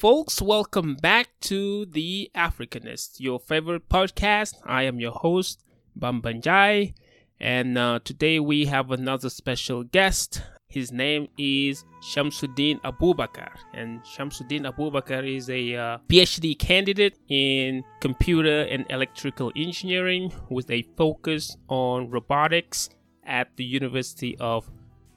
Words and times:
folks, 0.00 0.40
welcome 0.40 0.94
back 0.94 1.28
to 1.42 1.84
The 1.84 2.30
Africanist, 2.34 3.20
your 3.20 3.38
favorite 3.38 3.86
podcast. 3.90 4.54
I 4.64 4.84
am 4.84 4.98
your 4.98 5.12
host, 5.12 5.62
Bamba 5.94 6.40
Ndiaye, 6.40 6.94
and 7.38 7.76
uh, 7.76 8.00
today 8.02 8.40
we 8.40 8.64
have 8.64 8.92
another 8.92 9.28
special 9.28 9.84
guest. 9.84 10.40
His 10.68 10.90
name 10.90 11.28
is 11.36 11.84
Shamsudeen 12.02 12.80
Abubakar, 12.80 13.50
and 13.74 14.00
Shamsudeen 14.00 14.62
Abubakar 14.72 15.22
is 15.36 15.50
a 15.50 15.76
uh, 15.76 15.98
PhD 16.08 16.58
candidate 16.58 17.18
in 17.28 17.84
computer 18.00 18.62
and 18.62 18.86
electrical 18.88 19.52
engineering 19.54 20.32
with 20.48 20.70
a 20.70 20.80
focus 20.96 21.58
on 21.68 22.08
robotics 22.08 22.88
at 23.26 23.54
the 23.56 23.64
University 23.64 24.34
of 24.40 24.66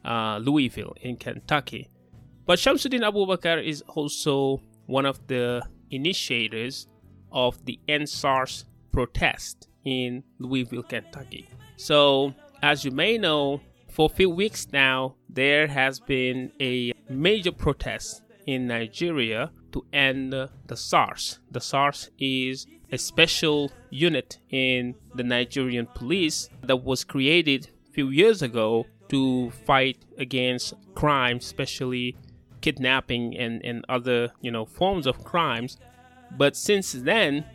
uh, 0.04 0.40
Louisville 0.44 0.94
in 1.00 1.16
Kentucky. 1.16 1.88
But 2.46 2.60
Shamsudeen 2.60 3.10
Abubakar 3.10 3.66
is 3.66 3.82
also 3.88 4.60
one 4.86 5.06
of 5.06 5.28
the 5.28 5.62
initiators 5.92 6.88
of 7.32 7.64
the 7.66 7.80
EndSARS 7.88 8.66
protest 8.92 9.68
in 9.84 10.24
Louisville, 10.40 10.84
Kentucky. 10.84 11.50
So, 11.78 12.34
as 12.62 12.86
you 12.86 12.92
may 12.92 13.18
know, 13.18 13.62
for 13.90 14.10
a 14.12 14.14
few 14.14 14.30
weeks 14.30 14.68
now, 14.72 15.16
there 15.30 15.68
has 15.68 16.00
been 16.00 16.52
a 16.62 16.94
major 17.10 17.52
protest 17.52 18.22
in 18.46 18.68
Nigeria 18.68 19.52
to 19.72 19.86
end 19.92 20.34
the 20.34 20.76
SARS. 20.76 21.40
The 21.52 21.62
SARS 21.62 22.10
is 22.20 22.66
a 22.92 22.98
special 22.98 23.72
unit 23.90 24.38
in 24.50 24.96
the 25.16 25.24
Nigerian 25.24 25.88
police 25.88 26.50
that 26.64 26.78
was 26.78 27.04
created 27.04 27.70
a 27.90 27.92
few 27.92 28.10
years 28.10 28.42
ago 28.42 28.86
to 29.10 29.52
fight 29.66 29.98
against 30.18 30.74
crime, 30.96 31.38
especially 31.38 32.16
kidnapping 32.64 33.38
and, 33.38 33.64
and 33.64 33.86
other 33.90 34.32
you 34.42 34.52
know 34.56 34.66
forms 34.66 35.06
of 35.06 35.16
crimes 35.24 35.78
but 36.38 36.56
since 36.56 36.94
then 36.94 37.46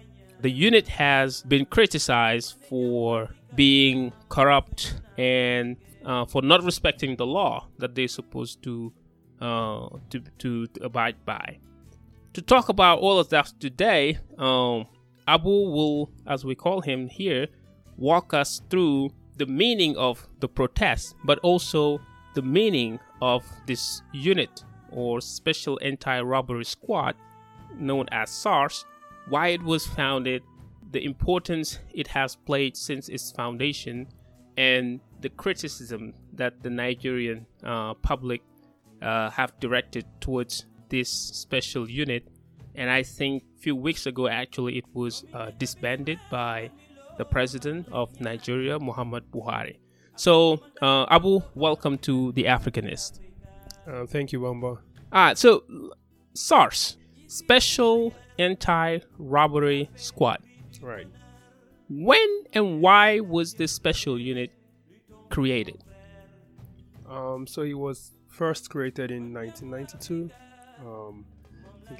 the 0.40 0.50
unit 0.50 0.86
has 0.88 1.42
been 1.42 1.64
criticized 1.66 2.54
for 2.68 3.28
being 3.54 4.12
corrupt 4.28 5.00
and 5.16 5.76
uh, 6.04 6.24
for 6.24 6.42
not 6.42 6.62
respecting 6.62 7.16
the 7.16 7.26
law 7.26 7.66
that 7.78 7.94
they're 7.94 8.08
supposed 8.08 8.62
to, 8.62 8.92
uh, 9.40 9.88
to, 10.10 10.20
to 10.38 10.66
abide 10.80 11.16
by. 11.24 11.58
To 12.34 12.42
talk 12.42 12.68
about 12.68 13.00
all 13.00 13.18
of 13.18 13.28
that 13.30 13.52
today, 13.58 14.18
um, 14.38 14.86
Abu 15.26 15.50
will, 15.50 16.10
as 16.26 16.44
we 16.44 16.54
call 16.54 16.80
him 16.80 17.08
here, 17.08 17.48
walk 17.96 18.32
us 18.32 18.62
through 18.70 19.10
the 19.36 19.46
meaning 19.46 19.96
of 19.96 20.26
the 20.40 20.48
protest, 20.48 21.16
but 21.24 21.38
also 21.40 22.00
the 22.34 22.42
meaning 22.42 23.00
of 23.20 23.44
this 23.66 24.02
unit 24.12 24.64
or 24.92 25.20
Special 25.20 25.78
Anti 25.82 26.20
Robbery 26.20 26.64
Squad, 26.64 27.14
known 27.76 28.06
as 28.10 28.30
SARS, 28.30 28.84
why 29.28 29.48
it 29.48 29.62
was 29.62 29.86
founded, 29.86 30.42
the 30.90 31.04
importance 31.04 31.78
it 31.92 32.06
has 32.08 32.36
played 32.36 32.76
since 32.76 33.08
its 33.08 33.30
foundation, 33.32 34.06
and 34.56 35.00
the 35.20 35.28
criticism 35.28 36.14
that 36.32 36.62
the 36.62 36.70
Nigerian 36.70 37.46
uh, 37.62 37.94
public 37.94 38.42
uh, 39.02 39.30
have 39.30 39.58
directed 39.60 40.04
towards 40.20 40.66
this 40.88 41.08
special 41.10 41.88
unit. 41.88 42.26
And 42.74 42.90
I 42.90 43.02
think 43.02 43.42
a 43.56 43.60
few 43.60 43.76
weeks 43.76 44.06
ago, 44.06 44.28
actually, 44.28 44.78
it 44.78 44.84
was 44.94 45.24
uh, 45.34 45.50
disbanded 45.58 46.18
by 46.30 46.70
the 47.18 47.24
president 47.24 47.88
of 47.92 48.20
Nigeria, 48.20 48.78
Muhammad 48.78 49.24
Buhari. 49.32 49.76
So, 50.16 50.62
uh, 50.80 51.06
Abu, 51.10 51.40
welcome 51.54 51.98
to 51.98 52.32
the 52.32 52.44
Africanist. 52.44 53.20
Uh, 53.88 54.06
thank 54.06 54.32
you, 54.32 54.40
Wamba. 54.40 54.78
Ah, 55.12 55.32
so 55.34 55.64
SARS, 56.34 56.98
Special 57.26 58.12
Anti 58.38 58.98
Robbery 59.18 59.88
Squad. 59.96 60.42
Right. 60.82 61.06
When 61.88 62.44
and 62.52 62.82
why 62.82 63.20
was 63.20 63.54
this 63.54 63.72
special 63.72 64.18
unit 64.18 64.50
created? 65.30 65.82
Um, 67.08 67.46
so 67.46 67.62
it 67.62 67.74
was 67.74 68.12
first 68.28 68.68
created 68.68 69.10
in 69.10 69.32
1992. 69.32 70.30
Um, 70.86 71.24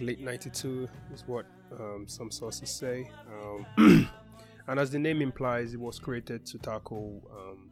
late 0.01 0.21
92 0.21 0.89
is 1.15 1.25
what 1.27 1.47
um, 1.73 2.05
some 2.07 2.31
sources 2.31 2.71
say. 2.71 3.11
Um, 3.33 4.11
and 4.67 4.79
as 4.79 4.91
the 4.91 4.99
name 4.99 5.23
implies, 5.23 5.73
it 5.73 5.81
was 5.81 5.99
created 5.99 6.45
to 6.47 6.59
tackle 6.59 7.23
um, 7.33 7.68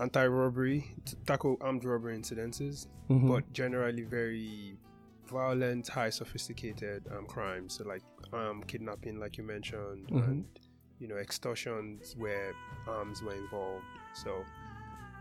anti-robbery, 0.00 0.94
to 1.04 1.16
tackle 1.26 1.56
armed 1.60 1.84
robbery 1.84 2.16
incidences, 2.18 2.86
Mhm. 3.08 3.28
but 3.28 3.52
generally 3.52 4.02
very 4.02 4.76
violent, 5.26 5.88
high 5.88 6.10
sophisticated 6.10 7.06
um, 7.10 7.26
crimes. 7.26 7.74
So 7.74 7.84
like 7.84 8.02
um, 8.32 8.62
kidnapping, 8.64 9.18
like 9.18 9.38
you 9.38 9.44
mentioned, 9.44 10.08
Mhm. 10.08 10.24
and 10.24 10.44
you 10.98 11.08
know 11.08 11.16
extortions 11.16 12.14
where 12.16 12.52
arms 12.86 13.22
were 13.22 13.34
involved. 13.34 13.84
So, 14.14 14.44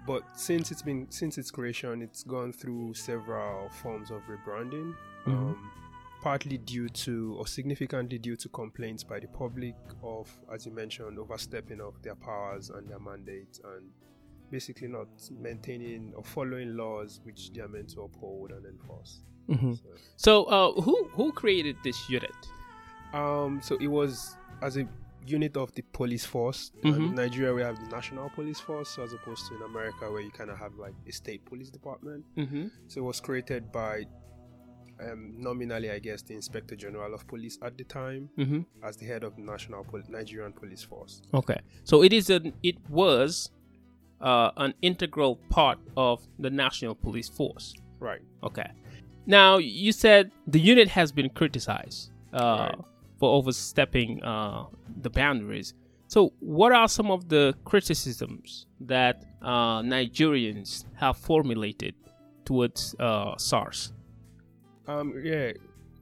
but 0.05 0.23
since 0.37 0.71
it's 0.71 0.81
been 0.81 1.09
since 1.11 1.37
its 1.37 1.51
creation, 1.51 2.01
it's 2.01 2.23
gone 2.23 2.51
through 2.51 2.93
several 2.95 3.69
forms 3.69 4.11
of 4.11 4.21
rebranding. 4.27 4.95
Mhm. 5.25 5.33
Um, 5.33 5.71
partly 6.21 6.57
due 6.57 6.89
to 6.89 7.35
or 7.37 7.45
significantly 7.47 8.17
due 8.17 8.35
to 8.35 8.49
complaints 8.49 9.03
by 9.03 9.19
the 9.19 9.27
public 9.27 9.75
of 10.01 10.27
as 10.51 10.65
you 10.65 10.71
mentioned 10.73 11.17
overstepping 11.19 11.79
of 11.79 12.01
their 12.01 12.15
powers 12.15 12.69
and 12.71 12.89
their 12.89 12.99
mandates 12.99 13.59
and 13.63 13.91
basically 14.51 14.87
not 14.87 15.07
maintaining 15.39 16.13
or 16.15 16.23
following 16.23 16.75
laws 16.75 17.19
which 17.23 17.51
they 17.53 17.61
are 17.61 17.67
meant 17.67 17.89
to 17.89 18.01
uphold 18.01 18.51
and 18.51 18.65
enforce 18.65 19.21
Mhm. 19.49 19.77
so, 19.77 19.89
So, 20.15 20.43
uh, 20.45 20.81
who 20.81 21.05
who 21.15 21.31
created 21.31 21.75
this 21.83 22.09
unit? 22.09 22.35
um 23.13 23.61
so 23.61 23.77
it 23.79 23.87
was 23.87 24.35
as 24.61 24.75
a 24.77 24.87
unit 25.25 25.55
of 25.57 25.71
the 25.75 25.81
police 25.93 26.25
force 26.25 26.71
Mhm. 26.83 26.95
in 26.97 27.15
nigeria 27.15 27.53
we 27.53 27.61
have 27.61 27.77
the 27.83 27.89
national 27.95 28.29
police 28.29 28.59
force 28.61 28.89
so 28.89 29.03
as 29.03 29.13
opposed 29.13 29.45
to 29.47 29.55
in 29.55 29.61
america 29.63 30.09
where 30.11 30.21
you 30.21 30.31
kind 30.31 30.49
of 30.49 30.57
have 30.57 30.73
like 30.75 30.93
a 31.07 31.11
state 31.11 31.43
police 31.45 31.69
department 31.69 32.25
Mm-hmm. 32.37 32.67
so 32.87 33.01
it 33.01 33.03
was 33.03 33.19
created 33.21 33.71
by 33.71 34.05
um, 34.99 35.35
nominally 35.37 35.91
i 35.91 35.99
guess 35.99 36.21
the 36.23 36.33
inspector 36.33 36.75
general 36.75 37.13
of 37.13 37.27
police 37.27 37.57
at 37.61 37.77
the 37.77 37.83
time 37.83 38.29
Mm-hmm. 38.37 38.61
as 38.83 38.97
the 38.97 39.05
head 39.05 39.23
of 39.23 39.35
the 39.35 39.41
national 39.43 39.83
Pol- 39.83 40.01
nigerian 40.09 40.53
police 40.53 40.83
force 40.83 41.21
Okay, 41.33 41.59
so 41.83 42.03
it 42.03 42.13
is 42.13 42.29
an 42.29 42.53
it 42.63 42.77
was 42.89 43.51
uh, 44.21 44.51
an 44.57 44.73
integral 44.81 45.35
part 45.49 45.79
of 45.95 46.21
the 46.39 46.49
National 46.49 46.95
Police 46.95 47.29
Force. 47.29 47.73
right 47.99 48.21
Okay. 48.43 48.69
Now 49.25 49.57
you 49.57 49.91
said 49.91 50.31
the 50.47 50.59
unit 50.59 50.87
has 50.89 51.11
been 51.11 51.29
criticized 51.29 52.11
uh, 52.33 52.37
Right. 52.69 52.75
for 53.19 53.33
overstepping 53.37 54.23
uh, 54.23 54.65
the 55.01 55.09
boundaries. 55.09 55.73
So, 56.09 56.31
what 56.39 56.71
are 56.71 56.87
some 56.87 57.11
of 57.11 57.27
the 57.27 57.53
criticisms 57.65 58.65
that 58.79 59.25
uh, 59.41 59.81
Nigerians 59.81 60.85
have 60.95 61.17
formulated 61.17 61.95
towards 62.45 62.95
uh, 62.99 63.35
SARS? 63.37 63.91
Um, 64.87 65.13
yeah, 65.21 65.51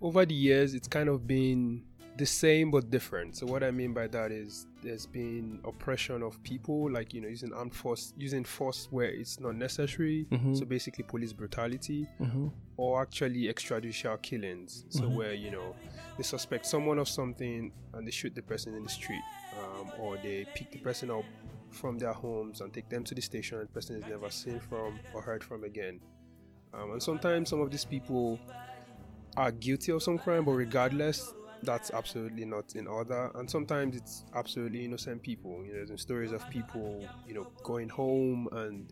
over 0.02 0.24
the 0.26 0.36
years, 0.36 0.76
it's 0.76 0.88
kind 0.88 1.10
of 1.10 1.26
been 1.26 1.82
the 2.18 2.26
same 2.26 2.72
but 2.72 2.90
different. 2.90 3.36
So 3.36 3.46
what 3.46 3.62
I 3.64 3.72
mean 3.72 3.94
by 3.94 4.08
that 4.08 4.32
is 4.32 4.68
there's 4.82 5.06
been 5.06 5.60
oppression 5.66 6.24
of 6.24 6.42
people, 6.44 6.90
like 6.90 7.14
you 7.14 7.22
know, 7.22 7.28
using 7.28 7.52
armed 7.54 7.74
force, 7.76 8.14
using 8.18 8.44
force 8.46 8.88
where 8.90 9.10
it's 9.10 9.40
not 9.40 9.56
necessary. 9.56 10.26
Mhm. 10.32 10.58
So 10.58 10.66
basically, 10.66 11.04
police 11.04 11.34
brutality, 11.34 12.08
Mm-hmm. 12.22 12.48
or 12.78 13.02
actually 13.02 13.44
extrajudicial 13.54 14.22
killings. 14.22 14.86
So 14.90 15.04
Mhm. 15.04 15.16
where 15.16 15.34
you 15.34 15.52
know 15.52 15.76
they 16.18 16.24
suspect 16.24 16.66
someone 16.66 17.00
of 17.00 17.10
something 17.10 17.72
and 17.94 18.08
they 18.08 18.12
shoot 18.12 18.34
the 18.34 18.42
person 18.42 18.74
in 18.76 18.84
the 18.84 18.90
street, 18.90 19.24
um, 19.60 19.92
or 20.00 20.18
they 20.18 20.46
pick 20.54 20.72
the 20.72 20.80
person 20.80 21.10
up 21.12 21.26
from 21.70 21.98
their 21.98 22.14
homes 22.14 22.62
and 22.62 22.74
take 22.74 22.88
them 22.90 23.04
to 23.04 23.14
the 23.16 23.22
station. 23.22 23.60
and 23.60 23.68
The 23.68 23.74
person 23.74 23.98
is 23.98 24.06
never 24.06 24.30
seen 24.30 24.60
from 24.62 25.00
or 25.14 25.22
heard 25.22 25.44
from 25.44 25.66
again. 25.66 26.00
Um, 26.74 26.92
and 26.92 27.04
sometimes 27.04 27.50
some 27.50 27.60
of 27.62 27.72
these 27.72 27.84
people 27.86 28.40
are 29.36 29.52
guilty 29.52 29.92
of 29.92 30.02
some 30.02 30.18
crime, 30.18 30.46
but 30.46 30.54
regardless, 30.54 31.34
that's 31.64 31.92
absolutely 31.92 32.46
not 32.46 32.76
in 32.76 32.88
order. 32.88 33.32
And 33.36 33.50
sometimes 33.50 33.96
it's 33.96 34.26
absolutely 34.36 34.86
innocent 34.86 35.22
people. 35.22 35.64
You 35.66 35.74
know, 35.74 35.86
there's 35.86 36.02
stories 36.02 36.32
of 36.32 36.48
people, 36.50 37.08
you 37.28 37.34
know, 37.34 37.48
going 37.64 37.90
home 37.90 38.48
and, 38.52 38.92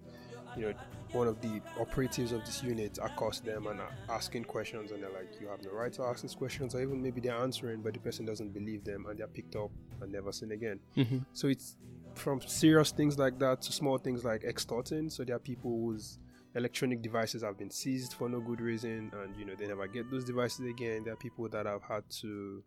you 0.56 0.64
know, 0.66 0.74
one 1.12 1.28
of 1.28 1.42
the 1.42 1.62
operatives 1.80 2.32
of 2.32 2.44
this 2.46 2.64
unit 2.64 2.98
accosts 3.02 3.42
them 3.42 3.68
and 3.68 3.80
asking 4.10 4.46
questions, 4.46 4.92
and 4.92 5.02
they're 5.04 5.12
like, 5.12 5.40
"You 5.40 5.48
have 5.48 5.64
no 5.64 5.72
right 5.72 5.94
to 5.94 6.04
ask 6.04 6.24
these 6.24 6.34
questions," 6.34 6.74
or 6.74 6.82
even 6.82 7.04
maybe 7.04 7.22
they're 7.22 7.36
answering, 7.36 7.82
but 7.82 7.94
the 7.94 8.00
person 8.00 8.26
doesn't 8.26 8.52
believe 8.52 8.84
them, 8.84 9.06
and 9.08 9.20
they're 9.20 9.28
picked 9.28 9.56
up 9.56 9.72
and 10.02 10.12
never 10.12 10.32
seen 10.32 10.52
again. 10.52 10.80
Mm-hmm. 10.98 11.20
So 11.34 11.48
it's 11.48 11.78
from 12.16 12.42
serious 12.42 12.92
things 12.92 13.18
like 13.18 13.38
that 13.40 13.62
to 13.64 13.72
small 13.72 13.98
things 14.00 14.24
like 14.24 14.44
extorting. 14.44 15.10
So 15.10 15.24
there 15.24 15.36
are 15.36 15.40
people 15.40 15.72
whose 15.72 16.18
electronic 16.56 17.02
devices 17.02 17.44
have 17.44 17.58
been 17.58 17.70
seized 17.72 18.14
for 18.14 18.30
no 18.30 18.40
good 18.40 18.62
reason, 18.62 19.12
and 19.14 19.36
you 19.38 19.46
know 19.46 19.56
they 19.56 19.68
never 19.68 19.88
get 19.88 20.10
those 20.12 20.24
devices 20.26 20.66
again. 20.68 21.04
There 21.04 21.14
are 21.14 21.18
people 21.18 21.48
that 21.50 21.66
have 21.66 21.82
had 21.84 22.04
to, 22.22 22.64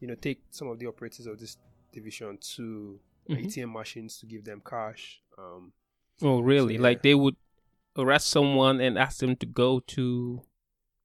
you 0.00 0.08
know, 0.08 0.14
take 0.14 0.42
some 0.50 0.68
of 0.68 0.78
the 0.78 0.86
operators 0.86 1.26
of 1.26 1.38
this 1.38 1.56
division 1.92 2.38
to 2.56 3.00
Mhm. 3.28 3.44
ATM 3.44 3.72
machines 3.72 4.18
to 4.18 4.26
give 4.26 4.44
them 4.44 4.60
cash. 4.64 5.22
Um, 5.38 5.72
Oh, 6.22 6.40
really? 6.40 6.76
So, 6.76 6.82
Like 6.82 7.02
they 7.02 7.14
would 7.14 7.36
arrest 7.96 8.28
someone 8.28 8.80
and 8.80 8.98
ask 8.98 9.18
them 9.18 9.34
to 9.36 9.46
go 9.46 9.80
to 9.80 10.42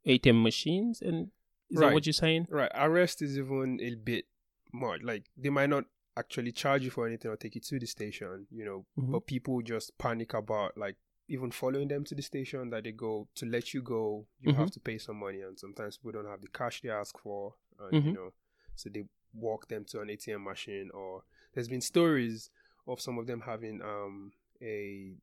ATM 0.06 0.42
machines 0.44 1.02
and 1.02 1.32
Is 1.72 1.78
Right. 1.78 1.90
that 1.90 1.94
what 1.94 2.06
you're 2.08 2.14
saying? 2.14 2.48
Right. 2.50 2.72
Arrest 2.74 3.22
is 3.22 3.38
even 3.38 3.80
a 3.80 3.94
bit 3.94 4.26
more 4.74 4.98
like 5.04 5.30
they 5.38 5.52
might 5.52 5.70
not 5.70 5.86
actually 6.18 6.52
charge 6.52 6.84
you 6.84 6.90
for 6.90 7.06
anything 7.08 7.30
or 7.30 7.38
take 7.38 7.54
you 7.54 7.62
to 7.62 7.78
the 7.80 7.86
station, 7.86 8.48
you 8.50 8.66
know, 8.66 8.86
Mhm. 8.98 9.12
but 9.12 9.28
people 9.28 9.62
just 9.62 9.96
panic 10.00 10.34
about 10.34 10.76
like 10.78 10.96
even 11.30 11.52
following 11.52 11.88
them 11.88 12.04
to 12.04 12.16
the 12.16 12.22
station 12.22 12.70
that 12.72 12.84
they 12.84 12.92
go 12.92 13.28
to 13.36 13.46
let 13.46 13.74
you 13.74 13.82
go, 13.82 14.26
you 14.42 14.52
have 14.54 14.72
to 14.72 14.80
pay 14.80 14.98
some 14.98 15.18
money 15.18 15.42
and 15.42 15.58
sometimes 15.58 15.98
people 15.98 16.12
don't 16.12 16.30
have 16.30 16.42
the 16.42 16.48
cash 16.50 16.82
they 16.82 16.90
ask 16.90 17.18
for 17.20 17.54
and 17.80 18.04
you 18.04 18.12
Mhm. 18.12 18.14
know, 18.14 18.34
so 18.76 18.90
they 18.90 19.04
walk 19.34 19.68
them 19.68 19.86
to 19.86 20.02
an 20.02 20.10
ATM 20.10 20.44
machine 20.44 20.90
or 20.94 21.22
there's 21.54 21.68
been 21.70 21.82
stories 21.82 22.50
of 22.88 23.00
some 23.00 23.18
of 23.20 23.28
them 23.28 23.42
having 23.42 23.82
um 23.82 24.32
a 24.62 25.14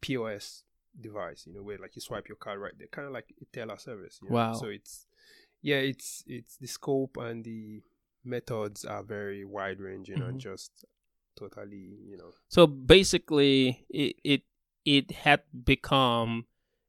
POS 0.00 0.62
device, 1.00 1.46
you 1.46 1.54
know, 1.54 1.62
where 1.62 1.78
like 1.78 1.96
you 1.96 2.02
swipe 2.02 2.28
your 2.28 2.36
card 2.36 2.60
right 2.60 2.72
there, 2.78 2.88
kind 2.88 3.06
of 3.06 3.12
like 3.12 3.34
a 3.40 3.44
teller 3.56 3.78
service. 3.78 4.20
You 4.22 4.28
know? 4.28 4.34
Wow. 4.34 4.52
So 4.52 4.66
it's 4.68 5.06
yeah, 5.62 5.76
it's 5.76 6.22
it's 6.26 6.56
the 6.58 6.66
scope 6.66 7.16
and 7.16 7.42
the 7.44 7.82
methods 8.24 8.84
are 8.84 9.02
very 9.02 9.44
wide 9.44 9.80
ranging 9.80 10.18
Mhm. 10.18 10.28
and 10.28 10.40
just 10.40 10.84
totally, 11.36 11.96
you 12.06 12.16
know. 12.18 12.32
So 12.48 12.66
basically, 12.66 13.86
it 13.88 14.16
it 14.22 14.42
it 14.84 15.10
had 15.12 15.42
become 15.64 16.46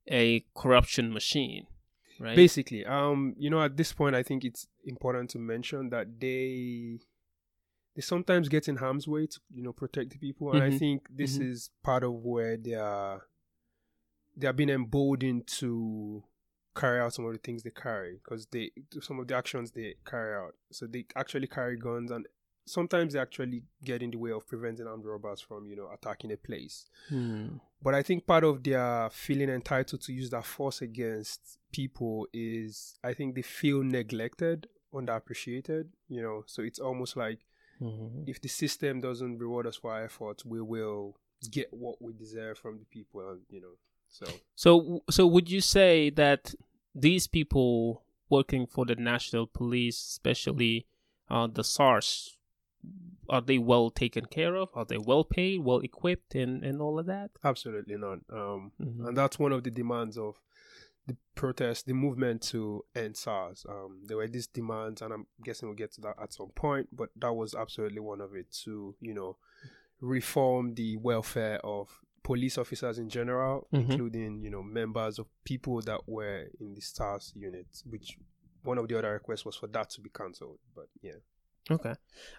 a 0.10 0.46
corruption 0.56 1.12
machine, 1.14 1.68
right? 2.20 2.36
Basically, 2.36 2.86
um, 2.86 3.34
you 3.38 3.50
know, 3.50 3.62
at 3.62 3.78
this 3.78 3.94
point, 3.94 4.16
I 4.16 4.24
think 4.24 4.44
it's 4.44 4.68
important 4.84 5.30
to 5.32 5.40
mention 5.40 5.90
that 5.90 6.20
they 6.20 7.00
they 7.96 8.02
sometimes 8.02 8.50
get 8.50 8.68
in 8.68 8.76
harm's 8.78 9.08
way 9.08 9.26
to 9.28 9.40
you 9.54 9.64
know 9.64 9.74
protect 9.74 10.12
the 10.12 10.18
people, 10.18 10.52
and 10.54 10.62
I 10.64 10.70
Mhm. 10.70 10.80
think 10.80 11.08
this 11.10 11.38
Mhm. 11.38 11.50
is 11.50 11.70
part 11.84 12.04
of 12.04 12.14
where 12.14 12.58
they 12.58 12.76
are 12.76 13.28
they 14.38 14.48
are 14.48 14.54
being 14.54 14.70
emboldened 14.70 15.48
to 15.48 16.24
carry 16.76 17.00
out 17.00 17.14
some 17.14 17.26
of 17.26 17.32
the 17.32 17.40
things 17.40 17.64
they 17.64 17.70
carry 17.72 18.16
because 18.22 18.48
they 18.48 18.72
some 19.02 19.18
of 19.20 19.28
the 19.28 19.36
actions 19.36 19.72
they 19.72 19.96
carry 20.06 20.36
out. 20.36 20.56
So 20.72 20.88
they 20.88 21.06
actually 21.16 21.48
carry 21.48 21.78
guns, 21.78 22.12
and 22.12 22.28
sometimes 22.66 23.14
they 23.14 23.20
actually 23.20 23.64
get 23.84 24.04
in 24.04 24.12
the 24.12 24.18
way 24.18 24.32
of 24.32 24.46
preventing 24.46 24.88
armed 24.88 25.06
robbers 25.06 25.40
from 25.40 25.70
you 25.70 25.76
know 25.78 25.90
attacking 25.92 26.32
a 26.34 26.38
place. 26.38 26.86
Hmm. 27.08 27.58
But 27.86 27.94
I 27.94 28.02
think 28.02 28.26
part 28.26 28.44
of 28.44 28.64
their 28.64 29.12
feeling 29.12 29.48
entitled 29.50 30.02
to 30.02 30.12
use 30.12 30.32
that 30.32 30.44
force 30.44 30.82
against 30.82 31.60
people 31.72 32.28
is 32.34 32.98
I 33.04 33.14
think 33.14 33.36
they 33.36 33.44
feel 33.44 33.84
neglected, 33.84 34.68
underappreciated, 34.92 35.90
you 36.10 36.22
know. 36.24 36.44
So 36.48 36.64
it's 36.64 36.80
almost 36.80 37.16
like 37.16 37.40
Mhm. 37.80 38.28
if 38.28 38.42
the 38.42 38.48
system 38.50 39.02
doesn't 39.02 39.38
reward 39.38 39.68
us 39.68 39.76
for 39.76 39.92
our 39.92 40.04
efforts, 40.04 40.44
we 40.44 40.62
will 40.62 41.16
get 41.52 41.72
what 41.72 42.02
we 42.02 42.12
deserve 42.14 42.58
from 42.58 42.80
the 42.80 42.86
people, 42.86 43.30
and 43.30 43.42
you 43.50 43.62
know. 43.62 43.78
So 44.10 44.26
So, 44.56 45.04
so 45.12 45.28
would 45.28 45.52
you 45.52 45.62
say 45.62 46.10
that 46.12 46.56
these 46.96 47.28
people 47.28 48.04
working 48.30 48.66
for 48.66 48.86
the 48.86 48.96
national 48.96 49.46
police, 49.46 49.98
especially 49.98 50.88
uh, 51.30 51.46
the 51.48 51.64
SARS, 51.64 52.35
are 53.30 53.42
they 53.42 53.58
well 53.58 53.90
taken 53.90 54.26
care 54.26 54.56
of? 54.56 54.70
Are 54.76 54.86
they 54.86 54.98
well 54.98 55.24
paid, 55.24 55.62
well 55.64 55.80
equipped, 55.80 56.36
and, 56.36 56.64
and 56.64 56.82
all 56.82 57.00
of 57.00 57.06
that? 57.08 57.32
absolutely 57.44 57.98
not. 57.98 58.20
Um, 58.32 58.72
Mhm. 58.80 59.08
and 59.08 59.18
that's 59.18 59.40
one 59.40 59.52
of 59.52 59.64
the 59.64 59.72
demands 59.72 60.18
of 60.18 60.40
the 61.08 61.18
protest, 61.36 61.86
the 61.86 61.94
movement 61.94 62.42
to 62.42 62.84
end 62.96 63.16
SARS. 63.16 63.66
Um, 63.70 64.02
there 64.06 64.18
were 64.18 64.28
these 64.28 64.48
demands, 64.48 65.02
and 65.04 65.14
I'm 65.14 65.28
guessing 65.44 65.68
we'll 65.70 65.76
get 65.76 65.92
to 65.94 66.02
that 66.02 66.16
at 66.22 66.34
some 66.34 66.50
point. 66.50 66.90
But 66.96 67.10
that 67.18 67.34
was 67.34 67.54
absolutely 67.54 68.00
one 68.00 68.22
of 68.22 68.36
it 68.36 68.52
to, 68.64 68.96
you 69.00 69.14
know, 69.14 69.38
reform 70.02 70.74
the 70.76 70.98
welfare 70.98 71.60
of 71.64 71.90
police 72.24 72.58
officers 72.58 72.98
in 72.98 73.08
general, 73.10 73.68
Mhm. 73.72 73.90
including 73.92 74.42
you 74.42 74.50
know 74.50 74.64
members 74.64 75.20
of 75.20 75.28
people 75.44 75.80
that 75.82 76.08
were 76.08 76.50
in 76.60 76.74
the 76.74 76.82
SARS 76.82 77.32
unit. 77.36 77.68
Which 77.88 78.18
one 78.64 78.80
of 78.80 78.88
the 78.88 78.98
other 78.98 79.12
requests 79.14 79.46
was 79.46 79.56
for 79.56 79.68
that 79.68 79.92
to 79.92 80.02
be 80.02 80.10
cancelled. 80.10 80.58
But 80.76 80.90
yeah, 81.02 81.18
Okay. 81.70 81.94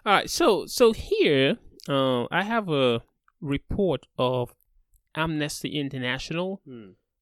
All 0.05 0.13
right. 0.13 0.29
So 0.29 0.65
so 0.65 0.93
here, 0.93 1.57
uh, 1.89 2.25
I 2.31 2.43
have 2.43 2.69
a 2.69 3.03
report 3.41 4.07
of 4.17 4.53
Amnesty 5.15 5.79
International 5.79 6.61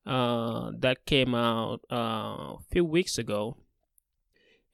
uh, 0.06 0.72
that 0.80 1.06
came 1.06 1.34
out 1.34 1.82
uh, 1.92 1.96
a 1.96 2.58
few 2.72 2.86
weeks 2.86 3.18
ago, 3.18 3.58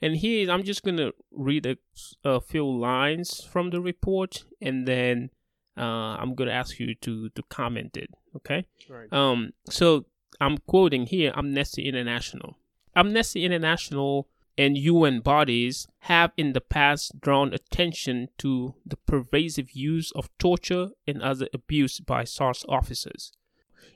and 0.01 0.17
here 0.17 0.51
I'm 0.51 0.63
just 0.63 0.83
gonna 0.83 1.11
read 1.31 1.65
a, 1.65 1.77
a 2.23 2.41
few 2.41 2.69
lines 2.69 3.43
from 3.43 3.69
the 3.69 3.79
report, 3.79 4.43
and 4.61 4.87
then 4.87 5.29
uh, 5.77 6.17
I'm 6.19 6.35
gonna 6.35 6.51
ask 6.51 6.79
you 6.79 6.95
to 6.95 7.29
to 7.29 7.43
comment 7.43 7.95
it. 7.95 8.09
Okay. 8.35 8.65
right. 8.89 9.11
Um, 9.13 9.51
so 9.69 10.05
I'm 10.39 10.57
quoting 10.57 11.05
here 11.05 11.31
Amnesty 11.35 11.87
International. 11.87 12.57
Amnesty 12.95 13.45
International 13.45 14.27
and 14.57 14.77
UN 14.77 15.21
bodies 15.21 15.87
have 15.99 16.31
in 16.37 16.53
the 16.53 16.61
past 16.61 17.19
drawn 17.21 17.53
attention 17.53 18.29
to 18.37 18.75
the 18.85 18.97
pervasive 18.97 19.71
use 19.71 20.11
of 20.11 20.29
torture 20.37 20.89
and 21.07 21.21
other 21.21 21.47
abuse 21.53 21.99
by 21.99 22.23
SARS 22.23 22.65
officers. 22.67 23.31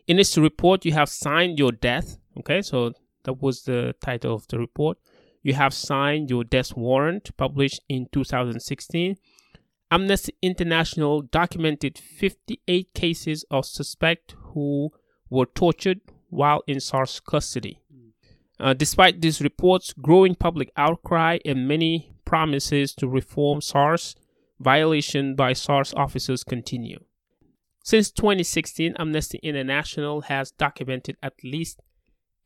In 0.07 0.17
this 0.17 0.37
report, 0.37 0.85
you 0.85 0.93
have 0.93 1.09
signed 1.09 1.59
your 1.59 1.71
death. 1.71 2.17
Okay, 2.39 2.61
so 2.61 2.93
that 3.23 3.41
was 3.41 3.63
the 3.63 3.95
title 4.01 4.33
of 4.33 4.47
the 4.47 4.59
report. 4.59 4.97
You 5.41 5.53
have 5.53 5.73
signed 5.73 6.29
your 6.29 6.43
death 6.43 6.75
warrant 6.75 7.35
published 7.37 7.81
in 7.87 8.07
2016. 8.11 9.17
Amnesty 9.91 10.33
International 10.41 11.21
documented 11.21 11.97
58 11.97 12.93
cases 12.93 13.45
of 13.51 13.65
suspect 13.65 14.35
who 14.53 14.91
were 15.29 15.45
tortured 15.45 16.01
while 16.29 16.63
in 16.67 16.79
SARS 16.79 17.19
custody. 17.19 17.79
Uh, 18.59 18.73
despite 18.73 19.21
these 19.21 19.41
reports, 19.41 19.93
growing 19.93 20.35
public 20.35 20.71
outcry 20.77 21.37
and 21.45 21.67
many 21.67 22.15
promises 22.23 22.93
to 22.93 23.07
reform 23.07 23.61
SARS, 23.61 24.15
violation 24.59 25.35
by 25.35 25.53
SARS 25.53 25.93
officers 25.93 26.43
continue. 26.43 26.99
Since 27.83 28.11
2016, 28.11 28.95
Amnesty 28.97 29.39
International 29.43 30.21
has 30.21 30.51
documented 30.51 31.17
at 31.21 31.33
least 31.43 31.81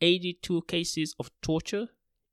82 0.00 0.62
cases 0.62 1.14
of 1.18 1.30
torture, 1.40 1.88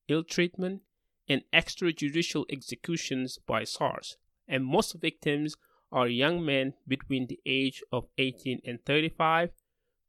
ill 0.08 0.24
treatment, 0.24 0.82
and 1.30 1.44
extrajudicial 1.54 2.46
executions 2.50 3.38
by 3.46 3.64
SARS, 3.64 4.18
and 4.48 4.66
most 4.66 4.96
victims 5.00 5.56
are 5.92 6.08
young 6.08 6.46
men 6.46 6.74
between 6.88 7.28
the 7.28 7.40
age 7.46 7.84
of 7.92 8.08
18 8.18 8.62
and 8.66 8.80
35, 8.86 9.52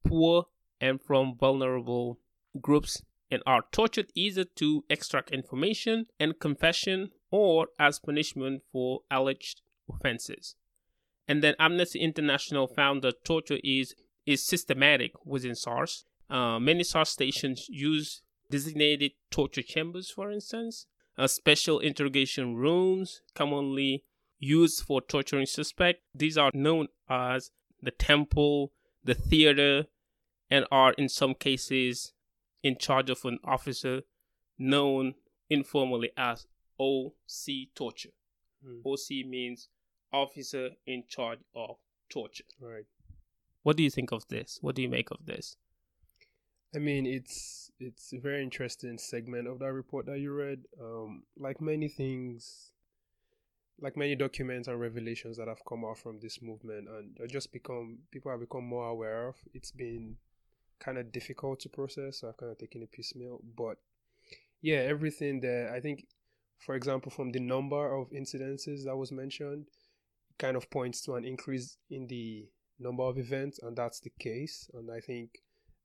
poor 0.04 0.46
and 0.80 1.00
from 1.02 1.36
vulnerable 1.36 2.18
groups, 2.60 3.02
and 3.30 3.42
are 3.46 3.64
tortured 3.72 4.10
either 4.14 4.44
to 4.44 4.84
extract 4.88 5.30
information 5.30 6.06
and 6.18 6.40
confession 6.40 7.10
or 7.30 7.68
as 7.78 7.98
punishment 7.98 8.62
for 8.72 9.00
alleged 9.10 9.60
offenses. 9.90 10.54
And 11.26 11.42
then 11.42 11.54
Amnesty 11.58 12.00
International 12.00 12.66
found 12.66 13.02
that 13.02 13.24
torture 13.24 13.58
is 13.62 13.94
is 14.26 14.46
systematic 14.46 15.12
within 15.24 15.54
SARS. 15.54 16.04
Uh, 16.28 16.58
many 16.58 16.84
SARS 16.84 17.08
stations 17.08 17.66
use 17.70 18.22
designated 18.50 19.12
torture 19.30 19.62
chambers, 19.62 20.10
for 20.10 20.30
instance, 20.30 20.86
uh, 21.16 21.26
special 21.26 21.78
interrogation 21.78 22.54
rooms 22.54 23.22
commonly 23.34 24.04
used 24.38 24.82
for 24.82 25.00
torturing 25.00 25.46
suspects. 25.46 26.02
These 26.14 26.36
are 26.36 26.50
known 26.52 26.88
as 27.08 27.50
the 27.82 27.90
temple, 27.90 28.72
the 29.02 29.14
theater, 29.14 29.86
and 30.50 30.66
are 30.70 30.92
in 30.92 31.08
some 31.08 31.34
cases 31.34 32.12
in 32.62 32.76
charge 32.76 33.10
of 33.10 33.24
an 33.24 33.38
officer 33.44 34.02
known 34.58 35.14
informally 35.48 36.10
as 36.16 36.46
OC 36.80 37.74
torture. 37.74 38.10
Hmm. 38.64 38.80
OC 38.86 39.26
means 39.26 39.68
officer 40.12 40.70
in 40.86 41.04
charge 41.08 41.40
of 41.54 41.76
torture. 42.08 42.44
Right. 42.60 42.86
What 43.62 43.76
do 43.76 43.82
you 43.82 43.90
think 43.90 44.12
of 44.12 44.26
this? 44.28 44.58
What 44.62 44.74
do 44.74 44.82
you 44.82 44.88
make 44.88 45.10
of 45.10 45.26
this? 45.26 45.56
I 46.74 46.78
mean, 46.78 47.06
it's 47.06 47.70
it's 47.80 48.12
a 48.12 48.18
very 48.18 48.42
interesting 48.42 48.98
segment 48.98 49.48
of 49.48 49.58
that 49.60 49.72
report 49.72 50.06
that 50.06 50.20
you 50.20 50.32
read. 50.32 50.64
Um, 50.80 51.22
like 51.36 51.60
many 51.60 51.88
things, 51.88 52.70
like 53.80 53.96
many 53.96 54.14
documents 54.14 54.68
and 54.68 54.78
revelations 54.78 55.38
that 55.38 55.48
have 55.48 55.64
come 55.66 55.84
out 55.84 55.98
from 55.98 56.20
this 56.20 56.42
movement, 56.42 56.88
and 56.88 57.30
just 57.30 57.52
become 57.52 57.98
people 58.10 58.30
have 58.30 58.40
become 58.40 58.64
more 58.64 58.88
aware 58.88 59.28
of. 59.28 59.36
It's 59.54 59.70
been 59.70 60.16
kind 60.80 60.98
of 60.98 61.12
difficult 61.12 61.60
to 61.60 61.68
process, 61.68 62.20
so 62.20 62.28
I've 62.28 62.36
kind 62.36 62.52
of 62.52 62.58
taken 62.58 62.82
a 62.82 62.86
piecemeal. 62.86 63.40
But 63.56 63.78
yeah, 64.60 64.78
everything 64.78 65.40
there. 65.40 65.72
I 65.72 65.80
think, 65.80 66.06
for 66.58 66.74
example, 66.74 67.10
from 67.10 67.30
the 67.30 67.40
number 67.40 67.94
of 67.94 68.10
incidences 68.10 68.84
that 68.84 68.96
was 68.96 69.12
mentioned, 69.12 69.66
kind 70.38 70.56
of 70.56 70.70
points 70.70 71.02
to 71.02 71.14
an 71.14 71.24
increase 71.24 71.76
in 71.90 72.06
the 72.06 72.48
number 72.78 73.02
of 73.02 73.18
events, 73.18 73.58
and 73.62 73.76
that's 73.76 74.00
the 74.00 74.12
case. 74.18 74.70
And 74.74 74.90
I 74.90 75.00
think 75.00 75.30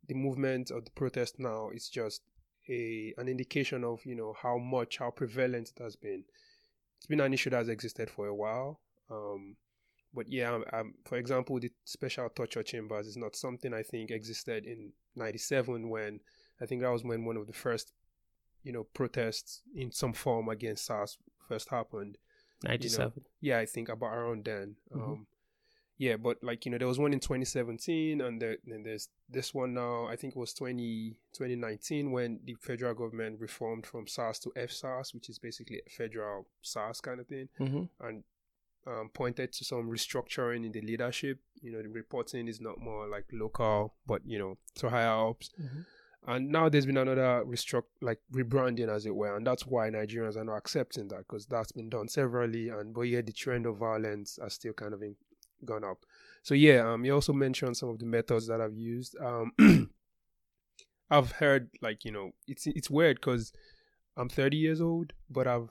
the 0.08 0.16
movement 0.16 0.72
of 0.72 0.86
the 0.86 0.92
protest 0.92 1.40
now 1.40 1.70
is 1.74 1.90
just 1.90 2.22
a 2.70 3.14
an 3.18 3.28
indication 3.28 3.84
of 3.84 4.06
you 4.06 4.16
know 4.16 4.34
how 4.42 4.58
much 4.58 4.98
how 5.00 5.12
prevalent 5.12 5.72
it 5.76 5.84
has 5.84 5.96
been. 5.96 6.24
It's 6.98 7.08
been 7.08 7.20
an 7.20 7.34
issue 7.34 7.50
that 7.50 7.58
has 7.58 7.70
existed 7.70 8.10
for 8.10 8.28
a 8.28 8.36
while. 8.36 8.80
Um, 9.10 9.58
but 10.14 10.32
yeah, 10.32 10.54
um, 10.54 10.64
um, 10.74 10.94
for 11.06 11.18
example, 11.18 11.60
the 11.60 11.72
special 11.86 12.30
torture 12.30 12.64
chambers 12.64 13.08
is 13.08 13.18
not 13.18 13.36
something 13.36 13.74
I 13.74 13.84
think 13.84 14.12
existed 14.12 14.66
in 14.66 14.92
'97 15.16 15.90
when 15.90 16.20
I 16.62 16.66
think 16.66 16.82
that 16.82 16.92
was 16.92 17.04
when 17.04 17.26
one 17.26 17.38
of 17.38 17.48
the 17.48 17.54
first 17.54 17.94
you 18.64 18.72
know 18.72 18.84
protests 18.94 19.62
in 19.76 19.92
some 19.92 20.14
form 20.14 20.50
against 20.50 20.86
SARS 20.86 21.18
first 21.48 21.70
happened. 21.70 22.18
Ninety 22.64 22.88
seven. 22.90 23.12
You 23.42 23.52
know, 23.52 23.56
yeah, 23.58 23.60
I 23.60 23.66
think 23.66 23.90
about 23.90 24.14
around 24.14 24.46
then. 24.46 24.76
Mhm. 24.96 25.02
Um, 25.04 25.28
yeah, 25.98 26.18
but 26.18 26.44
like 26.44 26.66
you 26.66 26.72
know, 26.72 26.78
there 26.78 26.88
was 26.88 26.98
one 26.98 27.14
in 27.14 27.20
2017, 27.20 28.20
and 28.22 28.42
then 28.42 28.58
there's 28.84 29.10
this 29.30 29.54
one 29.54 29.74
now. 29.76 30.08
I 30.08 30.16
think 30.16 30.36
it 30.36 30.40
was 30.40 30.54
20, 30.54 31.18
2019 31.34 32.12
when 32.12 32.40
the 32.46 32.56
federal 32.56 32.94
government 32.96 33.40
reformed 33.40 33.86
from 33.86 34.08
SARS 34.08 34.40
to 34.40 34.50
FSARS, 34.58 35.14
which 35.14 35.30
is 35.30 35.38
basically 35.40 35.82
a 35.86 35.90
federal 35.90 36.48
SARS 36.62 37.00
kind 37.00 37.20
of 37.20 37.28
thing, 37.28 37.48
Mm-hmm. 37.60 38.06
and 38.06 38.24
um, 38.86 39.10
pointed 39.14 39.54
to 39.54 39.66
some 39.66 39.90
restructuring 39.90 40.66
in 40.66 40.72
the 40.72 40.82
leadership. 40.82 41.40
You 41.62 41.72
know, 41.72 41.82
the 41.82 41.90
reporting 41.90 42.48
is 42.48 42.60
not 42.60 42.80
more 42.80 43.08
like 43.08 43.26
local, 43.32 43.96
but 44.06 44.22
you 44.26 44.38
know, 44.38 44.58
to 44.76 44.90
higher 44.90 45.30
ups. 45.30 45.50
Mhm. 45.60 45.86
And 46.26 46.50
now 46.50 46.70
there's 46.70 46.86
been 46.86 46.98
another 46.98 47.44
restruct 47.46 47.84
like 48.02 48.20
rebranding, 48.32 48.88
as 48.88 49.06
it 49.06 49.14
were, 49.14 49.36
and 49.36 49.46
that's 49.46 49.66
why 49.68 49.90
Nigerians 49.90 50.38
are 50.38 50.46
not 50.46 50.56
accepting 50.56 51.10
that 51.10 51.20
because 51.28 51.46
that's 51.46 51.74
been 51.74 51.90
done 51.90 52.08
severally. 52.08 52.70
And 52.70 52.94
but 52.94 53.02
yeah, 53.02 53.22
the 53.22 53.34
trend 53.34 53.66
of 53.66 53.78
violence 53.78 54.40
has 54.42 54.54
still 54.54 54.72
kind 54.74 54.94
of 54.94 55.02
in, 55.02 55.16
gone 55.66 55.84
up. 55.84 56.06
So 56.42 56.54
yeah, 56.54 56.90
um, 56.90 57.04
you 57.04 57.14
also 57.14 57.34
mentioned 57.34 57.76
some 57.76 57.90
of 57.90 58.00
the 58.00 58.06
methods 58.06 58.48
that 58.48 58.62
I've 58.62 58.78
used. 58.78 59.18
Um, 59.20 59.52
I've 61.10 61.34
heard 61.34 61.70
like 61.82 62.06
you 62.06 62.12
know, 62.12 62.32
it's 62.48 62.68
it's 62.68 62.90
weird 62.90 63.18
because 63.18 63.52
I'm 64.16 64.30
30 64.30 64.56
years 64.58 64.80
old, 64.80 65.12
but 65.30 65.46
I've 65.48 65.70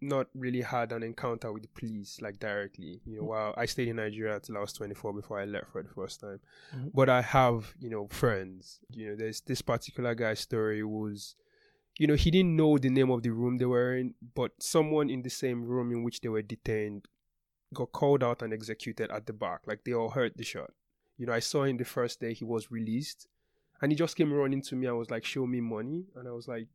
not 0.00 0.28
really 0.34 0.62
had 0.62 0.92
an 0.92 1.02
encounter 1.02 1.52
with 1.52 1.62
the 1.62 1.68
police 1.68 2.20
like 2.22 2.38
directly. 2.38 3.00
You 3.04 3.18
know, 3.18 3.24
while 3.24 3.54
I 3.56 3.66
stayed 3.66 3.88
in 3.88 3.96
Nigeria 3.96 4.40
till 4.40 4.56
I 4.56 4.60
was 4.60 4.72
24 4.72 5.12
before 5.12 5.40
I 5.40 5.44
left 5.44 5.70
for 5.72 5.82
the 5.82 5.88
first 5.90 6.20
time. 6.20 6.40
Mhm. 6.74 6.90
But 6.94 7.08
I 7.08 7.20
have, 7.22 7.74
you 7.78 7.90
know, 7.90 8.08
friends. 8.08 8.80
You 8.90 9.08
know, 9.10 9.16
there's 9.16 9.40
this 9.42 9.62
particular 9.62 10.14
guy's 10.14 10.40
story 10.40 10.82
was, 10.82 11.36
you 11.98 12.06
know, 12.06 12.14
he 12.14 12.30
didn't 12.30 12.56
know 12.56 12.78
the 12.78 12.88
name 12.90 13.10
of 13.10 13.22
the 13.22 13.30
room 13.30 13.58
they 13.58 13.66
were 13.66 13.94
in, 13.96 14.14
but 14.34 14.52
someone 14.62 15.10
in 15.10 15.22
the 15.22 15.30
same 15.30 15.64
room 15.64 15.92
in 15.92 16.02
which 16.02 16.20
they 16.20 16.28
were 16.28 16.42
detained 16.42 17.06
got 17.74 17.92
called 17.92 18.24
out 18.24 18.42
and 18.42 18.52
executed 18.52 19.10
at 19.10 19.26
the 19.26 19.32
back. 19.32 19.66
Like 19.66 19.84
they 19.84 19.92
all 19.92 20.10
heard 20.10 20.32
the 20.36 20.44
shot. 20.44 20.72
You 21.18 21.26
know, 21.26 21.32
I 21.34 21.40
saw 21.40 21.64
him 21.64 21.76
the 21.76 21.84
first 21.84 22.20
day 22.20 22.32
he 22.32 22.44
was 22.44 22.70
released, 22.70 23.28
and 23.82 23.92
he 23.92 23.96
just 23.96 24.16
came 24.16 24.32
running 24.32 24.62
to 24.62 24.74
me. 24.76 24.86
I 24.86 24.92
was 24.92 25.10
like, 25.10 25.24
"Show 25.24 25.46
me 25.46 25.60
money," 25.60 26.06
and 26.16 26.26
I 26.26 26.32
was 26.32 26.48
like, 26.48 26.68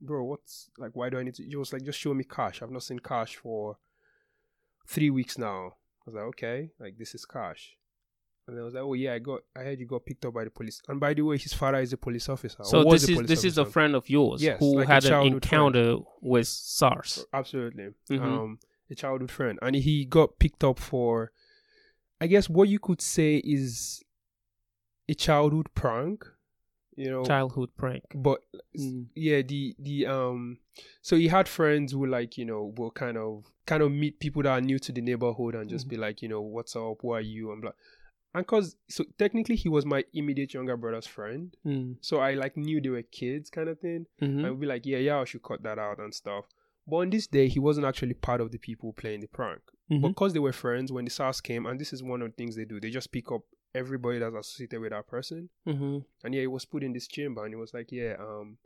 bro, 0.00 0.24
what's 0.24 0.70
like, 0.78 0.92
why 0.94 1.08
do 1.10 1.18
I 1.18 1.22
need 1.22 1.34
to? 1.34 1.44
He 1.44 1.56
was 1.56 1.72
like, 1.72 1.82
just 1.82 1.98
show 1.98 2.14
me 2.14 2.24
cash. 2.24 2.62
I've 2.62 2.70
not 2.70 2.82
seen 2.82 2.98
cash 2.98 3.36
for 3.36 3.78
three 4.86 5.10
weeks 5.10 5.38
now. 5.38 5.74
I 6.00 6.02
was 6.06 6.14
like, 6.14 6.24
okay, 6.24 6.70
like 6.78 6.96
this 6.98 7.14
is 7.14 7.24
cash. 7.24 7.76
And 8.48 8.58
I 8.58 8.62
was 8.62 8.74
like, 8.74 8.82
oh 8.82 8.94
yeah, 8.94 9.12
I 9.12 9.18
got, 9.20 9.40
I 9.56 9.60
heard 9.60 9.78
you 9.78 9.86
got 9.86 10.04
picked 10.04 10.24
up 10.24 10.34
by 10.34 10.42
the 10.44 10.50
police. 10.50 10.80
And 10.88 10.98
by 10.98 11.14
the 11.14 11.22
way, 11.22 11.38
his 11.38 11.52
father 11.52 11.78
is 11.78 11.92
a 11.92 11.96
police 11.96 12.28
officer. 12.28 12.64
So 12.64 12.82
this 12.84 13.08
is 13.08 13.20
this 13.22 13.44
is 13.44 13.58
a 13.58 13.64
friend 13.64 13.94
of 13.94 14.08
yours 14.10 14.42
Yes, 14.42 14.58
who 14.58 14.78
like 14.78 14.88
had 14.88 15.04
an 15.04 15.10
childhood 15.10 15.44
friend. 15.46 15.74
encounter 15.76 15.96
with 16.20 16.48
SARS. 16.48 17.24
Absolutely. 17.32 17.90
Mhm. 18.10 18.20
Um, 18.22 18.58
a 18.90 18.94
childhood 18.96 19.30
friend, 19.30 19.56
and 19.62 19.76
he 19.76 20.04
got 20.04 20.38
picked 20.40 20.64
up 20.64 20.80
for, 20.80 21.30
I 22.20 22.26
guess, 22.26 22.48
what 22.48 22.68
you 22.68 22.80
could 22.80 23.00
say 23.00 23.36
is 23.36 24.02
a 25.08 25.14
childhood 25.14 25.68
prank. 25.74 26.24
You 27.00 27.10
know, 27.10 27.24
Childhood 27.24 27.70
prank. 27.76 28.04
but 28.14 28.40
Mm. 28.78 29.06
yeah 29.16 29.42
the 29.42 29.74
the 29.78 30.06
um 30.06 30.58
so 31.02 31.16
he 31.16 31.26
had 31.28 31.48
friends 31.48 31.92
who 31.92 32.06
like 32.06 32.38
you 32.38 32.44
know 32.44 32.72
will 32.76 32.90
kind 32.92 33.16
of 33.16 33.44
kind 33.66 33.82
of 33.82 33.90
meet 33.90 34.20
people 34.20 34.42
that 34.44 34.50
are 34.50 34.60
new 34.60 34.78
to 34.78 34.92
the 34.92 35.00
neighborhood 35.00 35.54
and 35.56 35.68
just 35.68 35.86
Mhm. 35.86 35.90
be 35.90 35.96
like 35.96 36.22
you 36.22 36.28
know 36.28 36.40
what's 36.40 36.76
up 36.76 36.98
who 37.02 37.10
are 37.12 37.20
you 37.20 37.50
and 37.52 37.62
blah 37.62 37.72
and 38.34 38.46
cause 38.46 38.76
so 38.88 39.02
technically 39.18 39.56
he 39.56 39.68
was 39.68 39.84
my 39.84 40.04
immediate 40.12 40.54
younger 40.54 40.76
brother's 40.76 41.06
friend 41.06 41.56
Mm. 41.66 41.96
so 42.00 42.18
i 42.18 42.34
like 42.34 42.56
knew 42.56 42.80
they 42.80 42.90
were 42.90 43.02
kids 43.02 43.50
kind 43.50 43.68
of 43.68 43.80
thing 43.80 44.06
Mhm. 44.22 44.44
and 44.44 44.50
we'd 44.50 44.60
be 44.60 44.66
like 44.66 44.86
yeah 44.86 44.98
yeah 44.98 45.18
i 45.20 45.24
should 45.24 45.42
cut 45.42 45.62
that 45.64 45.78
out 45.80 45.98
and 45.98 46.14
stuff 46.14 46.44
but 46.86 46.96
on 46.98 47.10
this 47.10 47.26
day 47.26 47.48
he 47.48 47.58
wasn't 47.58 47.86
actually 47.86 48.14
part 48.14 48.40
of 48.40 48.52
the 48.52 48.58
people 48.58 48.92
playing 48.92 49.20
the 49.20 49.26
prank 49.28 49.62
Mhm. 49.90 50.02
because 50.08 50.32
they 50.32 50.38
were 50.40 50.52
friends 50.52 50.92
when 50.92 51.04
the 51.06 51.10
SARS 51.10 51.40
came 51.40 51.66
and 51.66 51.80
this 51.80 51.92
is 51.92 52.02
one 52.04 52.22
of 52.22 52.28
the 52.30 52.36
things 52.36 52.54
they 52.54 52.64
do 52.64 52.78
they 52.78 52.90
just 52.90 53.10
pick 53.10 53.32
up 53.32 53.42
everybody 53.74 54.18
that's 54.18 54.34
associated 54.34 54.80
with 54.80 54.90
that 54.90 55.06
person 55.06 55.48
Mhm. 55.66 56.04
and 56.24 56.34
yeah, 56.34 56.40
he 56.42 56.46
was 56.46 56.64
put 56.64 56.82
in 56.82 56.92
this 56.92 57.06
chamber, 57.06 57.44
and 57.44 57.52
he 57.54 57.56
was 57.60 57.72
like, 57.74 57.92
yeah, 57.92 58.16
um, 58.18 58.58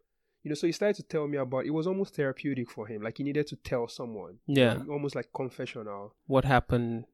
you 0.43 0.51
know, 0.51 0.55
so 0.55 0.67
he 0.67 0.73
started 0.73 0.97
to 0.97 1.03
tell 1.03 1.27
me 1.27 1.39
about. 1.39 1.65
It 1.67 1.71
was 1.71 1.87
almost 1.87 2.15
therapeutic 2.15 2.71
for 2.71 2.87
him, 2.87 3.03
like 3.03 3.17
he 3.19 3.25
needed 3.25 3.47
to 3.49 3.57
tell 3.57 3.89
someone, 3.89 4.39
Yeah. 4.47 4.75
like, 4.75 4.89
almost 4.89 5.15
like 5.15 5.31
confessional, 5.35 6.15
What 6.27 6.45
happened 6.45 7.07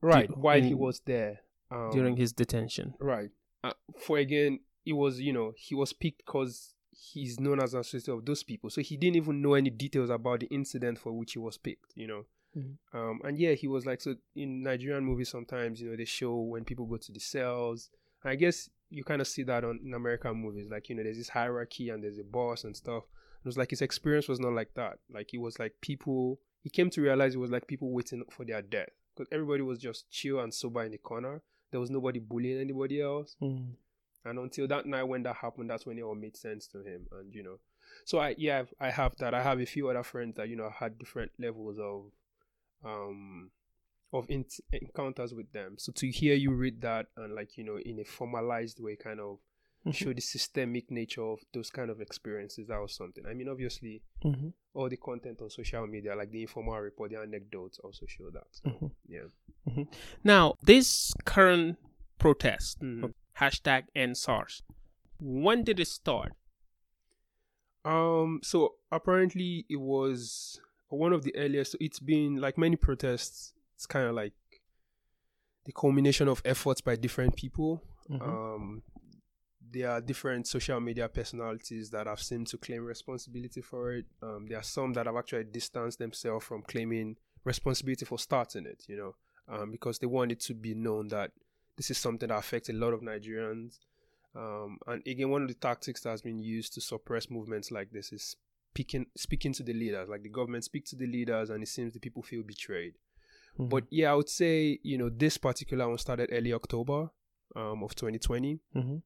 right? 0.00 0.28
Du- 0.28 0.34
while 0.34 0.60
he 0.62 0.74
was 0.74 1.00
there 1.00 1.40
um, 1.70 1.90
during 1.92 2.16
his 2.16 2.32
detention? 2.32 2.94
right. 2.98 3.30
Uh, 3.62 3.74
for 3.98 4.16
again, 4.18 4.60
it 4.86 4.94
was 4.94 5.20
you 5.20 5.32
know 5.32 5.52
he 5.56 5.74
was 5.74 5.92
picked 5.92 6.24
because 6.24 6.74
he's 6.92 7.38
known 7.38 7.60
as 7.62 7.74
an 7.74 7.80
associate 7.80 8.14
of 8.14 8.24
those 8.24 8.42
people, 8.42 8.70
so 8.70 8.80
he 8.80 8.96
didn't 8.96 9.16
even 9.16 9.40
know 9.42 9.54
any 9.54 9.68
details 9.70 10.08
about 10.10 10.40
the 10.40 10.46
incident 10.46 10.98
for 10.98 11.12
which 11.12 11.32
he 11.34 11.38
was 11.38 11.58
picked, 11.58 11.92
you 11.94 12.06
know. 12.06 12.24
Mhm. 12.56 12.76
Um, 12.92 13.20
and 13.24 13.38
yeah, 13.38 13.52
he 13.52 13.68
was 13.68 13.86
like, 13.86 14.00
so 14.00 14.16
in 14.34 14.62
Nigerian 14.62 15.04
movies, 15.04 15.28
sometimes, 15.28 15.80
you 15.80 15.90
know, 15.90 15.96
they 15.96 16.04
show 16.04 16.36
when 16.36 16.64
people 16.64 16.86
go 16.86 16.96
to 16.96 17.12
the 17.12 17.20
cells. 17.20 17.90
I 18.24 18.34
guess 18.34 18.68
you 18.90 19.04
kind 19.04 19.20
of 19.20 19.28
see 19.28 19.42
that 19.44 19.64
on 19.64 19.80
in 19.84 19.94
American 19.94 20.34
movies. 20.34 20.68
Like, 20.70 20.88
you 20.88 20.96
know, 20.96 21.02
there's 21.02 21.18
this 21.18 21.28
hierarchy 21.28 21.90
and 21.90 22.02
there's 22.02 22.18
a 22.18 22.24
boss 22.24 22.64
and 22.64 22.76
stuff. 22.76 23.04
It 23.42 23.46
was 23.46 23.56
like 23.56 23.70
his 23.70 23.82
experience 23.82 24.28
was 24.28 24.40
not 24.40 24.52
like 24.52 24.74
that. 24.74 24.98
Like, 25.12 25.32
it 25.32 25.38
was 25.38 25.58
like 25.58 25.74
people, 25.80 26.40
he 26.62 26.70
came 26.70 26.90
to 26.90 27.00
realize 27.00 27.34
it 27.34 27.38
was 27.38 27.50
like 27.50 27.66
people 27.66 27.90
waiting 27.90 28.22
for 28.30 28.44
their 28.44 28.62
death. 28.62 28.90
Because 29.14 29.28
everybody 29.32 29.62
was 29.62 29.78
just 29.78 30.10
chill 30.10 30.40
and 30.40 30.52
sober 30.52 30.82
in 30.84 30.92
the 30.92 30.98
corner. 30.98 31.40
There 31.70 31.80
was 31.80 31.90
nobody 31.90 32.18
bullying 32.18 32.60
anybody 32.60 33.00
else. 33.00 33.36
Mm. 33.40 33.74
And 34.24 34.38
until 34.38 34.68
that 34.68 34.86
night 34.86 35.04
when 35.04 35.22
that 35.22 35.36
happened, 35.36 35.70
that's 35.70 35.86
when 35.86 35.98
it 35.98 36.02
all 36.02 36.14
made 36.14 36.36
sense 36.36 36.66
to 36.68 36.78
him. 36.78 37.06
And 37.12 37.34
you 37.34 37.42
know, 37.42 37.58
so 38.04 38.18
I 38.18 38.34
yeah 38.36 38.64
I 38.78 38.90
have 38.90 39.16
that. 39.18 39.34
I 39.34 39.42
have 39.42 39.60
a 39.60 39.66
few 39.66 39.88
other 39.88 40.02
friends 40.02 40.36
that 40.36 40.48
you 40.48 40.56
know 40.56 40.70
had 40.78 40.98
different 40.98 41.32
levels 41.38 41.78
of 41.78 42.10
um 42.84 43.50
of 44.12 44.28
in- 44.28 44.44
encounters 44.72 45.32
with 45.34 45.52
them. 45.52 45.76
So 45.78 45.92
to 45.92 46.10
hear 46.10 46.34
you 46.34 46.52
read 46.52 46.80
that 46.82 47.06
and 47.16 47.34
like 47.34 47.56
you 47.56 47.64
know 47.64 47.78
in 47.78 48.00
a 48.00 48.04
formalized 48.04 48.80
way, 48.80 48.96
kind 48.96 49.20
of 49.20 49.38
Mhm. 49.86 49.94
show 49.94 50.12
the 50.12 50.20
systemic 50.20 50.90
nature 50.90 51.22
of 51.22 51.40
those 51.54 51.70
kind 51.70 51.90
of 51.90 52.02
experiences. 52.02 52.66
That 52.68 52.78
was 52.82 52.94
something. 52.94 53.24
I 53.24 53.32
mean, 53.32 53.48
obviously, 53.48 54.02
Mhm. 54.22 54.52
all 54.74 54.90
the 54.90 54.98
content 54.98 55.40
on 55.40 55.48
social 55.48 55.86
media, 55.86 56.14
like 56.14 56.30
the 56.30 56.42
informal 56.42 56.78
report, 56.80 57.12
the 57.12 57.18
anecdotes, 57.18 57.78
also 57.78 58.04
show 58.06 58.28
that. 58.30 58.46
So, 58.50 58.68
Mhm. 58.68 58.90
yeah. 59.08 59.84
Now, 60.22 60.56
this 60.62 61.14
current 61.24 61.78
protest, 62.18 62.80
Mhm. 62.80 63.14
hashtag 63.38 63.84
end 63.94 64.18
SARS, 64.18 64.62
when 65.18 65.64
did 65.64 65.80
it 65.80 65.88
start? 65.88 66.32
Um. 67.84 68.40
So 68.42 68.74
apparently, 68.92 69.64
it 69.70 69.76
was 69.76 70.60
one 70.98 71.12
of 71.12 71.22
the 71.22 71.34
earliest. 71.36 71.76
It's 71.80 72.00
been 72.00 72.36
like 72.36 72.58
many 72.58 72.76
protests. 72.76 73.54
It's 73.74 73.86
kind 73.86 74.06
of 74.06 74.14
like 74.14 74.32
the 75.64 75.72
culmination 75.72 76.28
of 76.28 76.42
efforts 76.44 76.80
by 76.80 76.96
different 76.96 77.36
people. 77.36 77.82
Mhm. 78.08 78.22
Um, 78.22 78.82
there 79.72 79.90
are 79.90 80.00
different 80.00 80.46
social 80.46 80.80
media 80.80 81.08
personalities 81.08 81.90
that 81.90 82.06
have 82.06 82.20
seemed 82.20 82.48
to 82.48 82.58
claim 82.58 82.84
responsibility 82.84 83.60
for 83.60 83.92
it. 83.92 84.06
Um, 84.20 84.46
there 84.48 84.58
are 84.58 84.64
some 84.64 84.92
that 84.94 85.06
have 85.06 85.16
actually 85.16 85.44
distanced 85.44 85.98
themselves 85.98 86.44
from 86.44 86.62
claiming 86.62 87.16
responsibility 87.44 88.04
for 88.04 88.18
starting 88.18 88.66
it. 88.66 88.84
You 88.88 88.96
know, 88.96 89.16
um, 89.48 89.70
because 89.70 89.98
they 89.98 90.06
want 90.06 90.32
it 90.32 90.40
to 90.40 90.54
be 90.54 90.74
known 90.74 91.08
that 91.08 91.32
this 91.76 91.90
is 91.90 91.98
something 91.98 92.28
that 92.28 92.36
affects 92.36 92.68
a 92.68 92.72
lot 92.72 92.92
of 92.92 93.00
Nigerians. 93.00 93.78
Um, 94.34 94.78
and 94.86 95.06
again, 95.06 95.30
one 95.30 95.42
of 95.42 95.48
the 95.48 95.54
tactics 95.54 96.02
that 96.02 96.10
has 96.10 96.22
been 96.22 96.38
used 96.38 96.74
to 96.74 96.80
suppress 96.80 97.30
movements 97.30 97.70
like 97.70 97.90
this 97.90 98.12
is 98.12 98.36
speaking 98.72 99.06
speaking 99.16 99.52
to 99.54 99.62
the 99.62 99.72
leaders. 99.72 100.08
Like 100.08 100.22
the 100.22 100.28
government 100.28 100.64
speak 100.64 100.84
to 100.86 100.96
the 100.96 101.06
leaders, 101.06 101.50
and 101.50 101.62
it 101.62 101.68
seems 101.68 101.92
the 101.92 102.00
people 102.00 102.22
feel 102.22 102.42
betrayed. 102.42 102.94
Mhm. 103.58 103.68
But 103.68 103.84
yeah, 103.90 104.12
I 104.12 104.14
would 104.14 104.28
say 104.28 104.78
you 104.82 104.98
know 104.98 105.08
this 105.08 105.38
particular 105.38 105.88
one 105.88 105.98
started 105.98 106.30
early 106.32 106.52
October 106.52 107.10
um, 107.56 107.82
of 107.82 107.94
2020. 107.94 108.60
Mhm. 108.74 109.02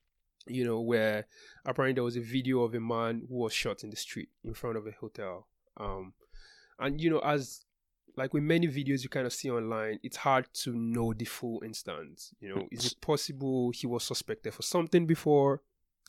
You 0.47 0.65
know 0.65 0.81
where 0.81 1.27
apparently 1.65 1.95
there 1.95 2.05
was 2.05 2.17
a 2.17 2.21
video 2.21 2.63
of 2.63 2.75
a 2.75 2.81
man 2.81 3.23
who 3.29 3.37
was 3.37 3.53
shot 3.53 3.83
in 3.83 3.91
the 3.91 3.97
street 3.97 4.29
in 4.45 4.55
front 4.55 4.77
of 4.77 4.87
a 4.87 4.93
hotel. 4.93 5.49
Um, 5.79 6.13
and 6.79 7.01
you 7.01 7.11
know 7.11 7.21
as 7.21 7.65
like 8.17 8.33
with 8.33 8.45
many 8.45 8.69
videos 8.69 9.03
you 9.03 9.09
kind 9.09 9.27
of 9.27 9.33
see 9.33 9.51
online, 9.51 9.99
it's 10.03 10.19
hard 10.19 10.47
to 10.63 10.73
know 10.73 11.13
the 11.15 11.25
full 11.25 11.63
instance. 11.65 12.33
You 12.41 12.49
know, 12.51 12.69
is 12.71 12.87
it 12.87 13.01
possible 13.01 13.73
he 13.75 13.87
was 13.89 14.05
suspected 14.05 14.55
for 14.55 14.63
something 14.63 15.05
before? 15.07 15.63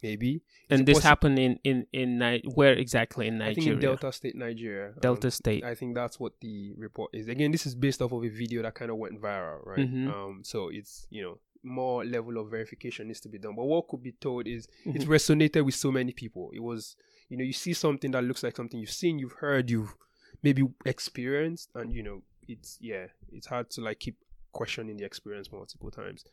Maybe. 0.03 0.35
Is 0.35 0.41
and 0.79 0.85
this 0.87 0.99
possi- 0.99 1.03
happened 1.03 1.39
in 1.39 1.59
in 1.63 1.87
in 1.93 2.19
Ni- 2.19 2.43
where 2.53 2.73
exactly 2.73 3.27
in 3.27 3.41
I 3.41 3.53
think 3.53 3.57
Nigeria? 3.67 3.73
in 3.73 3.79
Delta 3.79 4.11
State, 4.11 4.35
Nigeria. 4.35 4.87
Um, 4.89 4.93
Delta 5.01 5.31
State. 5.31 5.63
I 5.63 5.73
think 5.75 5.95
that's 5.95 6.19
what 6.19 6.33
the 6.41 6.73
report 6.77 7.11
is. 7.13 7.27
Again, 7.27 7.51
this 7.51 7.65
is 7.65 7.75
based 7.75 8.01
off 8.01 8.11
of 8.11 8.23
a 8.23 8.29
video 8.29 8.61
that 8.63 8.75
kind 8.75 8.91
of 8.91 8.97
went 8.97 9.21
viral, 9.21 9.65
right? 9.65 9.79
Mhm. 9.89 10.07
Um, 10.13 10.43
so 10.43 10.69
it's 10.69 11.07
you 11.09 11.21
know 11.23 11.39
more 11.63 12.05
level 12.05 12.37
of 12.37 12.51
verification 12.51 13.07
needs 13.07 13.19
to 13.21 13.29
be 13.29 13.39
done. 13.39 13.55
But 13.55 13.65
what 13.65 13.87
could 13.87 14.03
be 14.03 14.11
told 14.11 14.47
is 14.47 14.67
it 14.85 15.01
Mhm. 15.01 15.07
resonated 15.07 15.65
with 15.65 15.75
so 15.75 15.91
many 15.91 16.11
people. 16.11 16.51
It 16.53 16.59
was 16.61 16.95
you 17.29 17.37
know 17.37 17.43
you 17.43 17.53
see 17.53 17.73
something 17.73 18.11
that 18.11 18.23
looks 18.23 18.43
like 18.43 18.55
something 18.55 18.79
you've 18.79 18.91
seen, 18.91 19.17
you've 19.17 19.33
heard, 19.39 19.69
you've 19.71 19.95
maybe 20.43 20.63
experienced, 20.85 21.69
and 21.75 21.93
you 21.93 22.03
know 22.03 22.21
it's 22.47 22.77
yeah, 22.81 23.07
it's 23.31 23.47
hard 23.47 23.69
to 23.71 23.81
like 23.81 23.99
keep 23.99 24.17
questioning 24.51 24.95
the 24.97 25.03
experience 25.05 25.51
multiple 25.51 25.91
times. 25.91 26.23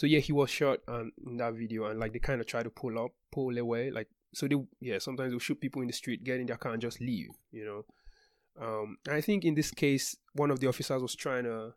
So 0.00 0.06
yeah, 0.06 0.20
he 0.20 0.32
was 0.32 0.48
shot 0.48 0.78
um, 0.88 1.12
in 1.26 1.36
that 1.36 1.52
video, 1.52 1.84
and 1.84 2.00
like 2.00 2.14
they 2.14 2.20
kind 2.20 2.40
of 2.40 2.46
try 2.46 2.62
to 2.62 2.70
pull 2.70 2.98
up, 2.98 3.10
pull 3.30 3.58
away, 3.58 3.90
like 3.90 4.08
so 4.32 4.48
they 4.48 4.56
yeah 4.80 4.98
sometimes 4.98 5.30
they'll 5.30 5.38
shoot 5.38 5.60
people 5.60 5.82
in 5.82 5.88
the 5.88 5.92
street, 5.92 6.24
get 6.24 6.40
in 6.40 6.46
their 6.46 6.56
car 6.56 6.72
and 6.72 6.80
just 6.80 7.02
leave. 7.02 7.28
You 7.52 7.66
know, 8.58 8.64
um, 8.66 8.96
I 9.10 9.20
think 9.20 9.44
in 9.44 9.54
this 9.54 9.70
case, 9.70 10.16
one 10.32 10.50
of 10.50 10.58
the 10.58 10.68
officers 10.68 11.02
was 11.02 11.14
trying 11.14 11.44
to, 11.44 11.74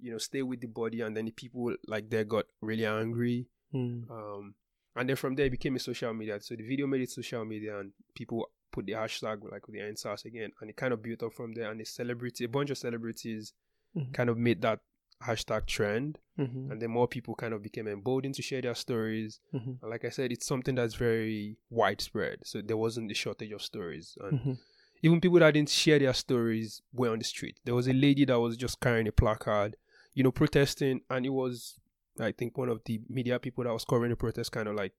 you 0.00 0.10
know, 0.10 0.16
stay 0.16 0.40
with 0.40 0.62
the 0.62 0.66
body, 0.66 1.02
and 1.02 1.14
then 1.14 1.26
the 1.26 1.30
people 1.30 1.74
like 1.86 2.08
there 2.08 2.24
got 2.24 2.46
really 2.62 2.86
angry. 2.86 3.48
Mm. 3.74 4.10
Um, 4.10 4.54
and 4.96 5.06
then 5.06 5.16
from 5.16 5.34
there 5.34 5.44
it 5.44 5.50
became 5.50 5.76
a 5.76 5.78
social 5.78 6.14
media. 6.14 6.40
So 6.40 6.56
the 6.56 6.66
video 6.66 6.86
made 6.86 7.02
it 7.02 7.10
social 7.10 7.44
media, 7.44 7.78
and 7.80 7.92
people 8.14 8.50
put 8.72 8.86
the 8.86 8.92
hashtag 8.92 9.42
like 9.52 9.66
with 9.66 9.76
the 9.76 9.82
EndSARS 9.82 10.24
again, 10.24 10.52
and 10.62 10.70
it 10.70 10.76
kind 10.76 10.94
of 10.94 11.02
built 11.02 11.22
up 11.22 11.34
from 11.34 11.52
there. 11.52 11.70
And 11.70 11.82
a 11.82 11.84
celebrity, 11.84 12.44
a 12.44 12.48
bunch 12.48 12.70
of 12.70 12.78
celebrities, 12.78 13.52
Mhm. 13.94 14.14
kind 14.14 14.30
of 14.30 14.38
made 14.38 14.62
that 14.62 14.80
hashtag 15.26 15.66
trend, 15.66 16.18
Mhm. 16.38 16.70
and 16.70 16.80
then 16.80 16.90
more 16.90 17.08
people 17.08 17.34
kind 17.34 17.52
of 17.52 17.62
became 17.62 17.88
emboldened 17.88 18.34
to 18.36 18.42
share 18.42 18.62
their 18.62 18.74
stories. 18.74 19.40
Mhm. 19.52 19.78
And 19.82 19.90
like 19.90 20.04
I 20.04 20.10
said, 20.10 20.30
it's 20.32 20.46
something 20.46 20.74
that's 20.76 20.94
very 20.94 21.56
widespread. 21.70 22.40
So 22.46 22.62
there 22.62 22.76
wasn't 22.76 23.10
a 23.10 23.14
shortage 23.14 23.50
of 23.52 23.62
stories, 23.62 24.16
and 24.20 24.38
Mhm. 24.40 24.58
even 25.02 25.20
people 25.20 25.38
that 25.40 25.52
didn't 25.54 25.70
share 25.70 25.98
their 25.98 26.14
stories 26.14 26.82
were 26.92 27.10
on 27.10 27.18
the 27.18 27.24
street. 27.24 27.58
There 27.64 27.74
was 27.74 27.88
a 27.88 27.92
lady 27.92 28.24
that 28.26 28.38
was 28.38 28.56
just 28.56 28.80
carrying 28.80 29.08
a 29.08 29.12
placard, 29.12 29.76
you 30.14 30.22
know, 30.22 30.30
protesting, 30.32 31.00
and 31.10 31.26
it 31.26 31.30
was, 31.30 31.80
I 32.20 32.32
think, 32.32 32.56
one 32.56 32.68
of 32.68 32.82
the 32.84 33.00
media 33.08 33.38
people 33.38 33.64
that 33.64 33.72
was 33.72 33.84
covering 33.84 34.10
the 34.10 34.16
protest, 34.16 34.52
kind 34.52 34.68
of 34.68 34.76
like 34.76 34.94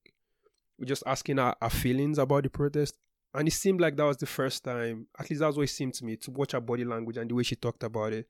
just 0.84 1.02
asking 1.06 1.36
her, 1.38 1.54
her 1.60 1.70
feelings 1.70 2.18
about 2.18 2.42
the 2.44 2.50
protest. 2.50 2.96
And 3.34 3.46
it 3.46 3.52
seemed 3.52 3.80
like 3.80 3.96
that 3.96 4.04
was 4.04 4.16
the 4.16 4.26
first 4.26 4.64
time, 4.64 5.06
at 5.18 5.30
least 5.30 5.40
that's 5.40 5.56
what 5.56 5.62
it 5.62 5.68
seemed 5.68 5.94
to 5.94 6.04
me, 6.04 6.16
to 6.16 6.30
watch 6.30 6.52
her 6.52 6.60
body 6.60 6.84
language 6.84 7.16
and 7.16 7.30
the 7.30 7.34
way 7.34 7.42
she 7.42 7.54
talked 7.56 7.82
about 7.84 8.12
it, 8.12 8.28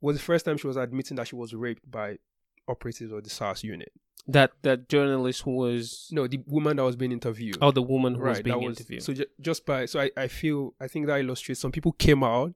was 0.00 0.16
the 0.16 0.22
first 0.22 0.44
time 0.44 0.56
she 0.58 0.66
was 0.66 0.76
admitting 0.76 1.16
that 1.16 1.28
she 1.28 1.36
was 1.36 1.54
raped 1.54 1.90
by 1.90 2.18
operatives 2.68 3.12
of 3.12 3.22
the 3.24 3.30
SARS 3.30 3.62
unit. 3.64 3.92
That 4.28 4.50
that 4.62 4.88
journalist 4.88 5.46
was 5.46 6.08
No, 6.10 6.26
the 6.26 6.40
woman 6.46 6.76
that 6.78 6.82
was 6.84 6.96
being 6.96 7.12
interviewed. 7.12 7.58
oh 7.62 7.70
the 7.70 7.82
woman 7.82 8.14
who 8.16 8.22
was 8.24 8.42
being 8.42 8.56
was 8.60 8.78
interviewed. 8.78 9.02
so 9.04 9.12
ju- 9.12 9.26
just 9.40 9.64
by 9.64 9.86
so 9.86 10.00
I, 10.00 10.10
I 10.16 10.26
feel 10.28 10.74
I 10.80 10.88
think 10.88 11.06
that 11.06 11.20
illustrates 11.20 11.60
some 11.60 11.72
people 11.72 11.92
came 11.92 12.22
out 12.24 12.54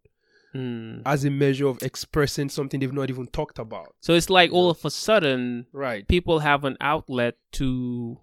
Mm. 0.53 1.03
as 1.07 1.25
a 1.25 1.31
measure 1.31 1.69
of 1.69 1.81
expressing 1.81 2.49
something 2.49 2.81
they've 2.81 2.93
not 2.93 3.09
even 3.09 3.29
talked 3.29 3.61
about. 3.61 3.95
So 4.01 4.15
it's 4.15 4.29
like 4.29 4.51
all 4.53 4.69
of 4.69 4.85
a 4.85 4.91
sudden 4.91 5.67
Right. 5.73 6.09
people 6.09 6.41
have 6.41 6.65
an 6.65 6.77
outlet 6.81 7.37
to 7.53 8.19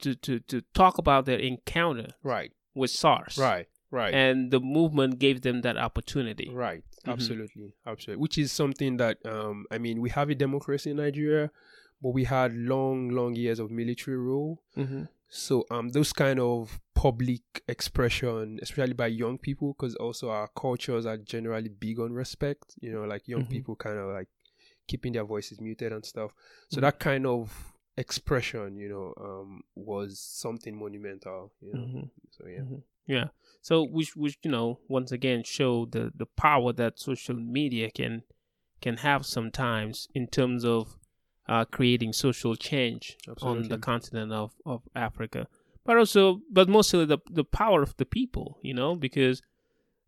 to 0.00 0.16
to 0.16 0.40
to 0.40 0.62
talk 0.74 0.98
about 0.98 1.24
their 1.24 1.38
encounter 1.38 2.08
Right. 2.24 2.50
with 2.74 2.90
SARS. 2.90 3.38
Right. 3.38 3.68
Right. 3.90 4.12
And 4.14 4.50
the 4.50 4.60
movement 4.60 5.18
gave 5.18 5.40
them 5.42 5.62
that 5.62 5.76
opportunity. 5.76 6.50
right. 6.52 6.82
Mhm. 7.06 7.12
Absolutely. 7.12 7.72
Absolutely. 7.86 8.20
Which 8.20 8.36
is 8.38 8.52
something 8.52 8.96
that 8.98 9.18
um 9.24 9.64
I 9.70 9.78
mean 9.78 10.00
we 10.00 10.10
have 10.10 10.28
a 10.30 10.34
democracy 10.34 10.90
in 10.90 10.96
Nigeria, 10.98 11.50
but 12.02 12.10
we 12.10 12.24
had 12.24 12.52
long, 12.54 13.08
long 13.10 13.34
years 13.34 13.58
of 13.58 13.70
military 13.70 14.16
rule. 14.18 14.62
hmm 14.74 15.04
So 15.30 15.64
um 15.70 15.90
those 15.90 16.12
kind 16.12 16.40
of 16.40 16.80
public 16.94 17.42
expression, 17.68 18.58
especially 18.62 18.94
by 18.94 19.06
young 19.06 19.38
people, 19.38 19.72
because 19.74 19.94
also 19.96 20.28
our 20.30 20.48
cultures 20.48 21.06
are 21.06 21.16
generally 21.16 21.68
big 21.68 21.98
on 22.00 22.12
respect. 22.12 22.74
You 22.80 22.92
know, 22.92 23.04
like 23.04 23.28
young 23.28 23.44
Mhm. 23.44 23.50
people 23.50 23.76
kind 23.76 23.98
of 23.98 24.10
like 24.18 24.28
keeping 24.86 25.12
their 25.12 25.24
voices 25.24 25.60
muted 25.60 25.92
and 25.92 26.04
stuff. 26.04 26.30
So 26.68 26.78
Mhm. 26.80 26.84
that 26.86 26.98
kind 26.98 27.26
of 27.26 27.72
expression, 27.96 28.76
you 28.76 28.88
know, 28.88 29.14
um 29.28 29.62
was 29.74 30.18
something 30.18 30.74
monumental. 30.76 31.52
You 31.60 31.72
know. 31.74 31.84
hmm 31.86 32.06
So 32.30 32.46
yeah. 32.48 32.64
Yeah. 33.08 33.28
So 33.60 33.82
which 33.82 34.14
which 34.14 34.38
you 34.44 34.50
know 34.50 34.78
once 34.86 35.10
again 35.10 35.42
show 35.42 35.86
the 35.86 36.12
the 36.14 36.26
power 36.26 36.72
that 36.74 37.00
social 37.00 37.34
media 37.34 37.90
can 37.90 38.22
can 38.80 38.98
have 38.98 39.26
sometimes 39.26 40.08
in 40.14 40.28
terms 40.28 40.64
of 40.64 40.96
uh, 41.48 41.64
creating 41.64 42.12
social 42.12 42.54
change 42.54 43.16
on 43.42 43.68
the 43.68 43.78
continent 43.78 44.30
of, 44.32 44.52
of 44.64 44.82
Africa, 44.94 45.48
but 45.84 45.96
also 45.96 46.42
but 46.50 46.68
mostly 46.68 47.04
the 47.04 47.18
the 47.30 47.44
power 47.44 47.82
of 47.82 47.96
the 47.96 48.04
people. 48.04 48.58
You 48.62 48.74
know 48.74 48.94
because 48.94 49.42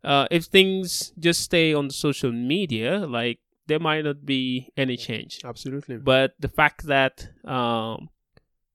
uh, 0.03 0.27
if 0.31 0.45
things 0.45 1.11
just 1.19 1.41
stay 1.41 1.73
on 1.73 1.89
social 1.89 2.31
media, 2.31 3.05
like 3.05 3.39
there 3.67 3.79
might 3.79 4.03
not 4.03 4.25
be 4.25 4.69
any 4.75 4.97
change 4.97 5.39
Absolutely. 5.45 5.97
but 5.97 6.33
the 6.39 6.49
fact 6.49 6.87
that 6.87 7.29
um, 7.45 8.09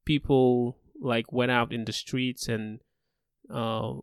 people 0.05 0.79
like 1.01 1.33
went 1.33 1.51
out 1.51 1.73
in 1.73 1.85
the 1.85 1.93
streets 1.93 2.49
and 2.49 2.81
uh, 3.51 3.95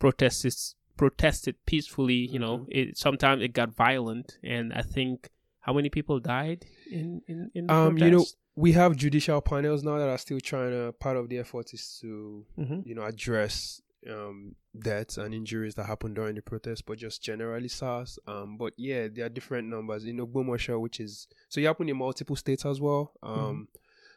protested 0.00 0.54
protested 0.96 1.54
peacefully 1.64 2.14
you 2.34 2.38
know 2.38 2.58
Mhm. 2.58 2.66
it 2.78 2.98
sometimes 2.98 3.42
it 3.42 3.52
got 3.60 3.70
violent 3.72 4.38
and 4.42 4.72
i 4.74 4.82
think 4.82 5.30
how 5.60 5.72
many 5.72 5.88
people 5.88 6.18
died 6.20 6.64
in 6.90 7.22
in, 7.28 7.50
in 7.54 7.70
Um, 7.70 7.96
you 7.98 8.10
know, 8.10 8.24
we 8.56 8.72
have 8.72 8.96
judicial 8.96 9.40
panels 9.40 9.82
now 9.84 9.96
that 9.98 10.08
are 10.08 10.18
still 10.18 10.40
trying 10.40 10.72
to 10.72 10.92
part 10.98 11.16
of 11.16 11.28
the 11.30 11.38
effort 11.38 11.72
is 11.72 11.98
to 12.00 12.44
Mhm. 12.58 12.84
you 12.88 12.94
know 12.96 13.04
address 13.04 13.80
um 14.14 14.56
deaths 14.78 15.18
and 15.18 15.34
injuries 15.34 15.74
that 15.74 15.84
happened 15.84 16.14
during 16.16 16.34
the 16.34 16.42
protest 16.42 16.86
but 16.86 16.96
just 16.98 17.22
generally 17.22 17.68
SARS. 17.68 18.18
Um 18.26 18.56
but 18.56 18.72
yeah 18.76 19.08
there 19.08 19.26
are 19.26 19.28
different 19.38 19.68
numbers. 19.68 20.04
In 20.06 20.16
Ogbomoso 20.18 20.80
which 20.80 20.98
is 21.00 21.28
so 21.50 21.60
it 21.60 21.64
happened 21.66 21.90
in 21.90 21.96
multiple 21.96 22.36
states 22.36 22.64
as 22.64 22.80
well. 22.80 23.12
Um 23.22 23.68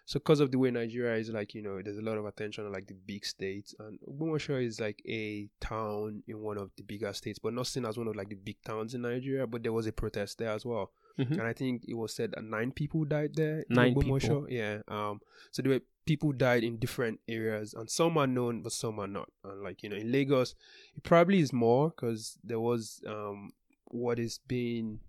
so 0.05 0.19
because 0.19 0.39
of 0.41 0.51
the 0.51 0.57
way 0.59 0.69
Nigeria 0.71 1.15
is 1.17 1.29
like 1.29 1.53
you 1.53 1.61
know 1.61 1.81
there's 1.81 1.97
a 1.97 2.01
lot 2.01 2.17
of 2.17 2.25
attention 2.25 2.65
on 2.65 2.71
like 2.73 2.87
the 2.87 2.93
big 2.93 3.25
states 3.25 3.73
and 3.79 3.99
Ogbomoso 4.01 4.61
is 4.63 4.79
like 4.79 5.01
a 5.07 5.47
town 5.61 6.23
in 6.27 6.39
one 6.41 6.57
of 6.57 6.71
the 6.77 6.83
bigger 6.83 7.13
states 7.13 7.39
but 7.39 7.53
not 7.53 7.67
seen 7.67 7.85
as 7.85 7.97
one 7.97 8.07
of 8.07 8.15
like 8.15 8.29
the 8.29 8.35
big 8.35 8.57
towns 8.65 8.93
in 8.93 9.01
Nigeria 9.03 9.47
but 9.47 9.63
there 9.63 9.71
was 9.73 9.87
a 9.87 9.91
protest 9.93 10.37
there 10.39 10.49
as 10.51 10.65
well 10.65 10.91
Mhm. 11.19 11.31
and 11.33 11.41
I 11.43 11.53
think 11.53 11.83
it 11.87 11.93
was 11.93 12.11
said 12.13 12.31
that 12.31 12.43
nine 12.43 12.71
people 12.71 13.05
died 13.05 13.35
there. 13.35 13.59
in 13.69 13.75
Nine 13.75 13.93
people. 13.93 14.47
Yeah. 14.49 14.81
Um. 14.87 15.21
So 15.51 15.61
there 15.61 15.73
were 15.73 15.81
people 16.07 16.31
died 16.31 16.63
in 16.63 16.77
different 16.79 17.19
areas, 17.27 17.75
and 17.75 17.87
some 17.87 18.17
are 18.17 18.25
known, 18.25 18.63
but 18.63 18.71
some 18.71 18.97
are 18.97 19.05
not. 19.07 19.29
And 19.43 19.61
like 19.61 19.83
you 19.83 19.89
know, 19.89 19.95
in 19.95 20.11
Lagos, 20.11 20.55
it 20.97 21.03
probably 21.03 21.39
is 21.39 21.53
more 21.53 21.91
because 21.91 22.39
there 22.43 22.59
was 22.59 23.03
um 23.05 23.53
what 23.91 24.17
is 24.17 24.39
being. 24.47 25.01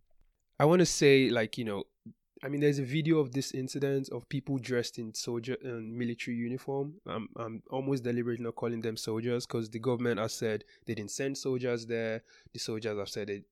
I 0.61 0.66
want 0.66 0.80
to 0.80 0.87
say 0.87 1.30
like 1.30 1.57
you 1.57 1.64
know. 1.64 1.85
I 2.44 2.48
mean, 2.48 2.61
there's 2.61 2.78
a 2.78 2.85
video 2.85 3.20
of 3.20 3.33
this 3.33 3.52
incident 3.52 4.11
of 4.11 4.28
people 4.28 4.59
dressed 4.59 4.98
in 4.98 5.14
soldier 5.14 5.57
and 5.62 5.96
military 5.96 6.37
uniform. 6.37 6.92
I'm, 7.07 7.30
I'm 7.37 7.62
almost 7.70 8.04
deliberately 8.04 8.44
not 8.44 8.54
calling 8.54 8.83
them 8.83 8.98
soldiers 8.98 9.46
because 9.46 9.70
the 9.70 9.78
government 9.78 10.20
has 10.20 10.35
said 10.35 10.62
they 10.85 10.94
didn't 10.94 11.12
send 11.12 11.38
soldiers 11.38 11.87
there. 11.87 12.22
The 12.52 12.59
soldiers 12.59 12.98
have 12.98 13.09
said 13.09 13.28
they, 13.28 13.42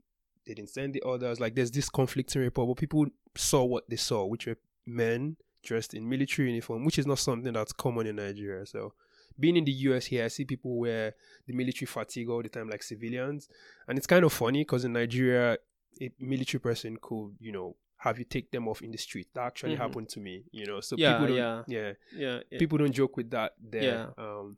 they 0.46 0.52
didn't 0.52 0.68
send 0.68 0.92
the 0.92 1.02
others. 1.06 1.40
Like 1.40 1.54
there's 1.54 1.70
this 1.70 1.88
conflicting 1.88 2.42
report, 2.42 2.68
but 2.68 2.76
people 2.76 3.06
saw 3.34 3.64
what 3.64 3.88
they 3.88 3.96
saw, 3.96 4.26
which 4.26 4.46
were 4.46 4.58
men 4.84 5.36
dressed 5.62 5.94
in 5.94 6.06
military 6.06 6.50
uniform, 6.50 6.84
which 6.84 6.98
is 6.98 7.06
not 7.06 7.18
something 7.18 7.54
that's 7.54 7.72
common 7.72 8.06
in 8.06 8.16
Nigeria. 8.16 8.66
So 8.66 8.92
being 9.40 9.56
in 9.56 9.64
the 9.64 9.72
US 9.72 10.04
here, 10.04 10.26
I 10.26 10.28
see 10.28 10.44
people 10.44 10.76
wear 10.76 11.14
the 11.46 11.54
military 11.54 11.86
fatigue 11.86 12.28
all 12.28 12.42
the 12.42 12.50
time, 12.50 12.68
like 12.68 12.82
civilians, 12.82 13.48
and 13.88 13.96
it's 13.96 14.06
kind 14.06 14.26
of 14.26 14.34
funny 14.34 14.60
because 14.60 14.84
in 14.84 14.92
Nigeria, 14.92 15.56
a 15.98 16.10
military 16.20 16.60
person 16.60 16.98
could, 17.00 17.36
you 17.40 17.52
know, 17.52 17.74
have 18.04 18.18
you 18.18 18.24
take 18.24 18.50
them 18.50 18.66
off 18.68 18.82
in 18.82 18.90
the 18.90 18.98
street. 18.98 19.28
That 19.34 19.46
actually 19.46 19.74
Mhm. 19.76 19.78
happened 19.84 20.08
to 20.14 20.20
me, 20.20 20.44
you 20.50 20.66
know. 20.66 20.80
So 20.80 20.96
Yeah, 20.98 21.12
people 21.12 21.26
don't, 21.28 21.36
yeah. 21.36 21.62
yeah, 21.68 21.92
yeah 22.24 22.40
it- 22.50 22.58
people 22.58 22.78
don't 22.78 22.92
joke 22.92 23.16
with 23.16 23.30
that 23.30 23.54
there. 23.60 23.82
Yeah. 23.82 24.10
Um, 24.24 24.56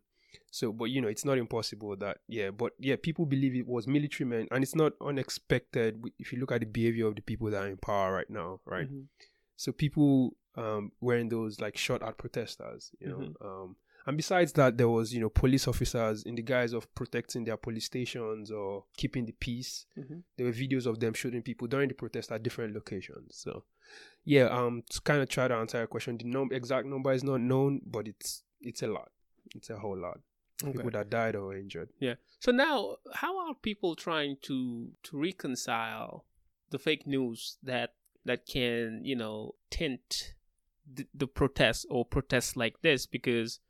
so, 0.51 0.73
but 0.73 0.87
you 0.87 1.01
know, 1.03 1.09
it's 1.09 1.25
not 1.27 1.37
impossible 1.39 1.95
that, 1.97 2.19
yeah, 2.27 2.51
but 2.51 2.73
yeah, 2.79 2.97
people 2.97 3.27
believe 3.27 3.55
it 3.55 3.67
was 3.67 3.87
military 3.87 4.27
men, 4.29 4.49
and 4.51 4.63
it's 4.65 4.75
not 4.75 4.93
unexpected 5.01 6.03
if 6.19 6.33
you 6.33 6.39
look 6.41 6.53
at 6.53 6.61
the 6.61 6.67
behavior 6.67 7.07
of 7.07 7.17
the 7.17 7.23
people 7.23 7.51
that 7.51 7.63
are 7.65 7.69
in 7.69 7.77
power 7.77 8.13
right 8.15 8.31
now, 8.31 8.61
right? 8.65 8.89
Mhm. 8.91 9.09
So 9.57 9.73
people 9.73 10.37
um 10.57 10.93
wearing 11.01 11.29
those 11.29 11.61
like 11.61 11.77
shot 11.77 12.03
at 12.03 12.17
protesters, 12.17 12.93
you 13.01 13.09
know. 13.09 13.19
Mhm. 13.19 13.35
Um, 13.45 13.77
and 14.07 14.17
besides 14.17 14.53
that, 14.55 14.77
there 14.77 14.89
was 14.89 15.13
you 15.15 15.21
know 15.21 15.29
police 15.29 15.67
officers 15.69 16.23
in 16.25 16.35
the 16.35 16.43
guise 16.43 16.73
of 16.73 16.93
protecting 16.95 17.45
their 17.45 17.57
police 17.57 17.85
stations 17.87 18.51
or 18.51 18.85
keeping 18.97 19.25
the 19.27 19.33
peace. 19.33 19.87
Mhm. 19.99 20.23
There 20.37 20.47
were 20.47 20.53
videos 20.53 20.87
of 20.87 21.01
them 21.01 21.15
shooting 21.15 21.43
people 21.43 21.67
during 21.69 21.89
the 21.89 21.95
protest 21.95 22.31
at 22.33 22.43
different 22.43 22.75
locations. 22.75 23.37
So, 23.37 23.65
yeah, 24.25 24.45
um, 24.45 24.83
to 24.91 25.01
kind 25.03 25.21
of 25.23 25.29
try 25.29 25.49
to 25.49 25.55
answer 25.55 25.79
your 25.79 25.87
question, 25.87 26.19
the 26.19 26.25
num- 26.25 26.53
exact 26.53 26.87
number 26.87 27.13
is 27.13 27.25
not 27.25 27.41
known, 27.41 27.81
but 27.87 28.07
it's 28.09 28.43
it's 28.61 28.83
a 28.83 28.87
lot. 28.87 29.11
It's 29.55 29.71
a 29.71 29.79
whole 29.79 29.97
lot. 29.99 30.21
People 30.63 30.91
that 30.93 31.11
died 31.11 31.35
or 31.37 31.55
injured. 31.57 31.91
Yeah. 31.99 32.15
So 32.41 32.53
now, 32.53 32.97
how 33.13 33.37
are 33.49 33.55
people 33.55 33.97
trying 33.97 34.37
to 34.43 34.93
to 35.03 35.19
reconcile 35.21 36.25
the 36.71 36.79
fake 36.79 37.07
news 37.07 37.59
that 37.63 37.95
that 38.25 38.47
can 38.47 39.05
you 39.05 39.17
know 39.17 39.55
tint 39.71 40.35
the, 40.91 41.07
the 41.15 41.27
protests 41.27 41.85
or 41.91 42.05
protests 42.05 42.57
like 42.57 42.81
this? 42.83 43.05
Because, 43.07 43.61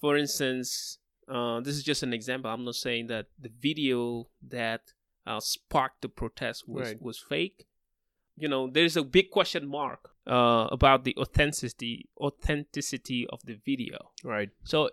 for 0.00 0.16
instance, 0.16 0.98
uh, 1.28 1.60
this 1.60 1.76
is 1.76 1.82
just 1.82 2.02
an 2.02 2.12
example. 2.12 2.50
I'm 2.50 2.64
not 2.64 2.74
saying 2.76 3.08
that 3.08 3.26
the 3.38 3.50
video 3.60 4.28
that 4.48 4.92
uh, 5.26 5.40
sparked 5.40 6.02
the 6.02 6.08
protest 6.08 6.68
was 6.68 6.88
Right. 6.88 7.02
was 7.02 7.18
fake. 7.18 7.66
You 8.36 8.48
know, 8.48 8.70
there's 8.70 8.96
a 8.96 9.02
big 9.02 9.30
question 9.30 9.66
mark 9.68 10.10
uh, 10.26 10.68
about 10.70 11.04
the 11.04 11.14
authenticity 11.18 12.08
authenticity 12.18 13.26
of 13.28 13.40
the 13.44 13.54
video. 13.64 14.12
Right. 14.24 14.50
So 14.64 14.90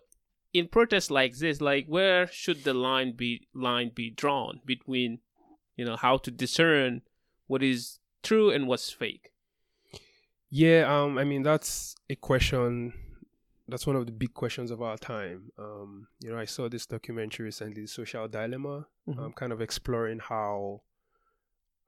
in 0.52 0.68
protests 0.68 1.12
like 1.12 1.36
this, 1.38 1.62
like 1.62 1.86
where 1.88 2.28
should 2.28 2.64
the 2.64 2.74
line 2.74 3.14
be 3.16 3.48
line 3.54 3.92
be 3.94 4.10
drawn 4.10 4.62
between, 4.66 5.20
you 5.78 5.86
know, 5.86 5.96
how 5.96 6.18
to 6.18 6.32
discern 6.32 7.02
what 7.48 7.62
is 7.62 8.00
true 8.24 8.50
and 8.50 8.68
what's 8.68 8.90
fake? 8.92 9.32
Yeah, 10.50 10.86
um, 10.88 11.18
I 11.18 11.24
mean 11.24 11.44
that's 11.44 11.96
a 12.10 12.16
question 12.16 12.94
that's 13.68 13.88
one 13.88 13.96
of 13.96 14.06
the 14.06 14.12
big 14.12 14.34
questions 14.34 14.72
of 14.72 14.82
our 14.82 14.98
time. 14.98 15.52
Um, 15.58 16.08
you 16.22 16.30
know, 16.32 16.38
I 16.38 16.46
saw 16.46 16.70
this 16.70 16.86
documentary 16.86 17.46
recently, 17.46 17.88
Social 17.88 18.28
Dilemma, 18.28 18.88
Mhm. 19.08 19.20
um, 19.20 19.34
kind 19.34 19.52
of 19.52 19.62
exploring 19.62 20.20
how 20.20 20.82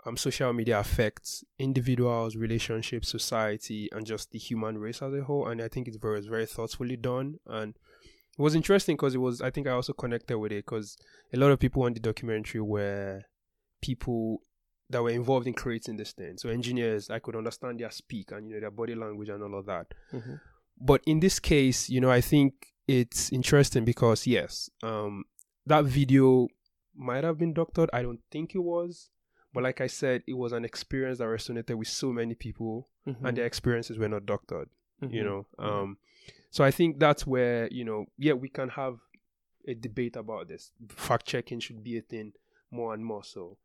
um, 0.05 0.15
social 0.15 0.53
media 0.53 0.79
affects 0.79 1.43
individuals, 1.59 2.35
relationships, 2.37 3.09
society, 3.09 3.89
and 3.91 4.05
just 4.05 4.31
the 4.31 4.39
human 4.39 4.77
race 4.77 5.01
as 5.01 5.13
a 5.13 5.23
whole. 5.23 5.47
And 5.47 5.61
I 5.61 5.67
think 5.67 5.87
it's 5.87 5.97
very, 5.97 6.21
very 6.21 6.45
thoughtfully 6.45 6.95
done. 6.95 7.39
And 7.45 7.75
it 8.37 8.41
was 8.41 8.55
interesting 8.55 8.95
because 8.95 9.15
it 9.15 9.17
was, 9.17 9.41
I 9.41 9.49
think 9.51 9.67
I 9.67 9.71
also 9.71 9.91
connected 9.93 10.37
with 10.37 10.53
it 10.53 10.65
because 10.65 10.97
a 11.33 11.37
lot 11.37 11.51
of 11.51 11.59
people 11.59 11.83
on 11.83 11.93
the 11.93 11.99
documentary 11.99 12.61
were 12.61 13.23
people 13.81 14.43
that 14.89 15.03
were 15.03 15.09
involved 15.09 15.47
in 15.47 15.53
creating 15.53 15.97
this 15.97 16.13
thing. 16.13 16.37
So 16.37 16.47
engineers, 16.49 17.09
I 17.09 17.19
could 17.19 17.35
understand 17.35 17.79
their 17.81 17.91
speak 17.91 18.31
and, 18.31 18.47
you 18.47 18.53
know, 18.53 18.61
their 18.61 18.71
body 18.71 18.95
language 18.95 19.27
and 19.29 19.43
all 19.43 19.59
of 19.59 19.65
that 19.65 19.93
Mhm. 20.13 20.39
But 20.79 21.01
in 21.05 21.19
this 21.19 21.39
case, 21.39 21.89
you 21.89 22.01
know, 22.01 22.09
I 22.11 22.21
think 22.21 22.53
it's 22.87 23.31
interesting 23.31 23.85
because 23.85 24.25
yes, 24.27 24.69
um, 24.83 25.25
that 25.65 25.85
video 25.85 26.47
might 26.95 27.23
have 27.23 27.37
been 27.37 27.53
doctored. 27.53 27.89
I 27.93 28.01
don't 28.01 28.21
think 28.31 28.55
it 28.55 28.59
was, 28.63 29.09
but 29.53 29.63
like 29.63 29.81
I 29.81 29.87
said, 29.87 30.23
it 30.27 30.33
was 30.33 30.51
an 30.53 30.65
experience 30.65 31.17
that 31.19 31.25
resonated 31.25 31.75
with 31.75 31.87
so 31.87 32.11
many 32.13 32.35
people, 32.35 32.87
Mhm. 33.05 33.17
and 33.23 33.37
their 33.37 33.45
experiences 33.45 33.97
were 33.97 34.09
not 34.09 34.25
doctored. 34.25 34.69
You 35.01 35.21
Mhm. 35.21 35.25
know, 35.25 35.45
um, 35.59 35.97
so 36.49 36.63
I 36.63 36.71
think 36.71 36.97
that's 36.99 37.27
where 37.27 37.67
you 37.71 37.83
know, 37.83 38.05
yeah, 38.17 38.33
we 38.33 38.49
can 38.49 38.69
have 38.69 38.99
a 39.67 39.73
debate 39.75 40.15
about 40.15 40.47
this. 40.47 40.71
Fact 40.89 41.25
checking 41.27 41.59
should 41.59 41.83
be 41.83 41.97
a 41.97 42.01
thing 42.01 42.33
more 42.71 42.93
and 42.93 43.05
more 43.05 43.23
so, 43.23 43.57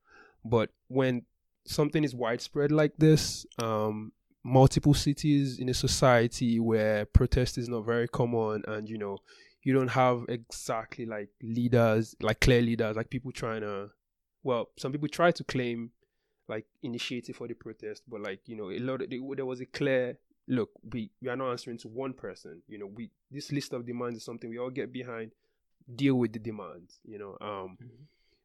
but 0.44 0.70
when 0.88 1.24
something 1.64 2.04
is 2.04 2.14
widespread 2.14 2.70
like 2.72 2.96
this, 2.98 3.46
um, 3.58 4.12
multiple 4.44 4.94
cities 4.94 5.58
in 5.58 5.68
a 5.68 5.74
society 5.74 6.58
where 6.58 7.04
protest 7.06 7.58
is 7.58 7.68
not 7.68 7.84
very 7.84 8.08
common 8.08 8.62
and 8.66 8.88
you 8.88 8.98
know 8.98 9.18
you 9.62 9.72
don't 9.72 9.88
have 9.88 10.24
exactly 10.28 11.06
like 11.06 11.28
leaders 11.42 12.16
like 12.20 12.40
clear 12.40 12.60
leaders 12.60 12.96
like 12.96 13.08
people 13.08 13.30
trying 13.30 13.60
to 13.60 13.88
well 14.42 14.68
some 14.76 14.90
people 14.90 15.06
try 15.08 15.30
to 15.30 15.44
claim 15.44 15.90
like 16.48 16.66
initiative 16.82 17.36
for 17.36 17.46
the 17.46 17.54
protest 17.54 18.02
but 18.08 18.20
like 18.20 18.40
you 18.46 18.56
know 18.56 18.70
a 18.70 18.78
lot 18.80 19.00
of, 19.00 19.08
there 19.36 19.46
was 19.46 19.60
a 19.60 19.66
clear 19.66 20.18
look 20.48 20.70
we 20.92 21.08
we 21.20 21.28
are 21.28 21.36
not 21.36 21.52
answering 21.52 21.78
to 21.78 21.86
one 21.86 22.12
person 22.12 22.60
you 22.66 22.76
know 22.78 22.86
we 22.86 23.08
this 23.30 23.52
list 23.52 23.72
of 23.72 23.86
demands 23.86 24.16
is 24.16 24.24
something 24.24 24.50
we 24.50 24.58
all 24.58 24.70
get 24.70 24.92
behind 24.92 25.30
deal 25.94 26.16
with 26.16 26.32
the 26.32 26.40
demands 26.40 26.98
you 27.04 27.16
know 27.18 27.36
um 27.40 27.78
Mhm. 27.80 27.88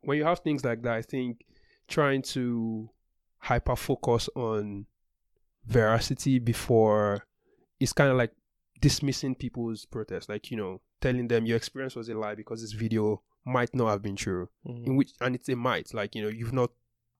when 0.01 0.17
you 0.19 0.23
have 0.23 0.39
things 0.41 0.63
like 0.63 0.83
that 0.83 0.93
i 0.93 1.01
think 1.01 1.43
trying 1.87 2.21
to 2.21 2.87
hyper 3.39 3.75
focus 3.75 4.29
on 4.35 4.85
veracity 5.67 6.39
before 6.39 7.23
it's 7.79 7.93
kind 7.93 8.09
of 8.09 8.17
like 8.17 8.31
dismissing 8.79 9.35
people's 9.35 9.85
protest 9.85 10.29
like 10.29 10.49
you 10.51 10.57
know 10.57 10.79
telling 11.01 11.27
them 11.27 11.45
your 11.45 11.57
experience 11.57 11.95
was 11.95 12.09
a 12.09 12.13
lie 12.13 12.35
because 12.35 12.61
this 12.61 12.71
video 12.73 13.21
might 13.45 13.73
not 13.75 13.89
have 13.89 14.01
been 14.01 14.15
true 14.15 14.47
Mhm. 14.65 14.85
in 14.87 14.95
which 14.95 15.11
and 15.21 15.35
it's 15.35 15.49
a 15.49 15.55
might 15.55 15.93
like 15.93 16.15
you 16.15 16.21
know 16.21 16.29
you've 16.29 16.53
not 16.53 16.71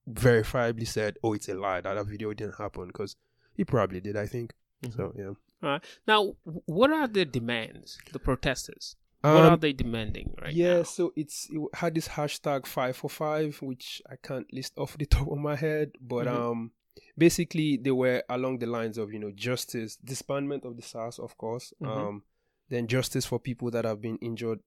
verifiably 0.09 0.87
said 0.87 1.17
oh 1.23 1.33
it's 1.33 1.49
a 1.49 1.53
lie 1.55 1.81
that 1.81 1.95
that 1.95 2.05
video 2.05 2.33
didn't 2.33 2.55
happen 2.57 2.87
because 2.87 3.15
he 3.55 3.63
probably 3.65 3.99
did 4.01 4.15
i 4.15 4.25
think 4.25 4.53
Mhm. 4.83 4.95
so 4.95 5.13
yeah 5.17 5.79
Now, 6.07 6.35
what 6.67 6.91
are 6.91 7.07
the 7.07 7.25
demands? 7.25 7.97
The 8.13 8.19
protesters. 8.19 8.95
what 9.21 9.43
are 9.43 9.53
Um, 9.53 9.59
they 9.59 9.73
demanding 9.73 10.35
right 10.41 10.53
yeah 10.53 10.77
now? 10.77 10.83
so 10.83 11.11
it's 11.15 11.49
it 11.51 11.59
had 11.73 11.95
this 11.95 12.07
hashtag 12.09 12.61
5for5 12.65 13.61
which 13.63 14.01
i 14.09 14.15
can't 14.15 14.45
list 14.53 14.73
off 14.77 14.95
the 14.97 15.05
top 15.15 15.27
of 15.27 15.39
my 15.39 15.55
head 15.55 15.93
but 15.99 16.27
Mhm. 16.27 16.35
um 16.39 16.71
basically 17.17 17.77
they 17.77 17.91
were 17.91 18.23
along 18.29 18.59
the 18.59 18.65
lines 18.65 18.97
of 18.97 19.11
you 19.13 19.19
know 19.19 19.31
justice 19.31 19.97
disbandment 20.03 20.65
of 20.65 20.75
the 20.75 20.81
sars 20.81 21.19
of 21.19 21.37
course 21.37 21.73
Mhm. 21.81 21.87
um 21.87 22.23
then 22.69 22.87
justice 22.87 23.25
for 23.25 23.39
people 23.39 23.71
that 23.71 23.85
have 23.85 24.01
been 24.01 24.17
injured 24.17 24.59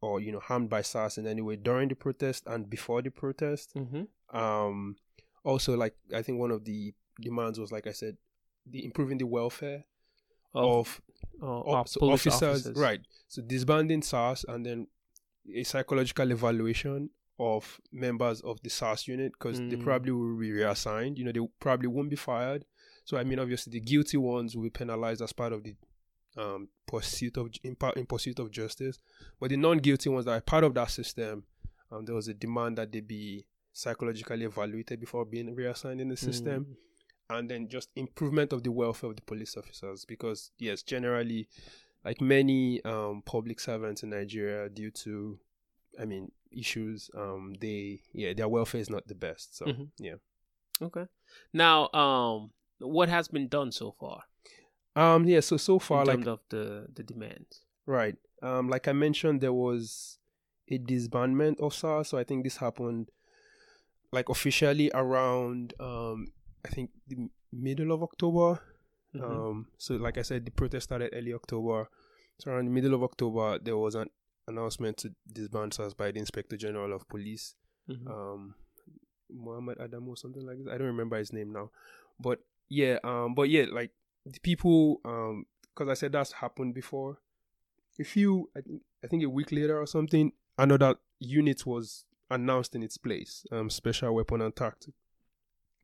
or 0.00 0.20
you 0.20 0.30
know 0.32 0.40
harmed 0.40 0.68
by 0.70 0.82
sars 0.82 1.18
in 1.18 1.26
any 1.26 1.40
way 1.42 1.56
during 1.56 1.88
the 1.88 1.94
protest 1.94 2.44
and 2.46 2.68
before 2.70 3.02
the 3.02 3.10
protest 3.10 3.74
Mm-hmm. 3.74 4.36
um 4.36 4.96
also 5.44 5.76
like 5.76 5.94
i 6.14 6.22
think 6.22 6.38
one 6.38 6.50
of 6.50 6.64
the 6.64 6.92
demands 7.20 7.58
was 7.58 7.72
like 7.72 7.86
i 7.86 7.92
said 7.92 8.16
the 8.66 8.84
improving 8.84 9.18
the 9.18 9.26
welfare 9.26 9.84
of 10.54 11.00
Of, 11.40 11.42
of- 11.42 11.66
of 11.68 11.88
so 11.88 12.00
officers, 12.10 12.42
officers. 12.42 12.76
right? 12.76 13.00
So 13.28 13.42
disbanding 13.42 14.02
SARS 14.02 14.44
and 14.48 14.64
then 14.64 14.86
a 15.54 15.62
psychological 15.64 16.30
evaluation 16.30 17.10
of 17.38 17.80
members 17.92 18.40
of 18.40 18.60
the 18.62 18.70
SARS 18.70 19.06
unit 19.08 19.32
because 19.32 19.58
they 19.58 19.76
Mm. 19.76 19.82
probably 19.84 20.12
will 20.12 20.38
be 20.38 20.52
reassigned. 20.52 21.18
You 21.18 21.24
know, 21.24 21.32
they 21.32 21.46
probably 21.60 21.88
won't 21.88 22.10
be 22.10 22.16
fired. 22.16 22.64
So 23.04 23.16
I 23.18 23.24
mean, 23.24 23.38
obviously, 23.38 23.70
the 23.72 23.80
guilty 23.80 24.16
ones 24.16 24.56
will 24.56 24.62
be 24.64 24.70
penalized 24.70 25.20
as 25.22 25.32
part 25.32 25.52
of 25.52 25.62
the 25.62 25.74
um, 26.36 26.68
pursuit 26.86 27.36
of 27.38 27.48
in, 27.62 27.76
in 27.96 28.06
pursuit 28.06 28.38
of 28.38 28.50
justice, 28.50 28.98
but 29.40 29.48
the 29.50 29.56
non-guilty 29.56 30.10
ones 30.10 30.26
that 30.26 30.32
are 30.32 30.40
part 30.40 30.64
of 30.64 30.74
that 30.74 30.90
system, 30.90 31.44
um, 31.90 32.04
there 32.04 32.14
was 32.14 32.28
a 32.28 32.34
demand 32.34 32.76
that 32.78 32.92
they 32.92 33.00
be 33.00 33.46
psychologically 33.72 34.44
evaluated 34.44 35.00
before 35.00 35.24
being 35.24 35.54
reassigned 35.54 36.00
in 36.00 36.08
the 36.08 36.16
system 36.16 36.64
Mm. 36.64 37.38
and 37.38 37.50
then 37.50 37.68
just 37.68 37.90
improvement 37.96 38.52
of 38.52 38.62
the 38.62 38.70
welfare 38.72 39.10
of 39.10 39.16
the 39.16 39.22
police 39.22 39.56
officers 39.56 40.04
because 40.04 40.50
yes 40.58 40.82
generally 40.82 41.46
like 42.04 42.20
many 42.20 42.82
um 42.84 43.20
public 43.22 43.58
servants 43.60 44.02
in 44.02 44.10
nigeria 44.10 44.68
due 44.70 44.90
to 44.90 45.38
i 46.00 46.04
mean 46.06 46.30
issues 46.56 47.10
um 47.16 47.54
they 47.60 48.00
yeah 48.12 48.32
their 48.32 48.48
welfare 48.48 48.80
is 48.80 48.90
not 48.90 49.06
the 49.06 49.14
best 49.14 49.56
so 49.56 49.66
Mhm. 49.66 49.88
yeah 49.98 50.14
Okay. 50.82 51.06
Now, 51.54 51.88
um, 51.94 52.50
what 52.80 53.08
has 53.08 53.28
been 53.28 53.48
done 53.48 53.72
so 53.72 53.92
far 53.98 54.24
um 54.94 55.24
yeah 55.24 55.40
so 55.40 55.56
so 55.56 55.78
far 55.78 56.02
in 56.02 56.06
like 56.08 56.16
terms 56.16 56.28
of 56.28 56.40
the 56.50 56.86
the 56.94 57.02
demands? 57.02 57.62
right 57.86 58.16
um 58.42 58.68
like 58.68 58.86
i 58.88 58.92
mentioned 58.92 59.40
there 59.40 59.52
was 59.52 60.18
a 60.68 60.78
disbandment 60.78 61.58
of 61.60 61.72
SARS 61.72 62.08
so 62.08 62.18
i 62.18 62.24
think 62.24 62.44
this 62.44 62.56
happened 62.58 63.10
like 64.12 64.28
officially 64.28 64.90
around 64.94 65.72
um 65.80 66.26
i 66.64 66.68
think 66.68 66.90
the 67.08 67.28
middle 67.52 67.92
of 67.92 68.02
october 68.02 68.60
Mhm. 69.14 69.22
Um, 69.24 69.66
so 69.78 69.96
like 69.96 70.18
I 70.18 70.22
said, 70.22 70.44
the 70.44 70.50
protest 70.50 70.84
started 70.84 71.08
early 71.14 71.32
October. 71.32 71.88
So 72.38 72.50
around 72.50 72.66
the 72.66 72.70
middle 72.70 72.92
of 72.92 73.02
October, 73.02 73.58
there 73.58 73.78
was 73.78 73.94
an 73.94 74.10
announcement 74.48 74.96
to 74.98 75.14
disband 75.32 75.74
SARS 75.74 75.94
by 75.94 76.10
the 76.10 76.18
Inspector 76.20 76.56
General 76.56 76.92
of 76.92 77.08
Police, 77.08 77.54
Mhm. 77.88 78.06
um, 78.08 78.54
Muhammad 79.28 79.78
Adam 79.80 80.08
or 80.08 80.16
something 80.16 80.44
like 80.46 80.62
that. 80.64 80.72
I 80.74 80.78
don't 80.78 80.86
remember 80.86 81.16
his 81.16 81.32
name 81.32 81.52
now, 81.52 81.70
but 82.20 82.40
yeah, 82.68 82.98
um, 83.04 83.34
but 83.34 83.48
yeah, 83.50 83.66
like 83.70 83.90
the 84.24 84.38
people, 84.40 85.00
um, 85.04 85.46
because 85.74 85.88
I 85.88 85.94
said 85.94 86.12
that's 86.12 86.32
happened 86.32 86.74
before. 86.74 87.18
A 87.98 88.04
few, 88.04 88.50
I 88.56 88.60
think, 88.60 88.82
I 89.02 89.06
think 89.08 89.22
a 89.24 89.28
week 89.30 89.52
later 89.52 89.78
or 89.80 89.86
something, 89.86 90.32
another 90.58 90.96
unit 91.18 91.64
was 91.66 92.04
announced 92.30 92.74
in 92.74 92.82
its 92.82 92.98
place, 92.98 93.46
um, 93.52 93.70
Special 93.70 94.14
Weapon 94.14 94.42
and 94.42 94.54
Tactic, 94.54 94.94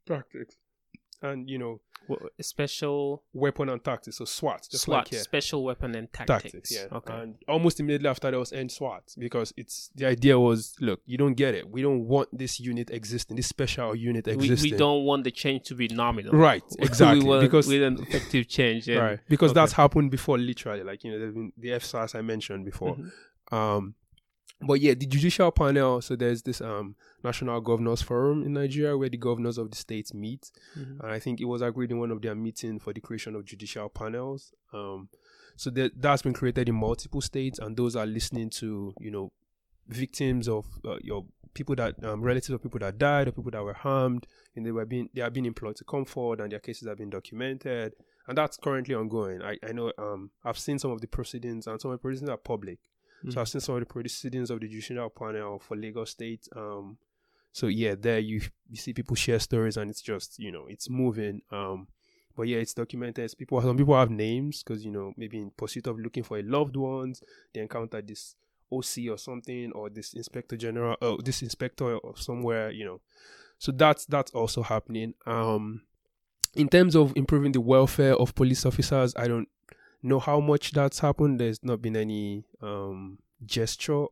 Tactics, 0.07 0.57
and 1.23 1.49
you 1.49 1.59
know, 1.59 1.81
Wha- 2.09 2.19
special 2.41 3.23
weapon 3.33 3.69
and 3.69 3.83
tactics, 3.83 4.19
so 4.19 4.25
SWAT, 4.25 4.67
just 4.71 4.85
SWAT, 4.85 4.99
like 4.99 5.09
here. 5.09 5.21
special 5.21 5.63
weapon 5.65 5.95
and 5.95 6.13
tactics. 6.13 6.43
Tactics, 6.43 6.75
yeah. 6.75 6.97
Okay. 6.97 7.15
And 7.15 7.35
almost 7.49 7.79
immediately 7.81 8.09
after 8.09 8.31
there 8.31 8.41
was 8.41 8.53
end 8.53 8.73
SWAT 8.73 9.15
because 9.19 9.53
it's 9.57 9.91
the 9.95 10.07
idea 10.07 10.39
was 10.39 10.75
look, 10.81 11.01
you 11.07 11.17
don't 11.17 11.35
get 11.35 11.55
it. 11.55 11.69
We 11.71 11.83
don't 11.83 12.05
want 12.07 12.37
this 12.37 12.59
unit 12.59 12.91
existing, 12.91 13.37
this 13.37 13.47
special 13.47 13.95
unit 13.95 14.27
we, 14.27 14.33
existing. 14.33 14.73
we 14.73 14.77
don't 14.77 15.05
want 15.05 15.25
the 15.25 15.31
change 15.31 15.65
to 15.69 15.75
be 15.75 15.89
nominal. 15.89 16.33
Right, 16.33 16.65
exactly. 16.79 17.21
we 17.21 17.25
want 17.29 17.43
because 17.43 17.69
with 17.69 17.83
an 17.83 18.01
effective 18.03 18.49
change. 18.49 18.89
and- 18.89 18.99
right. 19.09 19.21
Because 19.29 19.53
okay. 19.53 19.61
that's 19.61 19.73
happened 19.73 20.11
before 20.11 20.39
literally. 20.39 20.83
Like, 20.83 21.05
you 21.05 21.13
know, 21.13 21.19
been 21.19 21.53
the 21.57 21.69
FSARS 21.71 22.15
I 22.15 22.23
mentioned 22.23 22.65
before. 22.65 22.97
Mhm. 22.97 23.11
Um 23.55 23.95
but 24.67 24.81
yeah, 24.81 24.95
the 24.95 25.07
judicial 25.07 25.51
panel, 25.51 26.01
so 26.01 26.17
there's 26.17 26.43
this 26.43 26.61
um 26.61 26.95
National 27.25 27.61
Governors 27.61 28.03
Forum 28.03 28.45
in 28.45 28.53
Nigeria 28.55 28.97
where 28.97 29.09
the 29.09 29.17
governors 29.17 29.59
of 29.59 29.71
the 29.71 29.77
states 29.77 30.13
meet. 30.13 30.51
Mhm. 30.77 31.01
and 31.01 31.11
I 31.13 31.19
think 31.19 31.41
it 31.41 31.45
was 31.47 31.63
agreed 31.63 31.91
in 31.91 31.99
one 31.99 32.11
of 32.11 32.21
their 32.23 32.35
meetings 32.35 32.83
for 32.83 32.93
the 32.93 33.01
creation 33.01 33.35
of 33.37 33.45
judicial 33.45 33.89
panels. 33.89 34.53
Um, 34.73 35.09
so 35.57 35.71
that 35.71 36.01
that's 36.01 36.23
been 36.23 36.33
created 36.33 36.69
in 36.69 36.75
multiple 36.75 37.21
states, 37.21 37.59
and 37.59 37.77
those 37.77 37.95
are 37.97 38.07
listening 38.07 38.51
to 38.51 38.95
you 39.01 39.11
know 39.11 39.33
victims 39.89 40.49
of 40.49 40.67
uh, 40.85 40.97
your 41.03 41.25
people 41.55 41.75
that 41.77 42.03
um, 42.05 42.23
relatives 42.23 42.51
of 42.51 42.63
people 42.63 42.81
that 42.81 42.97
died 42.99 43.29
or 43.29 43.33
people 43.33 43.51
that 43.51 43.63
were 43.63 43.75
harmed, 43.75 44.27
and 44.57 44.65
they 44.65 44.73
were 44.73 44.87
being 44.87 45.09
they 45.15 45.21
are 45.23 45.31
being 45.31 45.47
employed 45.47 45.77
to 45.77 45.85
come 45.85 46.05
forward, 46.05 46.41
and 46.41 46.53
their 46.53 46.61
cases 46.61 46.89
have 46.89 46.99
been 46.99 47.11
documented, 47.11 47.93
and 48.27 48.39
that's 48.39 48.57
currently 48.57 48.95
ongoing. 48.95 49.43
I 49.43 49.59
I 49.63 49.73
know 49.73 49.93
um 49.99 50.31
I've 50.45 50.59
seen 50.59 50.79
some 50.79 50.91
of 50.91 51.01
the 51.01 51.07
proceedings, 51.09 51.67
and 51.67 51.81
some 51.81 51.91
of 51.91 51.99
the 51.99 52.03
proceedings 52.03 52.31
are 52.31 52.37
public. 52.39 52.79
So 53.31 53.41
I've 53.41 53.49
seen 53.49 53.61
some 53.61 53.77
of 53.77 53.81
the 53.81 53.87
proceedings 53.87 54.51
of 54.51 54.61
the 54.61 54.69
judicial 54.69 55.09
panel 55.11 55.59
for 55.59 55.77
Lagos 55.77 56.11
State. 56.11 56.49
Um, 56.57 56.97
so 57.53 57.67
yeah, 57.67 57.95
there 57.99 58.19
you 58.19 58.41
you 58.69 58.77
see 58.77 58.93
people 58.93 59.15
share 59.15 59.39
stories, 59.39 59.77
and 59.77 59.91
it's 59.91 60.03
just 60.03 60.39
you 60.39 60.51
know 60.51 60.67
it's 60.69 60.89
moving. 60.89 61.43
Um, 61.51 61.89
but 62.37 62.45
yeah, 62.45 62.59
it's 62.59 62.75
documented. 62.75 63.25
It's 63.25 63.35
people 63.35 63.61
some 63.61 63.77
people 63.77 63.97
have 63.97 64.11
names 64.11 64.63
because 64.63 64.85
you 64.85 64.91
know 64.91 65.13
maybe 65.17 65.39
in 65.39 65.51
pursuit 65.51 65.87
of 65.87 65.99
looking 65.99 66.23
for 66.23 66.39
a 66.39 66.43
loved 66.43 66.77
ones, 66.77 67.23
they 67.55 67.61
encounter 67.61 68.01
this 68.01 68.35
OC 68.73 69.11
or 69.11 69.19
something, 69.19 69.71
or 69.73 69.91
this 69.91 70.15
inspector 70.15 70.57
general, 70.57 70.97
or 71.03 71.19
this 71.19 71.43
inspector 71.43 71.97
or 71.99 72.17
somewhere, 72.17 72.71
you 72.71 72.85
know. 72.85 73.01
So 73.59 73.71
that's 73.71 74.07
that's 74.07 74.33
also 74.33 74.63
happening. 74.63 75.15
Um, 75.27 75.83
in 76.55 76.69
terms 76.69 76.97
of 76.97 77.13
improving 77.17 77.53
the 77.53 77.61
welfare 77.61 78.15
of 78.15 78.35
police 78.35 78.67
officers, 78.67 79.15
I 79.17 79.29
don't 79.29 79.49
know 80.03 80.19
how 80.19 80.41
much 80.41 80.73
that's 80.73 80.99
happened. 81.01 81.41
There's 81.41 81.63
not 81.63 81.81
been 81.83 81.97
any 81.97 82.45
um, 82.61 83.19
gesture 83.45 84.07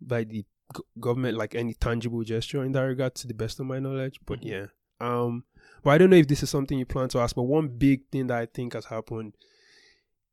by 0.00 0.24
the 0.24 0.44
g- 0.76 0.82
government, 1.00 1.36
like 1.36 1.54
any 1.54 1.74
tangible 1.74 2.22
gesture 2.22 2.64
in 2.64 2.72
that 2.72 2.82
regard, 2.82 3.14
to 3.16 3.26
the 3.26 3.34
best 3.34 3.60
of 3.60 3.66
my 3.66 3.78
knowledge. 3.78 4.20
But 4.26 4.40
Mhm. 4.40 4.44
yeah, 4.44 4.66
um, 5.00 5.44
but 5.82 5.90
I 5.90 5.98
don't 5.98 6.10
know 6.10 6.16
if 6.16 6.28
this 6.28 6.42
is 6.42 6.50
something 6.50 6.78
you 6.78 6.86
plan 6.86 7.08
to 7.10 7.18
ask. 7.18 7.34
But 7.36 7.42
one 7.42 7.68
big 7.68 8.08
thing 8.10 8.28
that 8.28 8.38
I 8.38 8.46
think 8.46 8.74
has 8.74 8.86
happened 8.86 9.34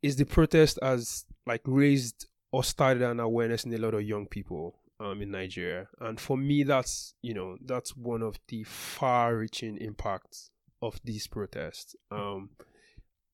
is 0.01 0.15
the 0.15 0.25
protest 0.25 0.79
has 0.81 1.25
like 1.45 1.61
raised 1.65 2.27
or 2.51 2.63
started 2.63 3.03
an 3.03 3.19
awareness 3.19 3.63
in 3.65 3.73
a 3.73 3.77
lot 3.77 3.93
of 3.93 4.01
young 4.03 4.25
people 4.27 4.75
um, 4.99 5.21
in 5.21 5.31
Nigeria, 5.31 5.87
and 5.99 6.19
for 6.19 6.35
me, 6.37 6.63
that's 6.63 7.13
you 7.21 7.33
know 7.33 7.57
that's 7.65 7.95
one 7.95 8.21
of 8.21 8.37
the 8.47 8.63
far-reaching 8.63 9.77
impacts 9.77 10.49
of 10.81 10.99
these 11.03 11.25
protests. 11.27 11.95
Um, 12.11 12.49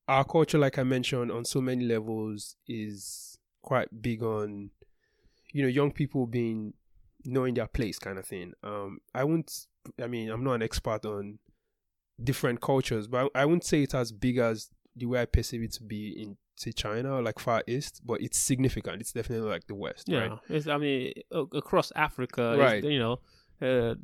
our 0.08 0.24
culture, 0.24 0.58
like 0.58 0.78
I 0.78 0.84
mentioned, 0.84 1.32
on 1.32 1.46
so 1.46 1.62
many 1.62 1.86
levels 1.86 2.56
is 2.68 3.38
quite 3.62 4.02
big 4.02 4.22
on, 4.24 4.70
you 5.52 5.63
know, 5.63 5.68
young 5.70 5.91
people 5.91 6.28
being 6.28 6.74
knowing 7.24 7.56
their 7.56 7.68
place, 7.68 7.98
kind 7.98 8.20
of 8.20 8.26
thing. 8.26 8.54
Um, 8.63 9.00
I 9.13 9.24
wouldn't. 9.24 9.52
I 10.02 10.08
mean, 10.08 10.30
I'm 10.30 10.44
not 10.44 10.54
an 10.54 10.63
expert 10.63 11.06
on 11.06 11.39
different 12.24 12.62
cultures, 12.62 13.08
but 13.08 13.30
I, 13.36 13.41
I 13.41 13.46
wouldn't 13.46 13.63
say 13.63 13.84
it's 13.84 13.94
as 13.96 14.12
big 14.12 14.38
as 14.38 14.70
the 14.96 15.06
way 15.08 15.22
I 15.22 15.26
perceive 15.26 15.62
it 15.63 15.74
to 15.74 15.84
be 15.84 16.10
in 16.10 16.38
say 16.58 16.72
China 16.72 17.15
or 17.15 17.22
like 17.22 17.39
Far 17.39 17.63
East, 17.68 18.02
but 18.06 18.22
it's 18.22 18.38
significant. 18.38 19.02
It's 19.02 19.12
definitely 19.12 19.50
like 19.50 19.68
the 19.68 19.76
West, 19.76 20.08
Yeah, 20.08 20.20
right? 20.20 20.39
it's, 20.50 20.68
I 20.68 20.78
mean, 20.78 21.13
across 21.32 21.91
Africa, 21.96 22.56
Right. 22.58 22.84
You 22.84 23.00
know, 23.00 23.20
uh, 23.62 23.96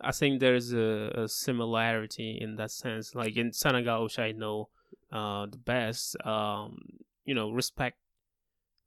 I 0.00 0.10
think 0.10 0.40
there's 0.40 0.72
a, 0.72 1.12
a 1.14 1.28
similarity 1.28 2.38
in 2.40 2.56
that 2.56 2.70
sense. 2.72 3.14
Like 3.14 3.36
in 3.36 3.52
Senegal, 3.52 4.04
which 4.04 4.18
I 4.18 4.32
know 4.32 4.68
uh, 5.12 5.46
the 5.46 5.58
best, 5.58 6.16
um, 6.26 6.78
you 7.24 7.34
know, 7.34 7.50
respect 7.50 7.98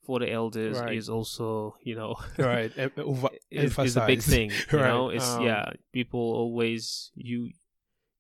for 0.05 0.19
the 0.19 0.31
elders 0.31 0.77
Right. 0.79 0.95
is 0.97 1.09
also, 1.09 1.75
you 1.81 1.95
know, 1.95 2.15
right. 2.38 2.71
is, 3.51 3.77
is 3.79 3.97
a 3.97 4.05
big 4.05 4.21
thing. 4.21 4.51
You 4.71 4.79
Right, 4.79 4.88
know, 4.88 5.09
it's 5.09 5.27
um, 5.29 5.43
yeah. 5.43 5.69
People 5.93 6.19
always 6.19 7.11
you 7.15 7.51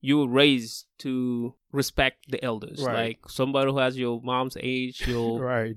you 0.01 0.19
were 0.19 0.27
raised 0.27 0.85
to 0.99 1.55
respect 1.71 2.29
the 2.29 2.43
elders. 2.43 2.81
Right. 2.81 2.93
Like 2.93 3.19
somebody 3.29 3.71
who 3.71 3.77
has 3.79 3.97
your 3.97 4.21
mom's 4.23 4.57
age, 4.59 5.07
your 5.07 5.39
right. 5.41 5.75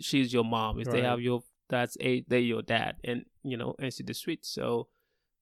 she's 0.00 0.32
your 0.32 0.44
mom. 0.44 0.80
If 0.80 0.88
they 0.90 1.02
have 1.02 1.20
your 1.20 1.42
dad's 1.68 1.96
age, 2.00 2.24
they're 2.28 2.40
your 2.40 2.62
dad, 2.62 2.96
and 3.04 3.24
you 3.42 3.56
know, 3.56 3.74
and 3.78 3.92
see 3.92 4.04
the 4.04 4.14
street. 4.14 4.44
So 4.44 4.88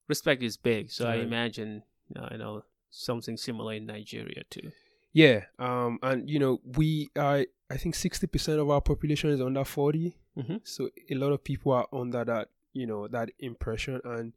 respect 0.07 0.43
is 0.43 0.57
big. 0.57 0.91
So 0.91 1.07
I 1.07 1.15
imagine 1.15 1.83
uh, 2.15 2.27
you 2.31 2.37
know 2.37 2.63
something 2.89 3.37
similar 3.37 3.73
in 3.73 3.85
Nigeria 3.85 4.43
too. 4.49 4.71
Yeah, 5.13 5.45
um, 5.59 5.99
and 6.01 6.29
you 6.29 6.39
know, 6.39 6.59
we 6.75 7.09
are. 7.15 7.45
I 7.69 7.77
think 7.77 7.95
sixty 7.95 8.27
percent 8.27 8.59
of 8.59 8.69
our 8.69 8.81
population 8.81 9.29
is 9.31 9.41
under 9.41 9.63
40 9.63 10.15
Mhm. 10.37 10.61
So 10.63 10.89
a 11.09 11.15
lot 11.15 11.31
of 11.31 11.43
people 11.43 11.71
are 11.71 11.87
under 11.93 12.23
that, 12.25 12.49
you 12.73 12.85
know, 12.87 13.07
that 13.07 13.29
impression. 13.39 14.01
And 14.03 14.33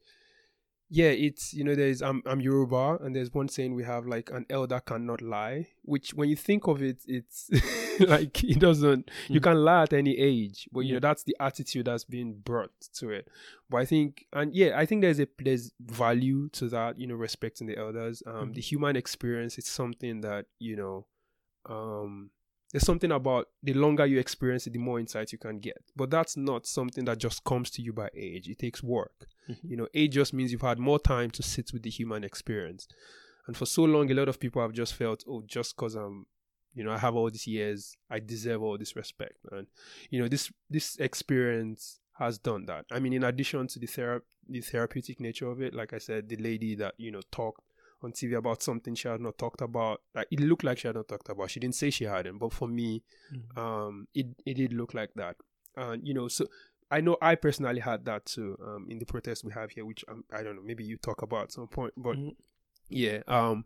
yeah, 0.89 1.09
it's 1.09 1.53
you 1.53 1.65
know, 1.65 1.75
there's 1.75 2.01
I'm 2.03 2.23
I'm 2.27 2.41
Yoruba, 2.41 2.99
and 3.03 3.15
there's 3.15 3.33
one 3.35 3.49
saying 3.49 3.75
we 3.75 3.83
have 3.85 4.07
like 4.07 4.31
an 4.31 4.47
elder 4.51 4.81
cannot 4.81 5.21
lie, 5.23 5.67
which 5.83 6.15
when 6.15 6.29
you 6.29 6.37
think 6.37 6.67
of 6.69 6.83
it, 6.83 7.03
it's 7.07 7.51
like 8.01 8.45
it 8.45 8.59
doesn't. 8.61 9.11
You 9.29 9.41
Mhm. 9.41 9.43
can 9.43 9.57
lie 9.65 9.83
at 9.83 9.93
any 9.93 10.17
age, 10.17 10.69
but 10.73 10.81
you 10.81 10.89
Yeah. 10.89 10.95
know 10.95 11.01
that's 11.01 11.25
the 11.25 11.37
attitude 11.41 11.87
that's 11.87 12.05
being 12.05 12.35
brought 12.35 12.71
to 12.95 13.11
it. 13.11 13.29
But 13.69 13.79
I 13.79 13.85
think, 13.85 14.27
and 14.33 14.55
yeah, 14.55 14.79
I 14.79 14.87
think 14.87 15.03
there's 15.03 15.19
a 15.21 15.27
there's 15.39 15.73
value 15.81 16.49
to 16.51 16.69
that, 16.69 16.99
you 17.01 17.07
know, 17.09 17.17
respecting 17.17 17.67
the 17.67 17.77
elders. 17.77 18.23
Um, 18.27 18.51
Mhm. 18.51 18.55
the 18.55 18.61
human 18.61 18.97
experience 18.97 19.59
is 19.59 19.67
something 19.67 20.21
that 20.21 20.47
you 20.61 20.77
know, 20.77 21.07
um, 21.67 22.31
there's 22.77 22.85
something 22.85 23.11
about 23.13 23.49
the 23.63 23.73
longer 23.73 24.05
you 24.05 24.19
experience 24.19 24.67
it, 24.67 24.75
the 24.75 24.79
more 24.79 25.01
insight 25.01 25.33
you 25.33 25.39
can 25.39 25.59
get. 25.59 25.79
But 25.97 26.11
that's 26.11 26.37
not 26.37 26.67
something 26.67 27.07
that 27.07 27.17
just 27.17 27.43
comes 27.43 27.71
to 27.71 27.81
you 27.81 27.95
by 27.95 28.11
age. 28.15 28.49
It 28.49 28.59
takes 28.59 28.83
work. 28.83 29.27
Mhm. 29.49 29.57
You 29.63 29.77
know, 29.79 29.89
age 29.95 30.13
just 30.13 30.35
means 30.35 30.53
you've 30.53 30.61
had 30.61 30.79
more 30.79 30.99
time 30.99 31.31
to 31.31 31.43
sit 31.43 31.73
with 31.73 31.85
the 31.85 31.89
human 31.89 32.23
experience. 32.23 32.87
And 33.47 33.57
for 33.57 33.65
so 33.65 33.85
long, 33.85 34.11
a 34.11 34.15
lot 34.15 34.29
of 34.29 34.39
people 34.39 34.61
have 34.61 34.75
just 34.75 34.93
felt, 34.93 35.25
oh, 35.27 35.43
just 35.47 35.75
because 35.75 35.95
I'm, 35.95 36.27
you 36.75 36.85
know, 36.85 36.93
I 36.93 36.99
have 36.99 37.17
all 37.17 37.31
these 37.31 37.47
years, 37.47 37.97
I 38.11 38.19
deserve 38.21 38.63
all 38.63 38.77
this 38.77 38.95
respect. 38.95 39.39
And 39.53 39.69
you 40.11 40.21
know, 40.21 40.29
this 40.29 40.53
this 40.69 40.99
experience 40.99 42.01
has 42.19 42.39
done 42.39 42.67
that. 42.67 42.85
I 42.91 42.99
mean, 43.01 43.15
in 43.15 43.25
addition 43.25 43.69
to 43.69 43.79
the 43.79 43.87
thera- 43.87 44.21
the 44.47 44.61
therapeutic 44.61 45.19
nature 45.19 45.49
of 45.51 45.63
it, 45.63 45.73
like 45.73 45.95
I 45.95 45.99
said, 45.99 46.29
the 46.29 46.37
lady 46.37 46.75
that 46.75 46.93
you 46.99 47.11
know 47.11 47.23
talked 47.33 47.63
on 48.03 48.13
TV 48.13 48.35
about 48.37 48.63
something 48.63 48.95
she 48.95 49.09
had 49.09 49.21
not 49.21 49.39
talked 49.39 49.61
about, 49.63 50.03
like 50.15 50.29
it 50.31 50.41
looked 50.41 50.65
like 50.65 50.79
she 50.79 50.87
had 50.89 50.97
not 50.97 51.09
talked 51.09 51.29
about. 51.29 51.51
She 51.51 51.61
didn't 51.61 51.75
say 51.77 51.91
she 51.91 52.05
hadn't, 52.05 52.39
but 52.39 52.53
for 52.53 52.69
me, 52.69 53.03
Mhm. 53.33 53.59
um, 53.59 54.09
it 54.15 54.27
it 54.45 54.55
did 54.55 54.73
look 54.73 54.95
like 54.95 55.15
that. 55.15 55.37
And 55.77 56.07
you 56.07 56.15
know, 56.15 56.29
so 56.29 56.47
I 56.91 57.01
know 57.01 57.17
I 57.21 57.35
personally 57.35 57.81
had 57.81 58.05
that 58.05 58.27
too. 58.27 58.57
Um, 58.65 58.87
in 58.91 58.99
the 58.99 59.07
protest 59.07 59.45
we 59.45 59.53
have 59.53 59.71
here, 59.71 59.85
which 59.85 60.05
um, 60.09 60.25
I 60.33 60.43
don't 60.43 60.57
know, 60.57 60.63
maybe 60.63 60.85
you 60.85 60.97
talk 60.99 61.23
about 61.23 61.45
at 61.45 61.53
some 61.53 61.69
point, 61.69 61.95
but 61.97 62.17
Mhm. 62.17 62.37
yeah, 62.89 63.23
um, 63.27 63.65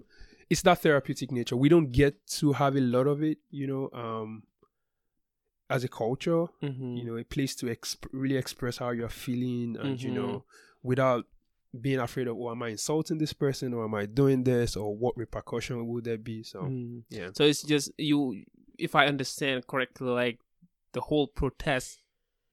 it's 0.49 0.63
that 0.63 0.81
therapeutic 0.81 1.31
nature. 1.33 1.57
We 1.57 1.69
don't 1.69 1.91
get 1.93 2.27
to 2.39 2.53
have 2.53 2.77
a 2.77 2.81
lot 2.81 3.07
of 3.07 3.23
it, 3.23 3.39
you 3.51 3.67
know, 3.67 3.91
um, 3.93 4.45
as 5.69 5.85
a 5.85 5.89
culture, 5.89 6.47
Mhm. 6.63 6.97
you 6.99 7.05
know, 7.05 7.17
a 7.17 7.25
place 7.25 7.55
to 7.57 7.67
exp- 7.67 8.09
really 8.13 8.37
express 8.37 8.79
how 8.79 8.91
you're 8.91 9.09
feeling, 9.09 9.77
and 9.77 10.01
you 10.03 10.11
Mhm. 10.11 10.15
know, 10.15 10.45
without 10.83 11.27
being 11.79 12.01
afraid 12.01 12.27
of, 12.27 12.37
oh, 12.37 12.51
am 12.51 12.63
I 12.63 12.69
insulting 12.69 13.19
this 13.19 13.33
person, 13.33 13.73
or 13.75 13.85
am 13.85 13.95
I 13.95 14.07
doing 14.07 14.43
this, 14.45 14.77
or 14.77 14.97
what 14.97 15.17
repercussion 15.17 15.87
would 15.87 16.05
there 16.05 16.19
be? 16.19 16.43
So 16.43 16.63
Mm. 16.63 17.05
yeah, 17.11 17.31
So 17.33 17.45
it's 17.45 17.63
just 17.63 17.91
you, 17.99 18.45
if 18.79 18.95
I 18.95 19.07
understand 19.07 19.67
correctly, 19.67 20.09
like 20.09 20.41
the 20.93 21.01
whole 21.03 21.29
protest 21.29 22.01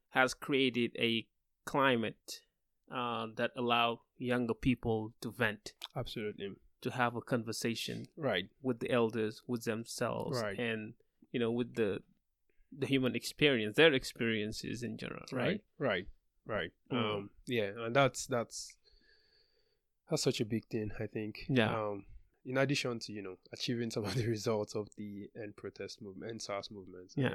has 0.10 0.34
created 0.34 0.96
a 1.00 1.28
climate 1.66 2.42
uh, 2.92 3.28
that 3.36 3.52
allow 3.58 4.02
younger 4.18 4.54
people 4.54 5.14
to 5.22 5.32
vent, 5.32 5.74
absolutely 5.96 6.52
to 6.82 6.92
have 6.92 7.16
a 7.16 7.22
conversation 7.22 8.06
right, 8.16 8.46
with 8.62 8.80
the 8.80 8.92
elders, 8.92 9.42
with 9.48 9.64
themselves, 9.64 10.40
Right. 10.42 10.58
and 10.60 10.94
you 11.32 11.40
know, 11.40 11.52
with 11.52 11.74
the 11.76 12.02
the 12.78 12.86
human 12.86 13.16
experience, 13.16 13.76
their 13.78 13.94
experiences 13.94 14.84
in 14.84 14.98
general, 14.98 15.26
right? 15.32 15.62
right, 15.80 16.06
right. 16.46 16.72
Mm. 16.92 16.98
Um, 17.18 17.30
yeah, 17.48 17.72
and 17.78 17.96
that's 17.96 18.28
that's 18.28 18.76
that's 20.10 20.24
such 20.24 20.42
a 20.42 20.46
big 20.46 20.66
thing. 20.66 20.92
I 21.00 21.08
think. 21.08 21.46
Yeah. 21.50 21.74
Um, 21.74 22.06
in 22.46 22.58
addition 22.58 23.00
to 23.00 23.12
you 23.12 23.22
know 23.22 23.36
achieving 23.54 23.92
some 23.92 24.06
of 24.06 24.16
the 24.16 24.26
results 24.36 24.76
of 24.76 24.90
the 24.98 25.30
end 25.42 25.56
protest 25.56 26.02
movement, 26.02 26.32
end 26.32 26.42
SARS 26.42 26.72
movement. 26.72 27.12
Yeah. 27.16 27.34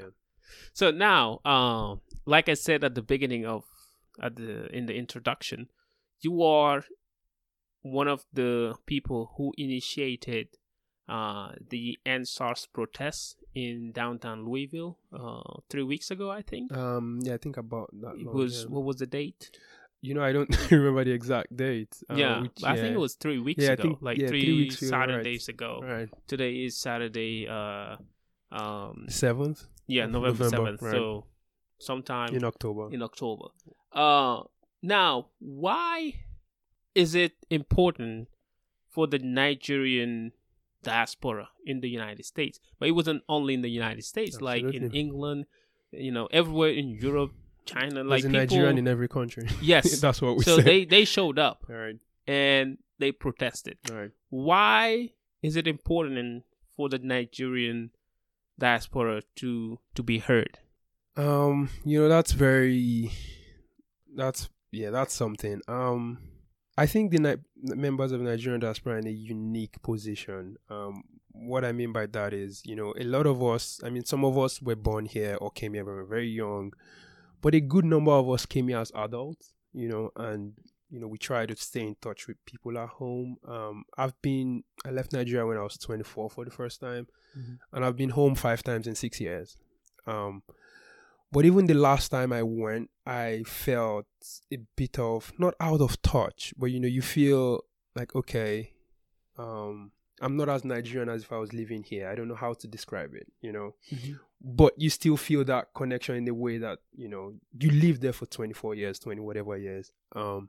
So 0.72 0.90
now, 0.90 1.40
um, 1.44 2.00
like 2.26 2.48
I 2.48 2.54
said 2.54 2.82
at 2.82 2.94
the 2.94 3.02
beginning 3.02 3.46
of 3.46 3.64
at 4.20 4.37
the 4.37 4.66
in 4.74 4.87
the 4.87 4.94
introduction, 4.94 5.68
you 6.20 6.42
are 6.42 6.85
one 7.82 8.08
of 8.08 8.24
the 8.32 8.74
people 8.87 9.32
who 9.37 9.52
initiated 9.58 10.48
uh, 11.08 11.52
the 11.68 11.98
end 12.06 12.28
SARS 12.28 12.66
protests 12.72 13.37
in 13.54 13.92
downtown 13.92 14.46
Louisville 14.46 14.98
uh, 15.12 15.61
three 15.68 15.82
weeks 15.82 16.11
ago, 16.11 16.30
I 16.30 16.42
think. 16.42 16.74
Um, 16.74 17.18
yeah, 17.22 17.35
I 17.35 17.37
think 17.38 17.56
about 17.56 17.90
that. 18.00 18.14
it 18.14 18.24
long, 18.24 18.37
was 18.37 18.62
yeah. 18.62 18.68
what 18.68 18.85
was 18.85 18.96
the 18.96 19.06
date? 19.06 19.50
You 20.04 20.14
know, 20.14 20.22
I 20.22 20.32
don't 20.32 20.50
remember 20.70 21.04
the 21.04 21.12
exact 21.12 21.56
date. 21.56 21.96
uh, 22.10 22.14
yeah, 22.14 22.42
which- 22.42 22.64
I 22.64 22.74
think 22.76 22.94
it 22.94 22.98
was 22.98 23.14
three 23.14 23.38
weeks 23.38 23.62
Yeah, 23.62 23.70
I 23.70 23.72
ago, 23.74 23.82
think- 23.84 24.02
like 24.02 24.18
yeah, 24.18 24.28
three, 24.28 24.42
three 24.44 24.56
weeks 24.58 24.82
ago, 24.82 24.90
right. 24.96 25.08
Saturdays 25.08 25.48
ago. 25.48 25.80
right 25.82 26.08
Today 26.26 26.52
is 26.64 26.76
Saturday. 26.76 27.46
Uh, 27.48 27.96
um, 28.50 29.06
seventh 29.08 29.66
yeah, 29.86 30.06
November 30.06 30.48
seventh. 30.48 30.82
right. 30.82 30.92
So 30.92 31.26
sometime 31.78 32.34
in 32.34 32.44
October. 32.44 32.92
in 32.92 33.00
October. 33.02 33.46
Uh, 33.92 34.42
now, 34.82 35.28
why 35.38 36.14
is 36.94 37.14
it 37.14 37.32
important 37.50 38.28
for 38.90 39.06
the 39.06 39.18
Nigerian 39.18 40.32
diaspora 40.82 41.48
in 41.64 41.80
the 41.80 41.88
United 41.88 42.24
States? 42.26 42.58
But 42.78 42.88
it 42.88 42.92
wasn't 42.92 43.22
only 43.28 43.54
in 43.54 43.62
the 43.62 43.70
United 43.70 44.04
States, 44.04 44.40
like 44.40 44.64
in 44.64 44.90
England, 44.92 45.46
you 45.92 46.10
know, 46.12 46.26
everywhere 46.32 46.70
in 46.70 46.88
Europe, 46.90 47.32
China, 47.64 48.03
like 48.05 48.22
people. 48.22 48.38
Nigerian 48.38 48.79
in 48.79 48.88
every 48.88 49.09
country. 49.09 49.48
Yes. 49.61 50.01
that's 50.05 50.20
what 50.22 50.37
we 50.37 50.44
so 50.44 50.57
said. 50.57 50.64
they 50.64 50.85
they 50.85 51.05
showed 51.05 51.38
up 51.38 51.64
all 51.68 51.77
right, 51.77 51.98
and 52.27 52.79
they 52.98 53.12
protested. 53.12 53.79
right. 53.90 54.11
Why 54.31 55.11
is 55.42 55.57
it 55.57 55.66
important 55.66 56.44
for 56.77 56.88
the 56.88 56.98
Nigerian 56.98 57.90
diaspora 58.59 59.22
to 59.37 59.79
to 59.94 60.03
be 60.03 60.18
heard? 60.18 60.59
Um, 61.16 61.68
you 61.85 62.01
know, 62.01 62.09
that's 62.09 62.33
very 62.33 63.11
that's 64.14 64.48
yeah, 64.70 64.90
that's 64.90 65.14
something. 65.14 65.61
Um 65.68 66.18
I 66.77 66.87
think 66.87 67.11
the 67.12 67.18
Ni- 67.18 67.75
members 67.75 68.12
of 68.12 68.20
Nigerian 68.22 68.61
diaspora 68.61 68.94
are 68.94 68.98
in 68.98 69.07
a 69.07 69.11
unique 69.11 69.81
position. 69.83 70.57
Um 70.70 71.05
what 71.35 71.64
I 71.64 71.72
mean 71.72 71.92
by 71.92 72.07
that 72.07 72.33
is, 72.33 72.62
you 72.64 72.77
know, 72.77 72.94
a 72.98 73.05
lot 73.05 73.27
of 73.27 73.42
us, 73.42 73.81
I 73.85 73.90
mean 73.90 74.05
some 74.05 74.25
of 74.25 74.38
us 74.38 74.62
were 74.62 74.77
born 74.77 75.07
here 75.07 75.37
or 75.40 75.51
came 75.51 75.75
here 75.75 75.85
when 75.85 75.94
we 75.94 76.01
were 76.01 76.07
very 76.07 76.29
young, 76.29 76.72
but 77.42 77.55
a 77.55 77.61
good 77.61 77.85
number 77.85 78.12
of 78.12 78.28
us 78.31 78.46
came 78.46 78.68
here 78.68 78.78
as 78.78 78.90
adults, 78.94 79.52
you 79.74 79.88
know, 79.88 80.11
and 80.16 80.55
you 80.90 81.00
know, 81.00 81.09
we 81.09 81.16
try 81.18 81.46
to 81.46 81.57
stay 81.57 81.81
in 81.90 81.96
touch 82.02 82.28
with 82.28 82.37
people 82.46 82.76
at 82.78 82.88
home. 83.00 83.37
Um 83.55 83.85
I've 83.98 84.16
been 84.22 84.64
I 84.87 84.90
left 84.90 85.12
Nigeria 85.12 85.46
when 85.46 85.57
I 85.59 85.62
was 85.62 85.76
24 85.78 86.31
for 86.31 86.44
the 86.44 86.50
first 86.50 86.81
time 86.81 87.07
Mhm. 87.38 87.59
and 87.72 87.85
I've 87.85 87.96
been 87.96 88.11
home 88.11 88.35
5 88.35 88.62
times 88.62 88.87
in 88.87 88.94
6 88.94 89.20
years 89.20 89.57
Um, 90.07 90.42
but 91.35 91.44
even 91.46 91.64
the 91.66 91.74
last 91.88 92.11
time 92.11 92.31
I 92.33 92.42
went, 92.42 92.90
I 93.07 93.42
felt 93.46 94.07
a 94.52 94.59
bit 94.76 94.98
of 94.98 95.33
not 95.38 95.55
out 95.61 95.81
of 95.81 95.92
touch, 96.02 96.52
but 96.59 96.66
you 96.72 96.78
know, 96.81 96.88
you 96.98 97.02
feel 97.02 97.64
like 97.96 98.14
okay, 98.14 98.74
um, 99.38 99.92
I'm 100.22 100.37
not 100.37 100.48
as 100.48 100.64
Nigerian 100.64 101.08
as 101.08 101.22
if 101.22 101.32
I 101.32 101.37
was 101.37 101.52
living 101.52 101.82
here. 101.82 102.08
I 102.08 102.14
don't 102.14 102.28
know 102.28 102.37
how 102.37 102.54
to 102.54 102.68
describe 102.68 103.14
it, 103.14 103.26
you 103.40 103.52
know. 103.52 103.74
Mm-hmm. 103.92 104.12
But 104.40 104.74
you 104.80 104.88
still 104.88 105.16
feel 105.16 105.44
that 105.44 105.74
connection 105.74 106.14
in 106.14 106.24
the 106.24 106.35
way 106.35 106.58
that, 106.58 106.78
you 106.96 107.08
know, 107.08 107.35
you 107.58 107.70
live 107.70 108.00
there 108.00 108.12
for 108.12 108.26
24 108.26 108.76
years, 108.76 108.98
20 108.98 109.20
whatever 109.20 109.56
years. 109.56 109.92
Um 110.14 110.48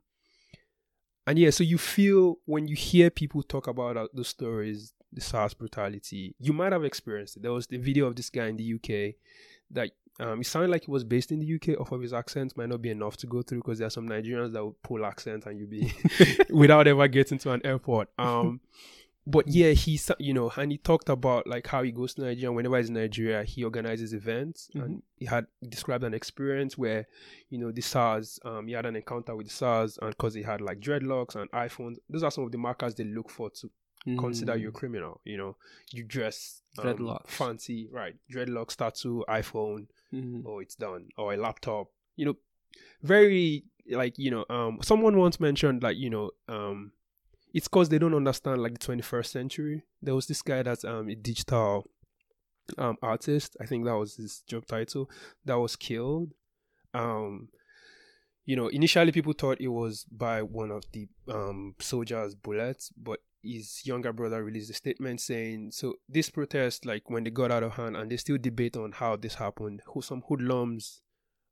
and 1.26 1.40
yeah, 1.40 1.50
so 1.50 1.64
you 1.64 1.78
feel 1.78 2.38
when 2.46 2.68
you 2.68 2.76
hear 2.76 3.10
people 3.10 3.44
talk 3.44 3.68
about 3.68 3.96
uh, 3.96 4.08
the 4.14 4.26
stories, 4.26 4.94
the 5.12 5.22
SARS 5.22 5.54
brutality, 5.54 6.36
you 6.40 6.52
might 6.54 6.74
have 6.74 6.84
experienced 6.84 7.38
it. 7.38 7.44
There 7.44 7.54
was 7.54 7.68
the 7.68 7.78
video 7.78 8.08
of 8.08 8.16
this 8.16 8.30
guy 8.30 8.48
in 8.48 8.58
the 8.58 8.74
UK 8.74 9.16
that 9.72 9.92
um, 10.20 10.42
it 10.42 10.46
sounded 10.46 10.70
like 10.70 10.86
he 10.86 10.92
was 10.92 11.04
based 11.04 11.32
in 11.32 11.40
the 11.40 11.56
UK. 11.56 11.80
Off 11.80 11.92
of 11.92 12.02
his 12.02 12.14
accent 12.14 12.56
might 12.58 12.70
not 12.70 12.82
be 12.82 12.90
enough 12.90 13.18
to 13.18 13.28
go 13.28 13.42
through 13.42 13.60
because 13.60 13.80
there 13.80 13.88
are 13.88 13.92
some 13.92 14.08
Nigerians 14.08 14.52
that 14.54 14.64
will 14.64 14.78
pull 14.84 15.06
accent 15.06 15.46
and 15.46 15.58
you 15.58 15.66
be 15.66 15.94
without 16.50 16.88
ever 16.88 17.08
getting 17.08 17.38
to 17.40 17.52
an 17.52 17.62
airport. 17.66 18.10
Um, 18.20 18.60
but 19.26 19.48
yeah, 19.48 19.72
he 19.72 20.00
you 20.20 20.34
know, 20.34 20.52
and 20.58 20.72
he 20.72 20.78
talked 20.78 21.08
about 21.08 21.48
like 21.48 21.68
how 21.68 21.82
he 21.82 21.92
goes 21.92 22.14
to 22.16 22.22
Nigeria. 22.22 22.52
Whenever 22.52 22.78
he's 22.78 22.90
in 22.90 22.96
Nigeria, 22.96 23.44
he 23.44 23.64
organizes 23.64 24.14
events, 24.14 24.70
mm-hmm. 24.76 24.86
and 24.86 25.04
he 25.16 25.26
had 25.26 25.48
described 25.70 26.04
an 26.04 26.14
experience 26.14 26.78
where, 26.78 27.08
you 27.50 27.58
know, 27.58 27.72
the 27.72 27.82
SARS. 27.82 28.40
Um, 28.44 28.68
he 28.68 28.74
had 28.74 28.86
an 28.86 28.98
encounter 28.98 29.36
with 29.36 29.48
the 29.48 29.54
SARS, 29.54 29.98
and 30.02 30.12
because 30.12 30.34
he 30.34 30.44
had 30.44 30.60
like 30.60 30.82
dreadlocks 30.82 31.36
and 31.36 31.50
iPhones, 31.52 31.96
those 32.10 32.24
are 32.24 32.32
some 32.32 32.44
of 32.44 32.52
the 32.52 32.58
markers 32.58 32.96
they 32.96 33.06
look 33.06 33.30
for 33.30 33.50
to 33.50 33.72
mm. 34.06 34.20
consider 34.20 34.58
you 34.58 34.70
a 34.70 34.74
criminal. 34.74 35.22
You 35.24 35.38
know, 35.38 35.56
you 35.92 36.04
dress 36.04 36.62
um, 36.80 36.86
dreadlocks, 36.86 37.30
fancy, 37.30 37.88
right? 37.92 38.16
Dreadlocks, 38.30 38.76
tattoo, 38.76 39.24
iPhone, 39.30 39.88
mm-hmm. 40.14 40.46
or 40.46 40.56
oh, 40.56 40.60
it's 40.60 40.76
done, 40.76 41.08
or 41.18 41.34
a 41.34 41.38
laptop. 41.38 41.88
You 42.18 42.26
know, 42.26 42.36
very 43.02 43.64
like 43.90 44.18
you 44.18 44.32
know, 44.32 44.46
um, 44.50 44.80
someone 44.82 45.16
once 45.16 45.40
mentioned 45.40 45.82
like 45.82 45.96
you 45.96 46.10
know, 46.10 46.32
um 46.50 46.92
it's 47.54 47.68
because 47.68 47.90
they 47.90 48.00
don't 48.00 48.16
understand 48.16 48.62
like 48.62 48.80
the 48.80 48.86
21st 48.86 49.26
century. 49.28 49.84
There 50.02 50.16
was 50.16 50.28
this 50.28 50.42
guy 50.42 50.64
that's 50.64 50.84
um 50.84 51.08
a 51.10 51.16
digital 51.16 51.90
um 52.78 52.98
artist. 53.02 53.56
I 53.62 53.66
think 53.66 53.86
that 53.86 53.98
was 53.98 54.16
his 54.16 54.42
job 54.48 54.66
title. 54.66 55.10
That 55.46 55.60
was 55.60 55.76
killed. 55.76 56.34
Um, 56.94 57.50
you 58.46 58.56
know, 58.56 58.68
initially 58.68 59.12
people 59.12 59.34
thought 59.34 59.62
it 59.62 59.70
was 59.70 60.06
by 60.12 60.42
one 60.42 60.72
of 60.72 60.84
the 60.92 61.08
um 61.28 61.76
soldiers' 61.80 62.36
bullets, 62.36 62.92
but 62.98 63.20
his 63.44 63.86
younger 63.86 64.14
brother 64.14 64.44
released 64.44 64.72
a 64.72 64.74
statement 64.74 65.22
saying, 65.22 65.72
"So 65.72 65.96
this 66.10 66.30
protest, 66.30 66.86
like 66.86 67.10
when 67.10 67.24
they 67.24 67.30
got 67.30 67.52
out 67.52 67.64
of 67.64 67.74
hand, 67.74 67.96
and 67.96 68.12
they 68.12 68.18
still 68.18 68.38
debate 68.38 68.76
on 68.78 68.94
how 68.94 69.16
this 69.16 69.36
happened. 69.36 69.82
Who 69.88 70.02
some 70.02 70.24
hoodlums 70.28 71.02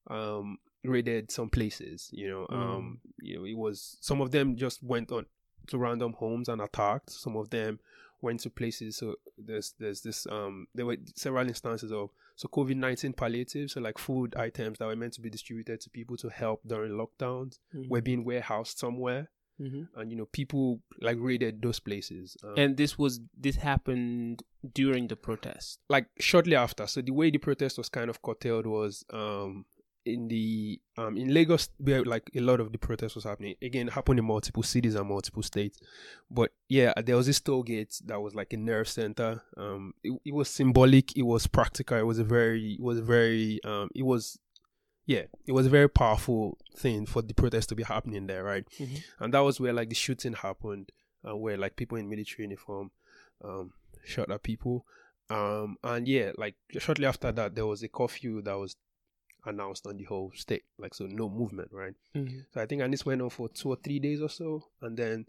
um 0.09 0.57
raided 0.83 1.31
some 1.31 1.49
places. 1.49 2.09
You 2.11 2.29
know, 2.29 2.47
mm. 2.49 2.55
um, 2.55 2.99
you 3.21 3.37
know, 3.37 3.45
it 3.45 3.55
was 3.55 3.97
some 4.01 4.19
of 4.21 4.31
them 4.31 4.55
just 4.55 4.81
went 4.81 5.11
on 5.11 5.25
to 5.67 5.77
random 5.77 6.13
homes 6.13 6.49
and 6.49 6.61
attacked. 6.61 7.09
Some 7.09 7.35
of 7.35 7.49
them 7.49 7.79
went 8.21 8.39
to 8.41 8.49
places. 8.49 8.97
So 8.97 9.15
there's 9.37 9.73
there's 9.79 10.01
this 10.01 10.27
um 10.27 10.67
there 10.75 10.85
were 10.85 10.97
several 11.15 11.47
instances 11.47 11.91
of 11.91 12.11
so 12.35 12.47
COVID 12.47 12.75
nineteen 12.75 13.13
palliatives, 13.13 13.73
so 13.73 13.81
like 13.81 13.97
food 13.97 14.35
items 14.35 14.79
that 14.79 14.85
were 14.85 14.95
meant 14.95 15.13
to 15.13 15.21
be 15.21 15.29
distributed 15.29 15.81
to 15.81 15.89
people 15.89 16.17
to 16.17 16.29
help 16.29 16.61
during 16.65 16.93
lockdowns, 16.93 17.59
mm-hmm. 17.75 17.89
were 17.89 18.01
being 18.01 18.23
warehoused 18.23 18.77
somewhere. 18.77 19.29
Mm-hmm. 19.61 19.99
And 19.99 20.11
you 20.11 20.17
know, 20.17 20.25
people 20.25 20.79
like 21.01 21.17
raided 21.19 21.61
those 21.61 21.79
places. 21.79 22.35
Um, 22.43 22.53
and 22.57 22.77
this 22.77 22.97
was 22.97 23.19
this 23.37 23.57
happened 23.57 24.43
during 24.73 25.07
the 25.07 25.15
protest, 25.15 25.79
like 25.87 26.07
shortly 26.19 26.55
after. 26.55 26.87
So 26.87 27.01
the 27.01 27.11
way 27.11 27.29
the 27.29 27.37
protest 27.37 27.77
was 27.77 27.89
kind 27.89 28.09
of 28.09 28.21
curtailed 28.21 28.65
was 28.65 29.03
um 29.11 29.65
in 30.05 30.27
the 30.27 30.79
um 30.97 31.17
in 31.17 31.33
Lagos 31.33 31.69
where 31.77 32.03
like 32.03 32.29
a 32.35 32.39
lot 32.39 32.59
of 32.59 32.71
the 32.71 32.77
protest 32.77 33.15
was 33.15 33.23
happening. 33.23 33.55
Again 33.61 33.87
happened 33.87 34.19
in 34.19 34.25
multiple 34.25 34.63
cities 34.63 34.95
and 34.95 35.07
multiple 35.07 35.43
states. 35.43 35.79
But 36.29 36.51
yeah 36.69 36.93
there 37.01 37.15
was 37.15 37.27
this 37.27 37.39
toll 37.39 37.63
gate 37.63 38.01
that 38.05 38.19
was 38.19 38.33
like 38.33 38.53
a 38.53 38.57
nerve 38.57 38.87
center. 38.89 39.43
Um 39.57 39.93
it, 40.03 40.13
it 40.25 40.33
was 40.33 40.49
symbolic. 40.49 41.15
It 41.15 41.23
was 41.23 41.47
practical. 41.47 41.97
It 41.97 42.05
was 42.05 42.19
a 42.19 42.23
very 42.23 42.73
it 42.73 42.81
was 42.81 42.99
very 42.99 43.59
um 43.63 43.89
it 43.93 44.03
was 44.03 44.39
yeah 45.05 45.23
it 45.47 45.51
was 45.51 45.65
a 45.65 45.69
very 45.69 45.89
powerful 45.89 46.57
thing 46.75 47.05
for 47.05 47.21
the 47.21 47.33
protest 47.33 47.69
to 47.69 47.75
be 47.75 47.83
happening 47.83 48.27
there 48.27 48.43
right? 48.43 48.65
Mm-hmm. 48.79 49.23
and 49.23 49.33
that 49.33 49.39
was 49.39 49.59
where 49.59 49.73
like 49.73 49.89
the 49.89 49.95
shooting 49.95 50.33
happened 50.33 50.91
uh, 51.27 51.35
where 51.35 51.57
like 51.57 51.75
people 51.75 51.97
in 51.97 52.09
military 52.09 52.43
uniform 52.45 52.91
um 53.43 53.73
shot 54.03 54.31
at 54.31 54.41
people. 54.41 54.85
Um 55.29 55.77
and 55.83 56.07
yeah 56.07 56.31
like 56.37 56.55
shortly 56.79 57.05
after 57.05 57.31
that 57.31 57.53
there 57.55 57.67
was 57.67 57.83
a 57.83 57.87
curfew 57.87 58.41
that 58.41 58.57
was 58.57 58.75
announced 59.45 59.87
on 59.87 59.97
the 59.97 60.03
whole 60.03 60.31
state. 60.35 60.63
Like 60.77 60.93
so, 60.93 61.05
no 61.05 61.29
movement, 61.29 61.69
right? 61.71 61.93
Mm-hmm. 62.15 62.39
So 62.53 62.61
I 62.61 62.65
think 62.65 62.81
and 62.81 62.93
this 62.93 63.05
went 63.05 63.21
on 63.21 63.29
for 63.29 63.49
two 63.49 63.69
or 63.69 63.77
three 63.77 63.99
days 63.99 64.21
or 64.21 64.29
so, 64.29 64.63
and 64.81 64.97
then 64.97 65.25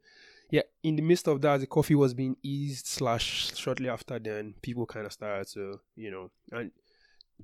yeah, 0.52 0.62
in 0.82 0.96
the 0.96 1.02
midst 1.02 1.28
of 1.28 1.40
that, 1.40 1.60
the 1.60 1.66
coffee 1.66 1.94
was 1.94 2.12
being 2.12 2.36
eased. 2.42 2.86
Slash, 2.86 3.56
shortly 3.56 3.88
after, 3.88 4.18
then 4.18 4.54
people 4.60 4.84
kind 4.84 5.06
of 5.06 5.12
started 5.12 5.48
to, 5.54 5.80
you 5.96 6.10
know, 6.10 6.30
and 6.50 6.70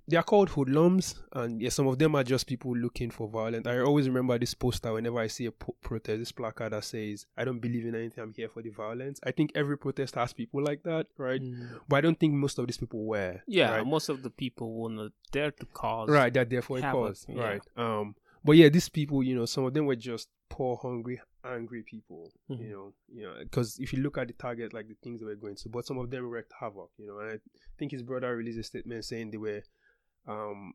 they 0.06 0.16
are 0.16 0.22
called 0.22 0.50
hoodlums, 0.50 1.16
and 1.32 1.61
yeah, 1.61 1.70
some 1.70 1.87
of 1.87 1.98
them 1.98 2.14
are 2.14 2.24
just 2.24 2.46
people 2.46 2.76
looking 2.76 3.11
for 3.11 3.28
violence. 3.28 3.66
I 3.66 3.80
always 3.80 4.08
remember 4.08 4.38
this 4.38 4.54
poster 4.54 4.92
whenever 4.92 5.18
I 5.18 5.26
see 5.26 5.46
a 5.46 5.52
po- 5.52 5.76
protest, 5.80 6.18
this 6.18 6.32
placard 6.32 6.72
that 6.72 6.84
says, 6.84 7.26
"I 7.37 7.44
don't 7.44 7.61
believe 7.61 7.87
in 7.87 7.94
anything. 7.94 8.22
I'm 8.22 8.32
here 8.34 8.48
for 8.48 8.62
the 8.62 8.70
violence." 8.70 9.20
I 9.24 9.30
think 9.30 9.52
every 9.54 9.78
protest 9.78 10.14
has 10.14 10.32
people 10.32 10.62
like 10.62 10.82
that, 10.84 11.06
right? 11.16 11.42
Mm. 11.42 11.80
But 11.88 11.96
I 11.96 12.00
don't 12.02 12.18
think 12.18 12.34
most 12.34 12.58
of 12.58 12.66
these 12.66 12.78
people 12.78 13.04
were. 13.04 13.40
Yeah, 13.46 13.76
right? 13.76 13.87
most 13.87 14.08
of 14.08 14.22
the 14.22 14.30
people 14.30 14.74
were 14.74 14.90
not 14.90 15.12
there 15.32 15.50
to 15.50 15.66
cause. 15.66 16.08
Right, 16.08 16.32
they're 16.32 16.44
there 16.44 16.62
for 16.62 16.78
a 16.78 16.82
cause. 16.82 17.26
Yeah. 17.28 17.42
Right. 17.42 17.62
Um. 17.76 18.14
But 18.44 18.52
yeah, 18.52 18.68
these 18.68 18.88
people, 18.88 19.22
you 19.22 19.34
know, 19.34 19.46
some 19.46 19.64
of 19.64 19.74
them 19.74 19.87
were 19.87 19.96
just 19.96 20.28
poor, 20.48 20.76
hungry, 20.76 21.20
angry 21.44 21.82
people. 21.82 22.32
Mm-hmm. 22.50 22.62
You 22.62 22.70
know, 22.70 22.92
you 23.12 23.22
know, 23.22 23.34
because 23.42 23.78
if 23.78 23.92
you 23.92 24.02
look 24.02 24.18
at 24.18 24.28
the 24.28 24.34
target, 24.34 24.72
like 24.72 24.88
the 24.88 24.96
things 25.02 25.20
they 25.20 25.26
were 25.26 25.34
going 25.34 25.56
to, 25.56 25.68
but 25.68 25.87
some 25.87 25.98
of 25.98 26.11
them 26.11 26.28
wreaked 26.28 26.52
havoc. 26.58 26.90
You 26.98 27.08
know, 27.08 27.18
and 27.18 27.32
I 27.32 27.38
think 27.78 27.92
his 27.92 28.02
brother 28.02 28.34
released 28.37 28.58
a 28.58 28.62
statement 28.62 29.04
saying 29.04 29.30
they 29.30 29.38
were 29.38 29.62
um, 30.28 30.74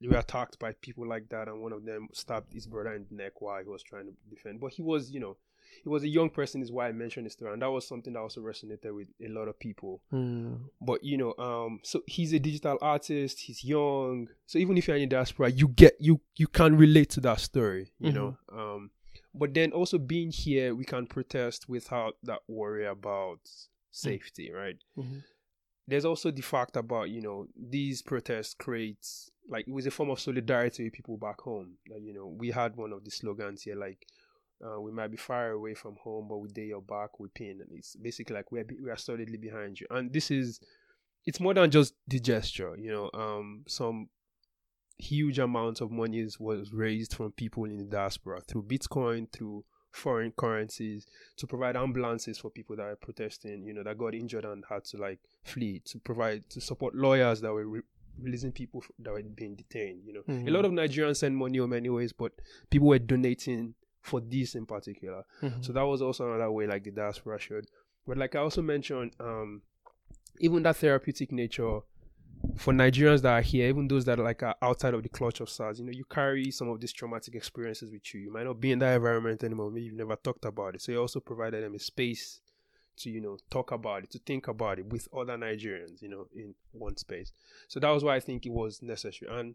they 0.00 0.08
were 0.08 0.16
attacked 0.16 0.58
by 0.58 0.72
people 0.80 1.06
like 1.06 1.28
that, 1.28 1.48
and 1.48 1.60
one 1.60 1.72
of 1.72 1.84
them 1.84 2.08
stabbed 2.12 2.52
his 2.52 2.66
brother 2.66 2.94
in 2.94 3.06
the 3.10 3.16
neck 3.16 3.40
while 3.40 3.62
he 3.62 3.68
was 3.68 3.82
trying 3.82 4.06
to 4.06 4.12
defend. 4.34 4.60
But 4.60 4.72
he 4.72 4.82
was, 4.82 5.10
you 5.10 5.20
know, 5.20 5.36
he 5.82 5.88
was 5.88 6.02
a 6.02 6.08
young 6.08 6.30
person, 6.30 6.62
is 6.62 6.72
why 6.72 6.88
I 6.88 6.92
mentioned 6.92 7.26
this 7.26 7.34
story, 7.34 7.52
and 7.52 7.60
that 7.60 7.70
was 7.70 7.86
something 7.86 8.14
that 8.14 8.18
also 8.18 8.40
resonated 8.40 8.94
with 8.94 9.08
a 9.22 9.28
lot 9.28 9.48
of 9.48 9.58
people. 9.58 10.00
Mm. 10.12 10.60
But 10.80 11.04
you 11.04 11.18
know, 11.18 11.34
um, 11.38 11.80
so 11.82 12.02
he's 12.06 12.32
a 12.32 12.38
digital 12.38 12.78
artist. 12.80 13.40
He's 13.40 13.62
young, 13.62 14.28
so 14.46 14.58
even 14.58 14.78
if 14.78 14.88
you're 14.88 14.96
in 14.96 15.08
diaspora, 15.08 15.50
you 15.50 15.68
get 15.68 15.96
you 16.00 16.20
you 16.36 16.46
can 16.46 16.76
relate 16.76 17.10
to 17.10 17.20
that 17.20 17.40
story, 17.40 17.92
you 17.98 18.10
mm-hmm. 18.10 18.18
know. 18.18 18.36
Um, 18.50 18.90
but 19.34 19.52
then 19.52 19.72
also 19.72 19.98
being 19.98 20.32
here, 20.32 20.74
we 20.74 20.84
can 20.84 21.06
protest 21.06 21.68
without 21.68 22.16
that 22.22 22.40
worry 22.48 22.86
about 22.86 23.40
safety, 23.90 24.50
right? 24.50 24.76
Mm-hmm 24.98 25.18
there's 25.90 26.04
also 26.04 26.30
the 26.30 26.42
fact 26.42 26.76
about 26.76 27.10
you 27.10 27.20
know 27.20 27.46
these 27.56 28.02
protests 28.02 28.54
creates 28.54 29.30
like 29.48 29.66
it 29.66 29.72
was 29.72 29.86
a 29.86 29.90
form 29.90 30.10
of 30.10 30.20
solidarity 30.20 30.84
with 30.84 30.92
people 30.92 31.16
back 31.16 31.40
home. 31.40 31.74
Like 31.90 32.02
you 32.02 32.14
know 32.14 32.34
we 32.38 32.50
had 32.50 32.76
one 32.76 32.92
of 32.92 33.04
the 33.04 33.10
slogans 33.10 33.62
here 33.62 33.76
like 33.76 34.06
uh, 34.64 34.80
we 34.80 34.92
might 34.92 35.10
be 35.10 35.16
far 35.16 35.50
away 35.50 35.74
from 35.74 35.96
home, 36.02 36.26
but 36.28 36.38
we 36.38 36.48
day 36.48 36.66
your 36.66 36.82
back, 36.82 37.18
we 37.18 37.28
pin, 37.34 37.60
and 37.60 37.70
it's 37.72 37.96
basically 37.96 38.36
like 38.36 38.52
we're 38.52 38.66
we 38.82 38.90
are 38.90 38.96
solidly 38.96 39.38
behind 39.38 39.80
you. 39.80 39.86
And 39.90 40.12
this 40.12 40.30
is 40.30 40.60
it's 41.26 41.40
more 41.40 41.54
than 41.54 41.70
just 41.70 41.94
the 42.06 42.20
gesture, 42.20 42.76
you 42.78 42.90
know. 42.90 43.10
Um, 43.14 43.64
some 43.66 44.08
huge 44.98 45.38
amounts 45.38 45.80
of 45.80 45.90
money 45.90 46.26
was 46.38 46.72
raised 46.72 47.14
from 47.14 47.32
people 47.32 47.64
in 47.64 47.78
the 47.78 47.84
diaspora 47.84 48.42
through 48.42 48.64
Bitcoin, 48.64 49.30
through 49.32 49.64
foreign 49.90 50.32
currencies 50.32 51.06
to 51.36 51.46
provide 51.46 51.76
ambulances 51.76 52.38
for 52.38 52.50
people 52.50 52.76
that 52.76 52.82
are 52.82 52.96
protesting, 52.96 53.64
you 53.64 53.72
know, 53.72 53.82
that 53.82 53.98
got 53.98 54.14
injured 54.14 54.44
and 54.44 54.64
had 54.68 54.84
to 54.84 54.96
like 54.96 55.18
flee, 55.44 55.80
to 55.84 55.98
provide 55.98 56.48
to 56.50 56.60
support 56.60 56.94
lawyers 56.94 57.40
that 57.40 57.52
were 57.52 57.66
re- 57.66 57.82
releasing 58.20 58.52
people 58.52 58.84
that 58.98 59.12
were 59.12 59.22
being 59.22 59.54
detained. 59.54 60.02
You 60.04 60.14
know, 60.14 60.22
mm-hmm. 60.28 60.48
a 60.48 60.50
lot 60.50 60.64
of 60.64 60.72
Nigerians 60.72 61.16
send 61.16 61.36
money 61.36 61.58
in 61.58 61.68
many 61.68 61.88
ways, 61.88 62.12
but 62.12 62.32
people 62.70 62.88
were 62.88 62.98
donating 62.98 63.74
for 64.02 64.20
this 64.20 64.54
in 64.54 64.66
particular. 64.66 65.24
Mm-hmm. 65.42 65.62
So 65.62 65.72
that 65.72 65.82
was 65.82 66.02
also 66.02 66.28
another 66.28 66.50
way, 66.50 66.66
like 66.66 66.84
the 66.84 66.90
diaspora 66.90 67.38
should 67.38 67.66
But 68.06 68.16
like 68.16 68.34
I 68.34 68.40
also 68.40 68.62
mentioned, 68.62 69.12
um, 69.20 69.62
even 70.38 70.62
that 70.62 70.76
therapeutic 70.76 71.32
nature 71.32 71.80
for 72.56 72.72
Nigerians 72.72 73.22
that 73.22 73.32
are 73.32 73.40
here, 73.40 73.68
even 73.68 73.88
those 73.88 74.04
that 74.04 74.18
are 74.18 74.24
like 74.24 74.42
are 74.42 74.56
outside 74.62 74.94
of 74.94 75.02
the 75.02 75.08
clutch 75.08 75.40
of 75.40 75.48
SARS, 75.48 75.78
you 75.78 75.86
know, 75.86 75.92
you 75.92 76.04
carry 76.04 76.50
some 76.50 76.68
of 76.68 76.80
these 76.80 76.92
traumatic 76.92 77.34
experiences 77.34 77.90
with 77.90 78.14
you. 78.14 78.20
You 78.20 78.32
might 78.32 78.44
not 78.44 78.60
be 78.60 78.72
in 78.72 78.78
that 78.80 78.96
environment 78.96 79.44
anymore. 79.44 79.70
Maybe 79.70 79.86
you've 79.86 79.94
never 79.94 80.16
talked 80.16 80.44
about 80.44 80.74
it. 80.74 80.82
So 80.82 80.92
you 80.92 81.00
also 81.00 81.20
provided 81.20 81.64
them 81.64 81.74
a 81.74 81.78
space 81.78 82.40
to, 82.98 83.10
you 83.10 83.20
know, 83.20 83.38
talk 83.50 83.72
about 83.72 84.04
it, 84.04 84.10
to 84.10 84.18
think 84.18 84.48
about 84.48 84.78
it 84.78 84.86
with 84.86 85.08
other 85.16 85.36
Nigerians, 85.36 86.02
you 86.02 86.08
know, 86.08 86.26
in 86.34 86.54
one 86.72 86.96
space. 86.96 87.32
So 87.68 87.80
that 87.80 87.90
was 87.90 88.04
why 88.04 88.16
I 88.16 88.20
think 88.20 88.46
it 88.46 88.52
was 88.52 88.82
necessary. 88.82 89.30
And 89.32 89.54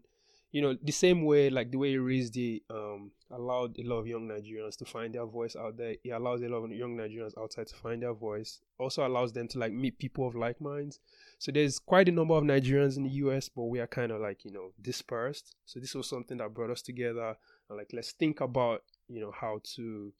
you 0.52 0.62
know, 0.62 0.74
the 0.82 0.92
same 0.92 1.24
way, 1.24 1.50
like 1.50 1.70
the 1.70 1.76
way 1.76 1.90
he 1.90 1.98
raised 1.98 2.34
the, 2.34 2.62
um, 2.70 3.10
allowed 3.30 3.78
a 3.78 3.82
lot 3.82 3.98
of 3.98 4.06
young 4.06 4.28
Nigerians 4.28 4.76
to 4.78 4.84
find 4.84 5.14
their 5.14 5.26
voice 5.26 5.56
out 5.56 5.76
there. 5.76 5.96
It 6.02 6.10
allows 6.10 6.40
a 6.40 6.48
lot 6.48 6.64
of 6.64 6.70
young 6.70 6.96
Nigerians 6.96 7.36
outside 7.38 7.66
to 7.66 7.76
find 7.76 8.02
their 8.02 8.14
voice. 8.14 8.60
Also 8.78 9.06
allows 9.06 9.32
them 9.32 9.48
to 9.48 9.58
like 9.58 9.72
meet 9.72 9.98
people 9.98 10.26
of 10.26 10.34
like 10.34 10.60
minds. 10.60 11.00
So 11.38 11.52
there's 11.52 11.78
quite 11.78 12.08
a 12.08 12.12
number 12.12 12.34
of 12.34 12.44
Nigerians 12.44 12.96
in 12.96 13.04
the 13.04 13.10
US, 13.10 13.48
but 13.48 13.64
we 13.64 13.78
are 13.80 13.86
kind 13.86 14.10
of 14.10 14.20
like, 14.20 14.44
you 14.44 14.52
know, 14.52 14.72
dispersed. 14.80 15.54
So 15.66 15.80
this 15.80 15.94
was 15.94 16.08
something 16.08 16.38
that 16.38 16.54
brought 16.54 16.70
us 16.70 16.82
together 16.82 17.36
and 17.68 17.78
like, 17.78 17.90
let's 17.92 18.12
think 18.12 18.40
about, 18.40 18.82
you 19.08 19.20
know, 19.20 19.32
how 19.32 19.60
to, 19.74 20.12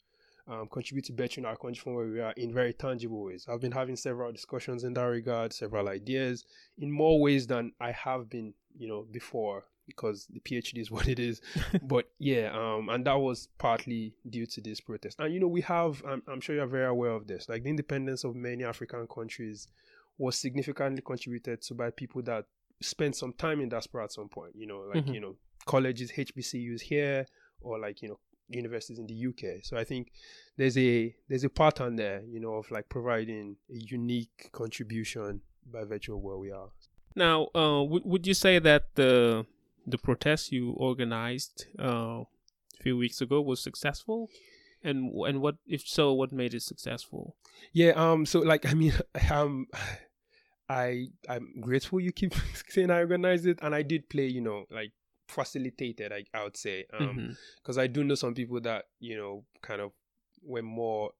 um, 0.47 0.67
contribute 0.71 1.05
to 1.05 1.13
bettering 1.13 1.45
our 1.45 1.57
country 1.57 1.81
from 1.81 1.95
where 1.95 2.05
we 2.05 2.21
are 2.21 2.31
in 2.33 2.53
very 2.53 2.73
tangible 2.73 3.23
ways. 3.23 3.45
I've 3.49 3.59
been 3.59 3.71
having 3.71 3.95
several 3.95 4.31
discussions 4.31 4.83
in 4.83 4.93
that 4.93 5.03
regard, 5.03 5.53
several 5.53 5.89
ideas 5.89 6.45
in 6.77 6.91
more 6.91 7.19
ways 7.19 7.47
than 7.47 7.73
I 7.81 7.91
have 7.91 8.29
been, 8.29 8.53
you 8.77 8.87
know, 8.87 9.05
before 9.11 9.65
because 9.87 10.27
the 10.29 10.39
PhD 10.41 10.77
is 10.77 10.91
what 10.91 11.07
it 11.07 11.19
is. 11.19 11.41
but 11.81 12.09
yeah, 12.19 12.51
um, 12.53 12.89
and 12.89 13.05
that 13.07 13.19
was 13.19 13.49
partly 13.57 14.13
due 14.29 14.45
to 14.45 14.61
this 14.61 14.79
protest. 14.79 15.19
And 15.19 15.33
you 15.33 15.39
know, 15.39 15.47
we 15.47 15.61
have, 15.61 16.03
I'm, 16.07 16.21
I'm 16.27 16.41
sure 16.41 16.55
you're 16.55 16.67
very 16.67 16.85
aware 16.85 17.11
of 17.11 17.27
this, 17.27 17.49
like 17.49 17.63
the 17.63 17.69
independence 17.69 18.23
of 18.23 18.35
many 18.35 18.63
African 18.63 19.07
countries 19.07 19.67
was 20.17 20.37
significantly 20.37 21.01
contributed 21.01 21.61
to 21.63 21.73
by 21.75 21.89
people 21.91 22.21
that 22.23 22.45
spent 22.81 23.15
some 23.15 23.33
time 23.33 23.61
in 23.61 23.69
diaspora 23.69 24.03
at 24.05 24.11
some 24.11 24.29
point. 24.29 24.53
You 24.55 24.67
know, 24.67 24.79
like 24.93 25.05
Mhm. 25.05 25.13
you 25.13 25.19
know, 25.19 25.35
colleges, 25.65 26.11
HBCUs 26.11 26.81
here, 26.81 27.25
or 27.61 27.79
like 27.79 28.01
you 28.01 28.09
know, 28.09 28.19
universities 28.49 28.97
in 28.99 29.07
the 29.07 29.13
UK. 29.13 29.61
So 29.63 29.77
I 29.77 29.83
think 29.83 30.11
there's 30.57 30.77
a 30.77 31.15
there's 31.27 31.43
a 31.43 31.49
pattern 31.49 31.95
there, 31.97 32.23
you 32.23 32.39
know, 32.39 32.53
of 32.55 32.69
like 32.71 32.87
providing 32.89 33.57
a 33.69 33.77
unique 33.77 34.49
contribution 34.51 35.41
by 35.71 35.83
virtue 35.83 36.15
of 36.15 36.21
where 36.21 36.37
we 36.37 36.51
are. 36.51 36.69
Now, 37.15 37.47
uh, 37.55 37.83
would 37.83 38.03
would 38.05 38.27
you 38.27 38.33
say 38.33 38.59
that 38.59 38.95
the 38.95 39.45
the 39.85 39.97
protest 39.97 40.51
you 40.51 40.71
organized 40.71 41.65
uh, 41.79 42.23
a 42.79 42.83
few 42.83 42.95
weeks 42.97 43.21
ago 43.21 43.41
was 43.41 43.59
successful? 43.61 44.29
And 44.83 45.11
and 45.27 45.41
what 45.41 45.55
if 45.65 45.87
so? 45.87 46.13
What 46.13 46.31
made 46.31 46.53
it 46.53 46.61
successful? 46.61 47.35
Yeah, 47.73 47.91
um, 47.95 48.25
so 48.25 48.39
like 48.39 48.65
I 48.71 48.73
mean, 48.75 48.93
um, 49.31 49.67
I 50.69 51.07
I'm 51.29 51.53
grateful 51.61 51.99
you 51.99 52.11
keep 52.11 52.33
saying 52.69 52.91
I 52.91 52.99
organized 52.99 53.45
it, 53.47 53.59
and 53.61 53.73
I 53.73 53.81
did 53.83 54.09
play, 54.09 54.27
you 54.27 54.41
know, 54.41 54.65
like 54.69 54.91
facilitated, 55.27 56.11
I, 56.11 56.23
I 56.33 56.43
would 56.43 56.57
say, 56.57 56.85
um, 56.93 57.07
Mhm. 57.07 57.37
because 57.57 57.77
I 57.77 57.87
do 57.87 58.03
know 58.03 58.15
some 58.15 58.33
people 58.33 58.59
that 58.61 58.85
you 58.99 59.17
know 59.17 59.45
kind 59.61 59.81
of 59.81 59.91
were 60.43 60.61
more 60.61 61.11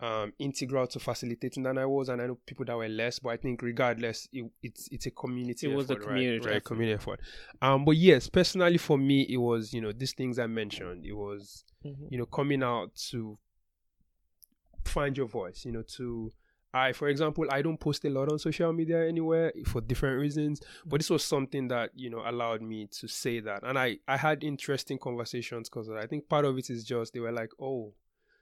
um 0.00 0.32
integral 0.40 0.86
to 0.88 0.98
facilitating 0.98 1.62
than 1.62 1.78
I 1.78 1.86
was, 1.86 2.08
and 2.08 2.20
I 2.20 2.26
know 2.26 2.38
people 2.44 2.64
that 2.64 2.76
were 2.76 2.88
less. 2.88 3.18
But 3.20 3.30
I 3.30 3.36
think 3.36 3.62
regardless, 3.62 4.28
it, 4.32 4.50
it's 4.62 4.88
it's 4.90 5.06
a 5.06 5.10
community. 5.12 5.66
It 5.70 5.74
was 5.74 5.90
a 5.90 5.96
community 5.96 6.38
right? 6.38 6.46
right? 6.46 6.56
effort. 6.56 6.64
Community 6.64 6.94
effort. 6.94 7.20
Um, 7.60 7.84
but 7.84 7.96
yes, 7.96 8.28
personally 8.28 8.78
for 8.78 8.98
me, 8.98 9.22
it 9.22 9.36
was 9.36 9.72
you 9.72 9.80
know 9.80 9.92
these 9.92 10.12
things 10.12 10.38
I 10.38 10.46
mentioned. 10.46 11.04
It 11.06 11.12
was 11.12 11.64
Mhm. 11.84 12.10
you 12.10 12.18
know 12.18 12.26
coming 12.26 12.62
out 12.62 12.94
to 13.10 13.38
find 14.84 15.16
your 15.16 15.26
voice. 15.28 15.64
You 15.64 15.72
know 15.72 15.82
to 15.96 16.32
I, 16.74 16.92
for 16.92 17.08
example, 17.08 17.46
I 17.50 17.60
don't 17.60 17.78
post 17.78 18.04
a 18.06 18.10
lot 18.10 18.32
on 18.32 18.38
social 18.38 18.72
media 18.72 19.06
anywhere 19.06 19.52
for 19.66 19.82
different 19.82 20.20
reasons, 20.20 20.60
but 20.86 21.00
this 21.00 21.10
was 21.10 21.22
something 21.22 21.68
that 21.68 21.90
you 21.94 22.08
know 22.08 22.22
allowed 22.26 22.62
me 22.62 22.88
to 22.92 23.08
say 23.08 23.40
that, 23.40 23.62
and 23.62 23.78
I 23.78 23.98
I 24.08 24.16
had 24.16 24.42
interesting 24.42 24.98
conversations 24.98 25.68
because 25.68 25.90
I 25.90 26.06
think 26.06 26.28
part 26.28 26.46
of 26.46 26.56
it 26.56 26.70
is 26.70 26.84
just 26.84 27.12
they 27.12 27.20
were 27.20 27.32
like, 27.32 27.50
oh, 27.60 27.92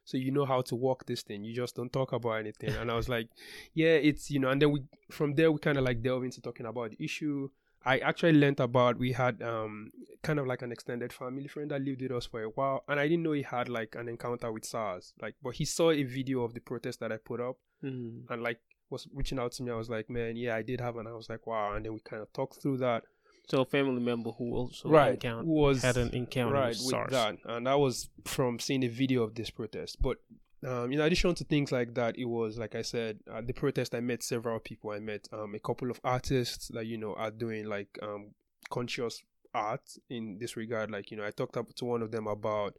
so 0.05 0.16
you 0.16 0.31
know 0.31 0.45
how 0.45 0.61
to 0.62 0.76
walk 0.76 1.07
this 1.07 1.22
thing, 1.22 1.43
you 1.43 1.55
just 1.55 1.74
don't 1.74 1.93
talk 1.93 2.12
about 2.12 2.35
anything, 2.35 2.70
and 2.70 2.91
I 2.91 2.95
was 2.95 3.09
like, 3.09 3.28
yeah, 3.74 3.95
it's 3.95 4.31
you 4.31 4.39
know, 4.39 4.51
and 4.51 4.62
then 4.62 4.70
we 4.70 4.83
from 5.11 5.35
there 5.35 5.51
we 5.51 5.59
kind 5.59 5.78
of 5.78 5.85
like 5.85 6.01
delve 6.03 6.22
into 6.22 6.41
talking 6.41 6.66
about 6.66 6.91
the 6.93 7.05
issue. 7.05 7.49
I 7.85 7.99
actually 7.99 8.35
learned 8.35 8.61
about 8.61 8.99
we 8.99 9.12
had 9.12 9.43
um 9.43 9.91
kind 10.22 10.39
of 10.39 10.47
like 10.47 10.62
an 10.62 10.70
extended 10.70 11.12
family 11.12 11.49
friend 11.49 11.70
that 11.70 11.81
lived 11.81 12.03
with 12.03 12.12
us 12.12 12.26
for 12.26 12.43
a 12.45 12.49
while, 12.49 12.85
and 12.87 13.01
I 13.01 13.09
didn't 13.09 13.24
know 13.24 13.33
he 13.33 13.43
had 13.43 13.68
like 13.68 13.97
an 13.97 14.09
encounter 14.09 14.53
with 14.53 14.64
SARS, 14.66 15.14
like, 15.20 15.35
but 15.43 15.55
he 15.55 15.64
saw 15.64 15.91
a 15.91 16.05
video 16.05 16.43
of 16.45 16.55
the 16.55 16.61
protest 16.61 17.01
that 17.01 17.11
I 17.11 17.16
put 17.16 17.41
up 17.41 17.57
Mhm. 17.83 18.31
and 18.31 18.43
like 18.43 18.61
was 18.91 19.07
reaching 19.14 19.39
out 19.39 19.53
to 19.53 19.62
me. 19.62 19.70
I 19.70 19.76
was 19.76 19.89
like, 19.89 20.11
man, 20.11 20.37
yeah, 20.37 20.57
I 20.57 20.62
did 20.62 20.81
have, 20.81 20.97
and 20.97 21.07
I 21.09 21.12
was 21.12 21.28
like, 21.28 21.47
wow. 21.47 21.74
And 21.74 21.85
then 21.85 21.93
we 21.93 22.01
kind 22.01 22.20
of 22.22 22.33
talked 22.33 22.61
through 22.61 22.78
that. 22.78 23.05
So 23.49 23.62
a 23.62 23.64
family 23.64 24.01
member 24.01 24.31
who 24.33 24.55
also 24.55 24.89
right, 24.89 25.14
encountered, 25.14 25.45
who 25.45 25.53
was 25.53 25.83
had 25.83 25.97
an 25.97 26.11
encounter 26.11 26.55
right 26.55 26.68
with 26.68 26.91
SARS. 26.91 27.11
that, 27.11 27.37
and 27.45 27.66
that 27.66 27.78
was 27.78 28.09
from 28.24 28.59
seeing 28.59 28.85
a 28.85 28.89
video 28.89 29.22
of 29.22 29.35
this 29.35 29.51
protest. 29.51 30.01
But 30.01 30.18
um, 30.66 30.93
in 30.93 31.01
addition 31.01 31.35
to 31.37 31.45
things 31.45 31.72
like 31.72 31.95
that, 31.95 32.18
it 32.18 32.26
was 32.26 32.59
like 32.59 32.74
I 32.74 32.83
said, 32.83 33.18
at 33.33 33.47
the 33.47 33.53
protest, 33.55 33.95
I 33.95 34.01
met 34.01 34.22
several 34.22 34.59
people. 34.61 34.91
I 34.91 35.01
met 35.01 35.28
um, 35.33 35.55
a 35.55 35.59
couple 35.59 35.91
of 35.91 36.01
artists 36.05 36.68
that 36.68 36.87
you 36.87 36.99
know 36.99 37.14
are 37.14 37.31
doing 37.31 37.64
like 37.66 37.99
um, 38.03 38.33
conscious 38.68 39.22
art 39.55 39.97
in 40.09 40.39
this 40.39 40.57
regard. 40.57 40.91
Like 40.91 41.11
you 41.11 41.16
know, 41.16 41.24
I 41.24 41.31
talked 41.31 41.57
up 41.57 41.74
to 41.76 41.85
one 41.85 42.03
of 42.03 42.11
them 42.12 42.26
about 42.26 42.76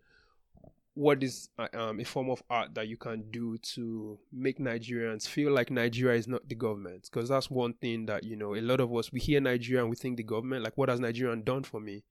what 0.94 1.24
is 1.24 1.50
uh, 1.58 1.68
um, 1.74 2.00
a 2.00 2.04
form 2.04 2.30
of 2.30 2.44
art 2.50 2.76
that 2.76 2.88
you 2.88 2.98
can 2.98 3.24
do 3.32 3.58
to 3.60 4.20
make 4.34 4.60
Nigerians 4.60 5.28
feel 5.28 5.52
like 5.52 5.72
Nigeria 5.72 6.18
is 6.18 6.28
not 6.28 6.48
the 6.48 6.56
government. 6.56 7.10
Because 7.12 7.30
that's 7.30 7.50
one 7.50 7.74
thing 7.74 8.06
that, 8.08 8.24
you 8.24 8.36
know, 8.36 8.56
a 8.56 8.62
lot 8.62 8.82
of 8.82 8.94
us, 8.94 9.12
we 9.12 9.20
hear 9.20 9.40
Nigeria 9.40 9.82
and 9.82 9.90
we 9.90 9.96
think 9.96 10.18
the 10.18 10.24
government, 10.24 10.64
like, 10.64 10.78
what 10.78 10.90
has 10.90 11.00
Nigeria 11.00 11.36
done 11.38 11.64
for 11.64 11.80
me? 11.80 12.04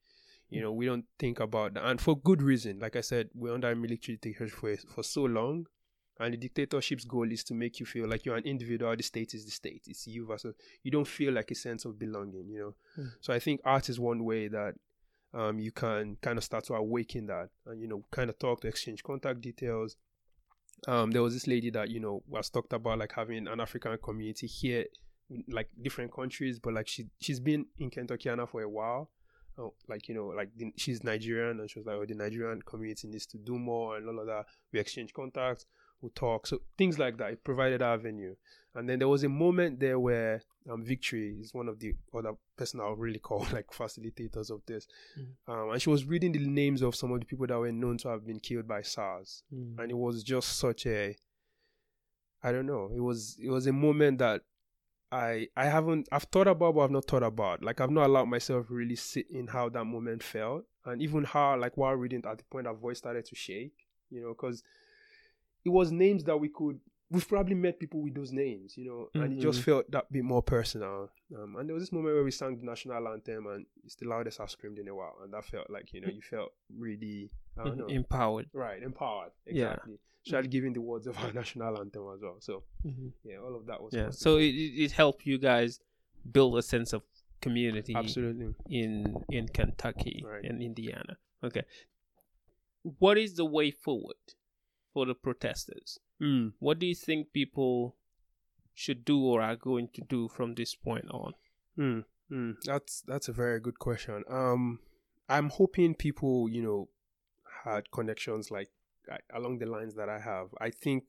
You 0.48 0.62
know, 0.62 0.72
we 0.72 0.86
don't 0.86 1.04
think 1.18 1.40
about 1.40 1.74
that. 1.74 1.86
And 1.86 2.00
for 2.00 2.18
good 2.18 2.42
reason. 2.42 2.80
Like 2.80 2.96
I 2.96 3.02
said, 3.02 3.28
we're 3.34 3.54
under 3.54 3.70
a 3.70 3.76
military 3.76 4.16
dictatorship 4.16 4.58
for, 4.58 4.76
for 4.94 5.02
so 5.02 5.22
long. 5.22 5.66
And 6.18 6.34
the 6.34 6.38
dictatorship's 6.38 7.04
goal 7.04 7.30
is 7.30 7.44
to 7.44 7.54
make 7.54 7.80
you 7.80 7.86
feel 7.86 8.08
like 8.08 8.24
you're 8.24 8.36
an 8.36 8.44
individual. 8.44 8.94
The 8.96 9.02
state 9.02 9.32
is 9.32 9.44
the 9.44 9.50
state. 9.52 9.84
It's 9.86 10.06
you 10.06 10.26
versus, 10.26 10.54
you 10.82 10.90
don't 10.90 11.06
feel 11.06 11.32
like 11.32 11.50
a 11.50 11.54
sense 11.54 11.84
of 11.84 11.98
belonging, 11.98 12.48
you 12.48 12.58
know? 12.58 12.74
Mm. 13.02 13.10
So 13.20 13.32
I 13.32 13.38
think 13.38 13.60
art 13.64 13.88
is 13.88 14.00
one 14.00 14.24
way 14.24 14.48
that 14.48 14.74
um, 15.32 15.58
you 15.58 15.70
can 15.70 16.16
kind 16.22 16.38
of 16.38 16.44
start 16.44 16.64
to 16.64 16.74
awaken 16.74 17.26
that 17.26 17.48
and 17.66 17.80
you 17.80 17.88
know 17.88 18.04
kind 18.10 18.30
of 18.30 18.38
talk 18.38 18.60
to 18.60 18.68
exchange 18.68 19.02
contact 19.02 19.40
details. 19.40 19.96
Um, 20.88 21.10
there 21.10 21.22
was 21.22 21.34
this 21.34 21.46
lady 21.46 21.70
that 21.70 21.90
you 21.90 22.00
know 22.00 22.22
was 22.26 22.50
talked 22.50 22.72
about 22.72 22.98
like 22.98 23.12
having 23.14 23.46
an 23.46 23.60
african 23.60 23.98
community 24.02 24.46
here 24.46 24.86
like 25.48 25.68
different 25.82 26.12
countries 26.12 26.58
but 26.58 26.72
like 26.72 26.88
she 26.88 27.06
she's 27.20 27.38
been 27.38 27.66
in 27.78 27.90
Kentuckiana 27.90 28.48
for 28.48 28.62
a 28.62 28.68
while. 28.68 29.10
Oh, 29.58 29.74
like 29.88 30.08
you 30.08 30.14
know 30.14 30.26
like 30.28 30.48
the, 30.56 30.72
she's 30.76 31.04
nigerian 31.04 31.60
and 31.60 31.70
she 31.70 31.78
was 31.78 31.86
like 31.86 31.96
oh 31.96 32.06
the 32.06 32.14
nigerian 32.14 32.62
community 32.62 33.08
needs 33.08 33.26
to 33.26 33.38
do 33.38 33.58
more 33.58 33.96
and 33.96 34.08
all 34.08 34.18
of 34.18 34.26
that. 34.26 34.46
We 34.72 34.80
exchange 34.80 35.12
contacts 35.12 35.66
we 36.02 36.10
talk 36.10 36.46
so 36.46 36.60
things 36.78 36.98
like 36.98 37.18
that. 37.18 37.32
It 37.32 37.44
provided 37.44 37.82
our 37.82 37.98
venue 37.98 38.36
and 38.74 38.88
then 38.88 38.98
there 38.98 39.08
was 39.08 39.24
a 39.24 39.28
moment 39.28 39.80
there 39.80 39.98
where 39.98 40.42
um, 40.70 40.84
Victory 40.84 41.36
is 41.40 41.52
one 41.54 41.68
of 41.68 41.80
the 41.80 41.94
other 42.14 42.32
person 42.56 42.80
I'll 42.80 42.94
really 42.94 43.18
call 43.18 43.46
like 43.52 43.68
facilitators 43.68 44.50
of 44.50 44.62
this. 44.66 44.86
Um, 45.48 45.70
and 45.70 45.82
she 45.82 45.90
was 45.90 46.04
reading 46.04 46.32
the 46.32 46.46
names 46.46 46.82
of 46.82 46.94
some 46.94 47.12
of 47.12 47.20
the 47.20 47.26
people 47.26 47.46
that 47.46 47.58
were 47.58 47.72
known 47.72 47.98
to 47.98 48.08
have 48.08 48.26
been 48.26 48.38
killed 48.40 48.68
by 48.68 48.82
SARS. 48.82 49.42
Mm. 49.52 49.78
And 49.78 49.90
it 49.90 49.96
was 49.96 50.22
just 50.22 50.58
such 50.58 50.86
a 50.86 51.16
I 52.42 52.52
don't 52.52 52.66
know. 52.66 52.90
It 52.94 53.00
was 53.00 53.36
it 53.42 53.50
was 53.50 53.66
a 53.66 53.72
moment 53.72 54.18
that 54.18 54.42
I 55.10 55.48
I 55.56 55.66
haven't 55.66 56.08
I've 56.12 56.24
thought 56.24 56.46
about 56.46 56.74
but 56.74 56.82
I've 56.82 56.90
not 56.90 57.06
thought 57.06 57.22
about. 57.22 57.62
Like 57.62 57.80
I've 57.80 57.90
not 57.90 58.06
allowed 58.06 58.26
myself 58.26 58.66
really 58.68 58.96
sit 58.96 59.26
in 59.30 59.48
how 59.48 59.68
that 59.70 59.84
moment 59.84 60.22
felt. 60.22 60.64
And 60.84 61.02
even 61.02 61.24
how 61.24 61.58
like 61.58 61.76
while 61.76 61.94
reading 61.94 62.22
at 62.24 62.38
the 62.38 62.44
point 62.44 62.66
our 62.66 62.74
voice 62.74 62.98
started 62.98 63.24
to 63.26 63.34
shake, 63.34 63.86
you 64.10 64.22
know, 64.22 64.28
because 64.28 64.62
it 65.64 65.70
was 65.70 65.92
names 65.92 66.24
that 66.24 66.38
we 66.38 66.48
could 66.48 66.80
we've 67.10 67.28
probably 67.28 67.54
met 67.56 67.78
people 67.80 68.00
with 68.02 68.14
those 68.14 68.32
names, 68.32 68.76
you 68.76 68.84
know, 68.84 69.08
and 69.20 69.32
it 69.32 69.40
just 69.40 69.62
felt 69.62 69.90
that 69.90 70.10
bit 70.12 70.22
more 70.24 70.42
personal. 70.42 71.10
Um, 71.36 71.56
and 71.56 71.68
there 71.68 71.74
was 71.74 71.82
this 71.82 71.92
moment 71.92 72.14
where 72.14 72.24
we 72.24 72.30
sang 72.30 72.56
the 72.58 72.64
national 72.64 73.08
anthem, 73.08 73.46
and 73.46 73.66
it's 73.84 73.96
the 73.96 74.06
loudest 74.06 74.40
I've 74.40 74.50
screamed 74.50 74.78
in 74.78 74.88
a 74.88 74.94
while, 74.94 75.16
and 75.22 75.32
that 75.34 75.44
felt 75.44 75.68
like 75.70 75.92
you 75.92 76.00
know 76.00 76.08
you 76.08 76.22
felt 76.22 76.52
really 76.76 77.30
I 77.58 77.64
don't 77.64 77.78
know, 77.78 77.86
Empowered. 77.86 78.46
right, 78.52 78.82
empowered, 78.82 79.32
Yeah. 79.46 79.72
exactly. 79.72 79.98
Especially 80.26 80.48
giving 80.48 80.72
the 80.74 80.80
words 80.82 81.06
of 81.06 81.16
our 81.18 81.32
national 81.42 81.78
anthem 81.78 82.04
as 82.14 82.20
well. 82.22 82.36
So 82.40 82.62
Mhm. 82.86 83.12
yeah, 83.24 83.38
all 83.38 83.56
of 83.56 83.66
that 83.66 83.82
was 83.82 83.92
Yeah. 83.94 84.10
So 84.10 84.36
it, 84.36 84.54
it 84.54 84.84
it 84.84 84.92
helped 84.92 85.26
you 85.26 85.38
guys 85.38 85.80
build 86.30 86.56
a 86.58 86.62
sense 86.62 86.92
of 86.92 87.02
community 87.40 87.94
absolutely. 87.96 88.54
in 88.68 89.24
in 89.30 89.48
Kentucky 89.48 90.22
Right. 90.24 90.44
and 90.44 90.62
Indiana. 90.62 91.16
Okay. 91.42 91.64
What 92.82 93.18
is 93.18 93.34
the 93.34 93.44
way 93.44 93.70
forward 93.70 94.16
for 94.92 95.06
the 95.06 95.14
protesters? 95.14 95.98
Mm. 96.20 96.52
What 96.58 96.78
do 96.78 96.86
you 96.86 96.94
think 96.94 97.32
people 97.32 97.96
should 98.74 99.04
do 99.04 99.24
or 99.24 99.42
are 99.42 99.56
going 99.56 99.88
to 99.94 100.02
do 100.02 100.28
from 100.28 100.54
this 100.54 100.74
point 100.74 101.06
on? 101.10 101.32
Mm, 101.78 102.04
mm, 102.30 102.56
that's 102.64 103.02
that's 103.06 103.28
a 103.28 103.32
very 103.32 103.60
good 103.60 103.78
question. 103.78 104.24
Um, 104.28 104.80
I'm 105.28 105.48
hoping 105.48 105.94
people, 105.94 106.48
you 106.48 106.62
know, 106.62 106.88
had 107.64 107.90
connections 107.90 108.50
like 108.50 108.68
along 109.34 109.58
the 109.58 109.66
lines 109.66 109.94
that 109.94 110.08
I 110.08 110.18
have. 110.18 110.48
I 110.60 110.70
think 110.70 111.04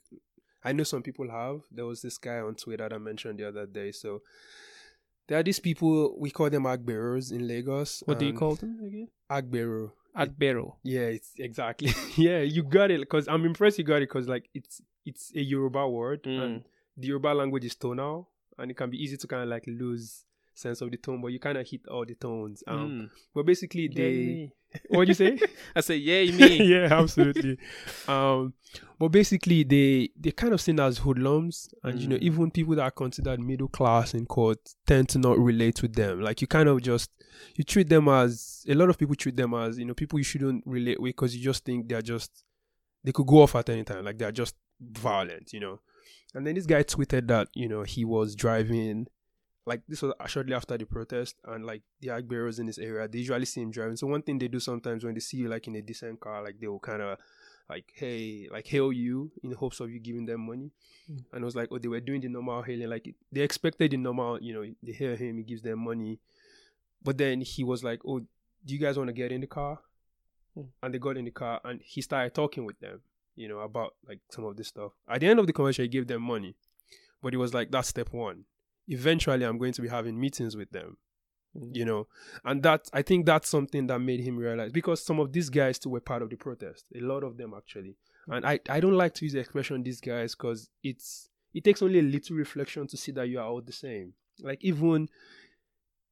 I 0.63 0.71
know 0.71 0.83
some 0.83 1.03
people 1.03 1.29
have. 1.29 1.61
There 1.71 1.85
was 1.85 2.01
this 2.01 2.17
guy 2.17 2.39
on 2.39 2.55
Twitter 2.55 2.87
that 2.87 2.95
I 2.95 2.99
mentioned 2.99 3.39
the 3.39 3.47
other 3.47 3.65
day. 3.65 3.91
So 3.91 4.21
there 5.27 5.39
are 5.39 5.43
these 5.43 5.59
people 5.59 6.15
we 6.19 6.31
call 6.31 6.49
them 6.49 6.63
agberos 6.63 7.31
in 7.31 7.47
Lagos. 7.47 8.03
What 8.05 8.19
do 8.19 8.25
you 8.25 8.33
call 8.33 8.55
them 8.55 8.79
again? 8.85 9.07
agbero? 9.29 9.91
Agbero. 10.17 10.75
Yeah, 10.83 11.01
it's 11.07 11.31
exactly. 11.37 11.91
yeah, 12.17 12.39
you 12.41 12.63
got 12.63 12.91
it. 12.91 12.99
Because 12.99 13.27
I'm 13.27 13.45
impressed 13.45 13.77
you 13.77 13.83
got 13.83 13.97
it. 13.97 14.09
Because 14.09 14.27
like 14.27 14.49
it's 14.53 14.81
it's 15.05 15.31
a 15.35 15.41
Yoruba 15.41 15.87
word, 15.87 16.23
Mm. 16.23 16.41
and 16.43 16.63
the 16.97 17.07
Yoruba 17.07 17.29
language 17.29 17.65
is 17.65 17.75
tonal, 17.75 18.29
and 18.57 18.69
it 18.71 18.77
can 18.77 18.89
be 18.89 19.01
easy 19.01 19.17
to 19.17 19.27
kind 19.27 19.43
of 19.43 19.49
like 19.49 19.63
lose 19.67 20.23
sense 20.53 20.81
of 20.81 20.91
the 20.91 20.97
tone, 20.97 21.21
but 21.21 21.29
you 21.29 21.39
kind 21.39 21.57
of 21.57 21.67
hit 21.67 21.87
all 21.87 22.05
the 22.05 22.13
tones. 22.15 22.63
Um, 22.67 22.89
Mm. 22.89 23.09
but 23.33 23.45
basically 23.45 23.87
they. 23.87 24.11
me. 24.11 24.51
What'd 24.89 25.07
you 25.09 25.13
say? 25.13 25.39
I 25.75 25.81
said, 25.81 25.99
yay 26.01 26.31
me. 26.31 26.63
yeah, 26.73 26.87
absolutely. 26.91 27.57
um, 28.07 28.53
but 28.99 29.09
basically, 29.09 29.63
they 29.63 30.09
they 30.19 30.31
kind 30.31 30.53
of 30.53 30.61
seen 30.61 30.79
as 30.79 30.99
hoodlums, 30.99 31.69
and 31.83 31.99
you 31.99 32.07
know, 32.07 32.15
Mm. 32.17 32.21
even 32.21 32.51
people 32.51 32.75
that 32.75 32.83
are 32.83 32.91
considered 32.91 33.39
middle 33.39 33.67
class 33.67 34.13
in 34.13 34.25
court 34.25 34.59
tend 34.85 35.09
to 35.09 35.19
not 35.19 35.37
relate 35.39 35.81
with 35.81 35.93
them. 35.95 36.21
Like 36.21 36.39
you 36.41 36.47
kind 36.47 36.69
of 36.69 36.81
just 36.81 37.09
you 37.55 37.63
treat 37.63 37.89
them 37.89 38.07
as 38.07 38.63
a 38.69 38.75
lot 38.75 38.89
of 38.89 38.97
people 38.97 39.15
treat 39.15 39.35
them 39.35 39.53
as 39.53 39.77
you 39.79 39.85
know 39.85 39.93
people 39.93 40.19
you 40.19 40.23
shouldn't 40.23 40.63
relate 40.65 41.01
with 41.01 41.09
because 41.15 41.35
you 41.35 41.43
just 41.43 41.65
think 41.65 41.89
they're 41.89 42.01
just 42.01 42.43
they 43.03 43.11
could 43.11 43.25
go 43.27 43.41
off 43.41 43.55
at 43.55 43.69
any 43.69 43.83
time, 43.83 44.05
like 44.05 44.17
they're 44.19 44.31
just 44.31 44.55
violent, 44.79 45.51
you 45.53 45.59
know. 45.59 45.79
And 46.33 46.45
then 46.47 46.55
this 46.55 46.65
guy 46.65 46.83
tweeted 46.83 47.27
that 47.27 47.49
you 47.55 47.67
know 47.67 47.83
he 47.83 48.05
was 48.05 48.35
driving 48.35 49.07
like 49.65 49.81
this 49.87 50.01
was 50.01 50.13
shortly 50.27 50.53
after 50.53 50.77
the 50.77 50.85
protest 50.85 51.35
and 51.45 51.65
like 51.65 51.83
the 51.99 52.09
Agberos 52.09 52.59
in 52.59 52.65
this 52.65 52.79
area, 52.79 53.07
they 53.07 53.19
usually 53.19 53.45
see 53.45 53.61
him 53.61 53.71
driving. 53.71 53.95
So 53.95 54.07
one 54.07 54.21
thing 54.21 54.39
they 54.39 54.47
do 54.47 54.59
sometimes 54.59 55.03
when 55.03 55.13
they 55.13 55.19
see 55.19 55.37
you 55.37 55.49
like 55.49 55.67
in 55.67 55.75
a 55.75 55.81
decent 55.81 56.19
car, 56.19 56.43
like 56.43 56.59
they 56.59 56.67
will 56.67 56.79
kind 56.79 57.01
of 57.01 57.19
like 57.69 57.91
hey, 57.95 58.47
like 58.51 58.67
hail 58.67 58.91
you 58.91 59.31
in 59.43 59.51
hopes 59.51 59.79
of 59.79 59.91
you 59.91 59.99
giving 59.99 60.25
them 60.25 60.47
money. 60.47 60.71
Mm. 61.09 61.23
And 61.31 61.41
it 61.41 61.45
was 61.45 61.55
like, 61.55 61.69
oh, 61.71 61.77
they 61.77 61.87
were 61.87 61.99
doing 61.99 62.21
the 62.21 62.27
normal 62.27 62.63
hailing, 62.63 62.89
like 62.89 63.13
they 63.31 63.41
expected 63.41 63.91
the 63.91 63.97
normal, 63.97 64.41
you 64.41 64.53
know, 64.53 64.65
they 64.81 64.93
hail 64.93 65.15
him, 65.15 65.37
he 65.37 65.43
gives 65.43 65.61
them 65.61 65.79
money. 65.79 66.19
But 67.03 67.17
then 67.17 67.41
he 67.41 67.63
was 67.63 67.83
like, 67.83 68.01
oh, 68.05 68.19
do 68.19 68.73
you 68.73 68.79
guys 68.79 68.97
want 68.97 69.09
to 69.09 69.13
get 69.13 69.31
in 69.31 69.41
the 69.41 69.47
car? 69.47 69.79
Mm. 70.57 70.67
And 70.81 70.93
they 70.93 70.97
got 70.97 71.17
in 71.17 71.25
the 71.25 71.31
car 71.31 71.61
and 71.63 71.81
he 71.83 72.01
started 72.01 72.33
talking 72.33 72.65
with 72.65 72.79
them, 72.79 73.01
you 73.35 73.47
know, 73.47 73.59
about 73.59 73.93
like 74.07 74.19
some 74.31 74.43
of 74.45 74.57
this 74.57 74.69
stuff. 74.69 74.93
At 75.07 75.19
the 75.21 75.27
end 75.27 75.39
of 75.39 75.45
the 75.45 75.53
conversation, 75.53 75.83
he 75.83 75.89
gave 75.89 76.07
them 76.07 76.23
money, 76.23 76.55
but 77.21 77.33
it 77.35 77.37
was 77.37 77.53
like 77.53 77.69
that's 77.69 77.89
step 77.89 78.11
one 78.11 78.45
eventually 78.91 79.45
I'm 79.45 79.57
going 79.57 79.73
to 79.73 79.81
be 79.81 79.87
having 79.87 80.19
meetings 80.19 80.55
with 80.55 80.69
them, 80.71 80.97
Mm. 81.57 81.75
you 81.75 81.83
know, 81.85 82.07
and 82.45 82.63
that 82.63 82.89
I 82.93 83.01
think 83.01 83.25
that's 83.25 83.49
something 83.49 83.87
that 83.87 83.99
made 83.99 84.21
him 84.21 84.37
realize 84.37 84.71
because 84.71 85.03
some 85.03 85.19
of 85.19 85.33
these 85.33 85.49
guys 85.49 85.77
too 85.79 85.89
were 85.89 85.99
part 85.99 86.21
of 86.21 86.29
the 86.29 86.37
protest, 86.37 86.85
a 86.95 87.01
lot 87.01 87.23
of 87.25 87.35
them 87.35 87.53
actually, 87.57 87.97
and 88.27 88.45
I 88.45 88.59
I 88.69 88.79
don't 88.79 88.95
like 89.03 89.13
to 89.15 89.25
use 89.25 89.33
the 89.33 89.39
expression 89.39 89.83
these 89.83 89.99
guys 89.99 90.33
because 90.33 90.69
it's 90.81 91.29
it 91.53 91.63
takes 91.65 91.81
only 91.81 91.99
a 91.99 92.03
little 92.03 92.37
reflection 92.37 92.87
to 92.87 92.95
see 92.95 93.11
that 93.11 93.27
you 93.27 93.37
are 93.39 93.47
all 93.47 93.61
the 93.61 93.73
same. 93.73 94.13
Like 94.39 94.63
even 94.63 95.09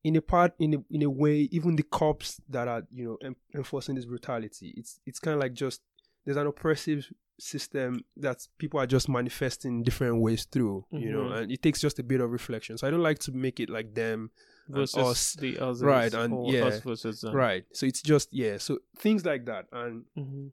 in 0.03 0.15
a 0.17 0.21
part 0.21 0.53
in 0.59 0.73
a, 0.73 0.77
in 0.91 1.03
a 1.03 1.09
way, 1.09 1.47
even 1.51 1.75
the 1.77 1.83
cops 1.83 2.41
that 2.49 2.67
are 2.67 2.83
you 2.91 3.05
know 3.05 3.17
em- 3.23 3.35
enforcing 3.55 3.95
this 3.95 4.05
brutality, 4.05 4.73
it's 4.75 4.99
it's 5.05 5.19
kind 5.19 5.35
of 5.35 5.39
like 5.41 5.53
just 5.53 5.81
there's 6.25 6.37
an 6.37 6.47
oppressive 6.47 7.11
system 7.39 8.03
that 8.17 8.45
people 8.57 8.79
are 8.79 8.85
just 8.87 9.07
manifesting 9.07 9.81
different 9.83 10.21
ways 10.21 10.45
through, 10.45 10.85
you 10.91 11.09
know, 11.11 11.23
Mhm. 11.29 11.37
and 11.43 11.51
it 11.51 11.61
takes 11.61 11.79
just 11.79 11.97
a 11.99 12.03
bit 12.03 12.19
of 12.21 12.29
reflection. 12.31 12.77
So 12.77 12.85
I 12.87 12.91
don't 12.91 13.01
like 13.01 13.19
to 13.19 13.31
make 13.31 13.59
it 13.61 13.69
like 13.69 13.93
them, 13.95 14.31
Versus 14.67 14.97
us, 14.97 15.33
the 15.35 15.57
others. 15.59 15.81
right, 15.81 16.13
and 16.13 16.45
yeah, 16.51 16.65
us 16.65 16.81
versus 16.81 17.21
them. 17.21 17.33
right? 17.35 17.65
So 17.73 17.85
it's 17.85 18.01
just 18.01 18.33
yeah, 18.33 18.57
so 18.57 18.79
things 18.97 19.25
like 19.25 19.45
that, 19.45 19.67
and 19.71 20.03
Mhm. 20.17 20.51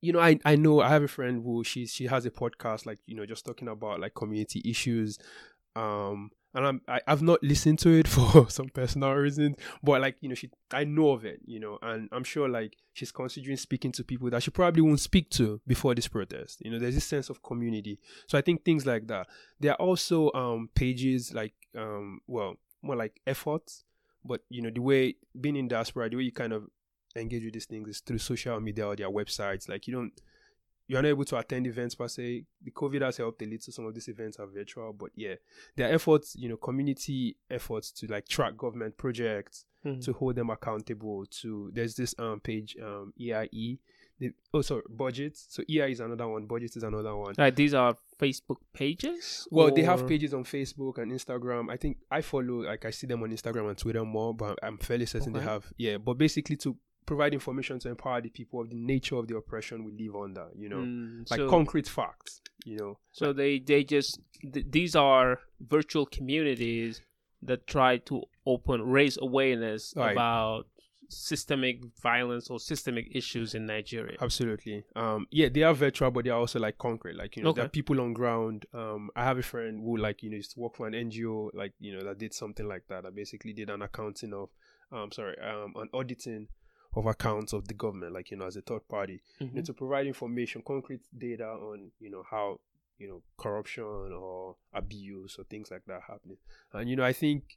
you 0.00 0.12
know, 0.12 0.20
I 0.20 0.38
I 0.44 0.54
know 0.54 0.80
I 0.80 0.88
have 0.90 1.02
a 1.02 1.08
friend 1.08 1.42
who 1.42 1.64
she 1.64 1.86
she 1.86 2.06
has 2.06 2.24
a 2.24 2.30
podcast 2.30 2.86
like 2.86 3.00
you 3.06 3.16
know 3.16 3.26
just 3.26 3.44
talking 3.44 3.66
about 3.68 3.98
like 4.00 4.14
community 4.14 4.62
issues, 4.64 5.18
um, 5.74 6.30
and 6.54 6.66
I'm 6.66 6.80
I, 6.88 7.00
I've 7.06 7.22
not 7.22 7.42
listened 7.42 7.78
to 7.80 7.90
it 7.90 8.08
for 8.08 8.48
some 8.50 8.68
personal 8.68 9.12
reasons, 9.12 9.56
but 9.82 10.00
like 10.00 10.16
you 10.20 10.28
know 10.28 10.34
she 10.34 10.50
I 10.72 10.84
know 10.84 11.10
of 11.10 11.24
it, 11.24 11.40
you 11.44 11.60
know, 11.60 11.78
and 11.82 12.08
I'm 12.12 12.24
sure 12.24 12.48
like 12.48 12.76
she's 12.92 13.12
considering 13.12 13.56
speaking 13.56 13.92
to 13.92 14.04
people 14.04 14.30
that 14.30 14.42
she 14.42 14.50
probably 14.50 14.82
won't 14.82 15.00
speak 15.00 15.30
to 15.30 15.60
before 15.66 15.94
this 15.94 16.08
protest. 16.08 16.60
You 16.64 16.70
know, 16.70 16.78
there's 16.78 16.94
this 16.94 17.04
sense 17.04 17.30
of 17.30 17.42
community, 17.42 17.98
so 18.26 18.38
I 18.38 18.40
think 18.40 18.64
things 18.64 18.86
like 18.86 19.06
that. 19.08 19.26
There 19.60 19.72
are 19.72 19.86
also 19.86 20.32
um 20.32 20.68
pages 20.74 21.32
like 21.34 21.54
um 21.76 22.20
well 22.26 22.54
more 22.82 22.96
like 22.96 23.20
efforts, 23.26 23.84
but 24.24 24.42
you 24.48 24.62
know 24.62 24.70
the 24.70 24.82
way 24.82 25.16
being 25.40 25.56
in 25.56 25.68
diaspora, 25.68 26.10
the 26.10 26.16
way 26.16 26.22
you 26.22 26.32
kind 26.32 26.52
of 26.52 26.64
engage 27.16 27.44
with 27.44 27.54
these 27.54 27.66
things 27.66 27.88
is 27.88 28.00
through 28.00 28.18
social 28.18 28.60
media 28.60 28.86
or 28.86 28.96
their 28.96 29.10
websites. 29.10 29.68
Like 29.68 29.86
you 29.86 29.94
don't 29.94 30.12
you're 30.88 31.00
not 31.02 31.08
able 31.08 31.24
to 31.26 31.36
attend 31.36 31.66
events 31.66 31.94
per 31.94 32.08
se. 32.08 32.44
The 32.64 32.70
COVID 32.72 33.02
has 33.02 33.18
helped 33.18 33.40
a 33.42 33.44
little. 33.44 33.72
Some 33.72 33.86
of 33.86 33.94
these 33.94 34.08
events 34.08 34.38
are 34.38 34.46
virtual, 34.46 34.92
but 34.92 35.10
yeah, 35.14 35.34
there 35.76 35.88
are 35.88 35.92
efforts, 35.94 36.34
you 36.36 36.48
know, 36.48 36.56
community 36.56 37.36
efforts 37.50 37.92
to 37.92 38.06
like 38.06 38.26
track 38.26 38.56
government 38.56 38.96
projects, 38.96 39.64
Mhm. 39.84 40.02
to 40.04 40.12
hold 40.12 40.34
them 40.34 40.50
accountable. 40.50 41.24
To 41.26 41.70
there's 41.72 41.94
this 41.94 42.14
um 42.18 42.40
page 42.40 42.76
um 42.82 43.12
EIE. 43.20 43.78
The, 44.20 44.32
oh 44.52 44.62
sorry, 44.62 44.82
budgets. 44.90 45.46
So 45.48 45.62
EI 45.70 45.92
is 45.92 46.00
another 46.00 46.26
one. 46.26 46.46
Budgets 46.46 46.76
is 46.76 46.82
another 46.82 47.14
one. 47.14 47.34
Like 47.38 47.54
these 47.54 47.72
are 47.74 47.96
Facebook 48.18 48.56
pages. 48.72 49.46
Well, 49.52 49.70
they 49.72 49.82
have 49.82 50.08
pages 50.08 50.34
on 50.34 50.42
Facebook 50.42 50.98
and 50.98 51.12
Instagram. 51.12 51.70
I 51.70 51.76
think 51.76 51.98
I 52.10 52.20
follow, 52.22 52.62
like, 52.64 52.84
I 52.84 52.90
see 52.90 53.06
them 53.06 53.22
on 53.22 53.30
Instagram 53.30 53.68
and 53.68 53.78
Twitter 53.78 54.04
more, 54.04 54.34
but 54.34 54.58
I'm 54.60 54.76
fairly 54.78 55.06
certain 55.06 55.30
Okay. 55.36 55.38
they 55.44 55.44
have, 55.52 55.72
yeah. 55.76 55.98
But 55.98 56.14
basically, 56.14 56.56
to 56.56 56.76
provide 57.08 57.32
information 57.40 57.78
to 57.80 57.88
empower 57.88 58.20
the 58.20 58.28
people 58.38 58.60
of 58.62 58.68
the 58.70 58.76
nature 58.94 59.16
of 59.16 59.26
the 59.28 59.36
oppression 59.42 59.76
we 59.88 59.92
live 60.04 60.14
under, 60.26 60.46
you 60.62 60.68
know, 60.68 60.82
Mm, 60.84 61.30
like 61.30 61.40
so, 61.40 61.48
concrete 61.56 61.88
facts, 61.88 62.32
you 62.70 62.76
know. 62.80 62.92
so 63.20 63.32
they 63.40 63.52
they 63.70 63.82
just 63.96 64.10
th- 64.52 64.66
these 64.78 64.94
are 65.08 65.28
virtual 65.76 66.06
communities 66.18 66.92
that 67.48 67.66
try 67.66 67.92
to 68.10 68.14
open 68.54 68.78
raise 68.98 69.16
awareness 69.28 69.82
Right. 69.96 70.12
about 70.12 70.66
systemic 71.10 71.76
violence 72.02 72.50
or 72.50 72.58
systemic 72.60 73.06
issues 73.20 73.54
in 73.54 73.64
Nigeria. 73.66 74.16
Absolutely. 74.20 74.84
Um, 74.94 75.26
yeah, 75.30 75.48
they 75.48 75.62
are 75.62 75.72
virtual, 75.74 76.10
but 76.10 76.24
they 76.24 76.30
are 76.30 76.38
also 76.44 76.58
like 76.58 76.76
concrete. 76.78 77.16
Like 77.16 77.36
you 77.36 77.42
know, 77.42 77.52
there 77.52 77.64
are 77.64 77.68
people 77.80 78.00
on 78.00 78.12
ground. 78.12 78.66
Um, 78.74 79.10
I 79.16 79.24
have 79.24 79.38
a 79.38 79.42
friend 79.42 79.80
who 79.82 79.96
like 79.96 80.22
you 80.22 80.30
know 80.30 80.36
used 80.36 80.52
to 80.54 80.60
work 80.60 80.74
for 80.76 80.86
an 80.86 80.94
NGO, 80.94 81.50
like 81.54 81.72
you 81.80 81.92
know 81.96 82.04
that 82.04 82.18
did 82.18 82.34
something 82.34 82.66
like 82.68 82.84
that. 82.88 83.04
That 83.04 83.14
basically 83.14 83.52
did 83.54 83.70
an 83.70 83.80
accounting 83.82 84.34
of, 84.34 84.50
um, 84.92 85.10
sorry, 85.12 85.36
um, 85.38 85.72
an 85.76 85.88
auditing 85.94 86.48
of 86.94 87.06
accounts 87.06 87.52
of 87.52 87.68
the 87.68 87.74
government, 87.74 88.12
like 88.12 88.30
you 88.30 88.36
know, 88.36 88.46
as 88.46 88.56
a 88.56 88.62
third 88.62 88.86
party. 88.88 89.20
you 89.40 89.46
know, 89.46 89.60
Mhm. 89.62 89.66
to 89.66 89.74
provide 89.74 90.06
information, 90.06 90.62
concrete 90.62 91.00
data 91.16 91.46
on 91.48 91.90
you 92.00 92.10
know 92.10 92.22
how 92.30 92.60
you 92.98 93.06
know 93.08 93.22
corruption 93.36 93.84
or 93.84 94.56
abuse 94.72 95.38
or 95.38 95.44
things 95.44 95.70
like 95.70 95.84
that 95.86 96.02
happening. 96.02 96.38
And 96.72 96.88
you 96.90 96.96
know, 96.96 97.04
I 97.04 97.12
think 97.12 97.56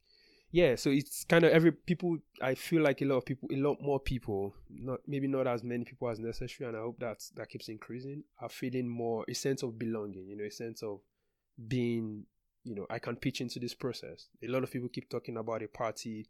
yeah, 0.54 0.76
so 0.76 0.90
it's 0.90 1.24
kind 1.24 1.46
of 1.46 1.52
every 1.54 1.72
people. 1.72 2.18
I 2.42 2.56
feel 2.56 2.82
like 2.84 3.02
a 3.02 3.06
lot 3.06 3.16
of 3.18 3.26
people, 3.26 3.48
a 3.54 3.56
lot 3.56 3.82
more 3.82 4.02
people, 4.02 4.54
not 4.70 5.00
maybe 5.08 5.28
not 5.28 5.48
as 5.48 5.64
many 5.64 5.86
people 5.86 6.10
as 6.10 6.20
necessary, 6.20 6.68
and 6.68 6.76
I 6.78 6.82
hope 6.82 7.00
that 7.00 7.24
that 7.36 7.50
keeps 7.50 7.70
increasing. 7.70 8.24
Are 8.40 8.50
feeling 8.50 8.88
more 8.88 9.24
a 9.30 9.34
sense 9.34 9.64
of 9.64 9.80
belonging, 9.80 10.28
you 10.28 10.36
know, 10.36 10.44
a 10.44 10.52
sense 10.52 10.84
of 10.84 11.00
being, 11.68 12.26
you 12.64 12.76
know, 12.76 12.86
I 12.90 13.00
can 13.00 13.16
pitch 13.16 13.40
into 13.42 13.60
this 13.60 13.74
process. 13.74 14.28
A 14.44 14.48
lot 14.48 14.64
of 14.64 14.72
people 14.72 14.90
keep 14.90 15.10
talking 15.10 15.38
about 15.38 15.64
a 15.64 15.68
party 15.68 16.28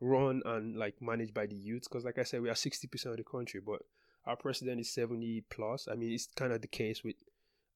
run 0.00 0.42
and 0.46 0.76
like 0.76 1.00
managed 1.00 1.34
by 1.34 1.46
the 1.46 1.56
youth 1.56 1.84
because 1.84 2.04
like 2.04 2.18
i 2.18 2.22
said 2.22 2.40
we 2.40 2.48
are 2.48 2.54
60% 2.54 3.06
of 3.06 3.16
the 3.16 3.24
country 3.24 3.60
but 3.64 3.82
our 4.26 4.36
president 4.36 4.78
is 4.78 4.90
70 4.92 5.44
plus. 5.48 5.88
I 5.90 5.94
mean 5.94 6.12
it's 6.12 6.28
kind 6.36 6.52
of 6.52 6.60
the 6.60 6.68
case 6.68 7.02
with 7.02 7.16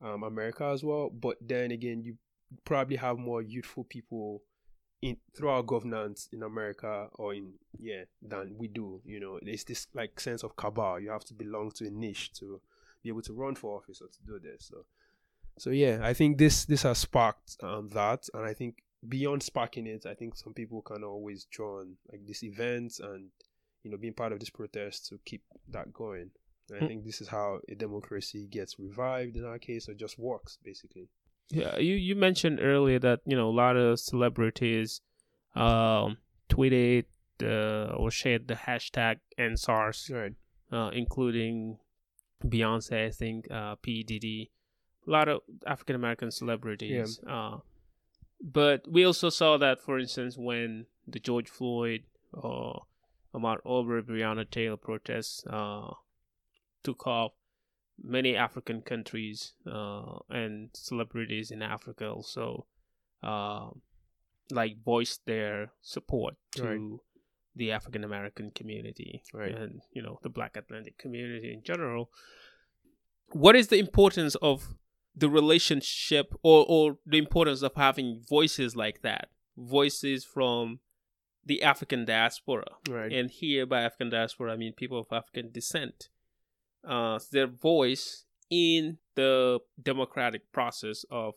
um, 0.02 0.22
america 0.22 0.64
as 0.66 0.84
well 0.84 1.10
but 1.10 1.36
then 1.40 1.70
again 1.70 2.02
you 2.02 2.16
probably 2.64 2.96
have 2.96 3.18
more 3.18 3.40
youthful 3.40 3.84
people 3.84 4.42
in 5.00 5.16
through 5.34 5.48
our 5.48 5.62
governance 5.62 6.28
in 6.32 6.42
america 6.42 7.08
or 7.14 7.34
in 7.34 7.52
yeah 7.78 8.04
than 8.20 8.54
we 8.58 8.68
do 8.68 9.00
you 9.04 9.18
know? 9.18 9.38
It's 9.42 9.64
this 9.64 9.86
like 9.94 10.20
sense 10.20 10.44
of 10.44 10.56
cabal. 10.56 11.00
You 11.00 11.10
have 11.10 11.24
to 11.24 11.34
belong 11.34 11.72
to 11.72 11.86
a 11.86 11.90
niche 11.90 12.32
to 12.34 12.60
be 13.02 13.08
able 13.08 13.22
to 13.22 13.32
run 13.32 13.54
for 13.54 13.76
office 13.76 14.00
or 14.00 14.08
to 14.08 14.18
do 14.24 14.38
this 14.38 14.70
so 14.70 14.84
so 15.58 15.70
yeah 15.70 15.98
i 16.02 16.14
think 16.14 16.38
this 16.38 16.64
this 16.64 16.82
has 16.82 16.98
sparked 16.98 17.56
um, 17.62 17.88
that 17.90 18.28
and 18.32 18.44
i 18.46 18.54
think 18.54 18.82
beyond 19.08 19.42
sparking 19.42 19.86
it, 19.86 20.06
I 20.06 20.14
think 20.14 20.36
some 20.36 20.54
people 20.54 20.82
can 20.82 21.02
always 21.04 21.46
draw 21.50 21.80
on 21.80 21.96
like 22.10 22.24
these 22.26 22.42
events 22.44 23.00
and 23.00 23.30
you 23.82 23.90
know 23.90 23.96
being 23.96 24.14
part 24.14 24.32
of 24.32 24.40
this 24.40 24.50
protest 24.50 25.06
to 25.08 25.18
keep 25.24 25.42
that 25.68 25.92
going. 25.92 26.30
And 26.70 26.76
I 26.78 26.80
Hmm. 26.80 26.86
think 26.86 27.04
this 27.04 27.20
is 27.20 27.28
how 27.28 27.60
a 27.68 27.74
democracy 27.74 28.46
gets 28.46 28.78
revived 28.78 29.36
in 29.36 29.44
our 29.44 29.58
case, 29.58 29.88
or 29.88 29.94
just 29.94 30.18
works 30.18 30.58
basically. 30.64 31.08
Yeah, 31.50 31.76
you 31.78 31.94
you 31.94 32.14
mentioned 32.16 32.60
earlier 32.62 32.98
that 33.00 33.20
you 33.26 33.36
know 33.36 33.48
a 33.48 33.56
lot 33.64 33.76
of 33.76 33.98
celebrities 34.00 35.00
um, 35.54 36.16
tweeted 36.48 37.04
uh, 37.42 37.92
or 37.96 38.10
shared 38.10 38.46
the 38.48 38.54
hashtag 38.54 39.16
EndSARS, 39.38 40.10
Right. 40.10 40.34
uh, 40.70 40.90
including 40.94 41.78
Beyonce, 42.44 43.06
I 43.06 43.10
think, 43.10 43.50
uh, 43.50 43.74
P 43.82 44.02
Diddy, 44.02 44.50
a 45.06 45.10
lot 45.10 45.28
of 45.28 45.40
African 45.66 45.96
American 45.96 46.30
celebrities. 46.30 47.20
Uh, 47.28 47.58
but 48.42 48.86
we 48.90 49.04
also 49.04 49.30
saw 49.30 49.56
that, 49.58 49.80
for 49.80 49.98
instance, 49.98 50.36
when 50.36 50.86
the 51.06 51.20
George 51.20 51.48
Floyd 51.48 52.02
or 52.32 52.82
Ahmaud 53.34 53.58
Arbery, 53.64 54.02
Breonna 54.02 54.48
Taylor 54.50 54.76
protests 54.76 55.44
uh, 55.48 55.90
took 56.82 57.06
off, 57.06 57.32
many 58.02 58.34
African 58.34 58.82
countries 58.82 59.52
uh, 59.66 60.18
and 60.28 60.70
celebrities 60.74 61.50
in 61.52 61.62
Africa 61.62 62.08
also 62.10 62.66
uh, 63.22 63.68
like 64.50 64.82
voiced 64.84 65.24
their 65.26 65.70
support 65.82 66.34
to 66.56 66.62
Right. 66.64 66.80
the 67.54 67.70
African 67.70 68.02
American 68.02 68.50
community 68.50 69.22
Right. 69.32 69.54
and 69.54 69.82
you 69.92 70.02
know 70.02 70.18
the 70.22 70.28
Black 70.30 70.56
Atlantic 70.56 70.98
community 70.98 71.52
in 71.52 71.62
general. 71.62 72.10
What 73.30 73.54
is 73.56 73.68
the 73.68 73.78
importance 73.78 74.34
of 74.36 74.74
the 75.14 75.28
relationship 75.28 76.34
or, 76.42 76.64
or 76.68 76.98
the 77.06 77.18
importance 77.18 77.62
of 77.62 77.74
having 77.74 78.20
voices 78.28 78.74
like 78.76 79.02
that? 79.02 79.28
Voices 79.56 80.24
from 80.24 80.80
the 81.44 81.62
African 81.62 82.04
diaspora. 82.04 82.66
Right. 82.88 83.12
And 83.12 83.30
here, 83.30 83.66
by 83.66 83.82
African 83.82 84.10
diaspora, 84.10 84.52
I 84.52 84.56
mean 84.56 84.72
people 84.72 84.98
of 84.98 85.06
African 85.10 85.50
descent. 85.50 86.08
Uh, 86.84 87.18
their 87.30 87.46
voice 87.46 88.24
in 88.50 88.98
the 89.14 89.60
democratic 89.82 90.50
process 90.52 91.04
of 91.10 91.34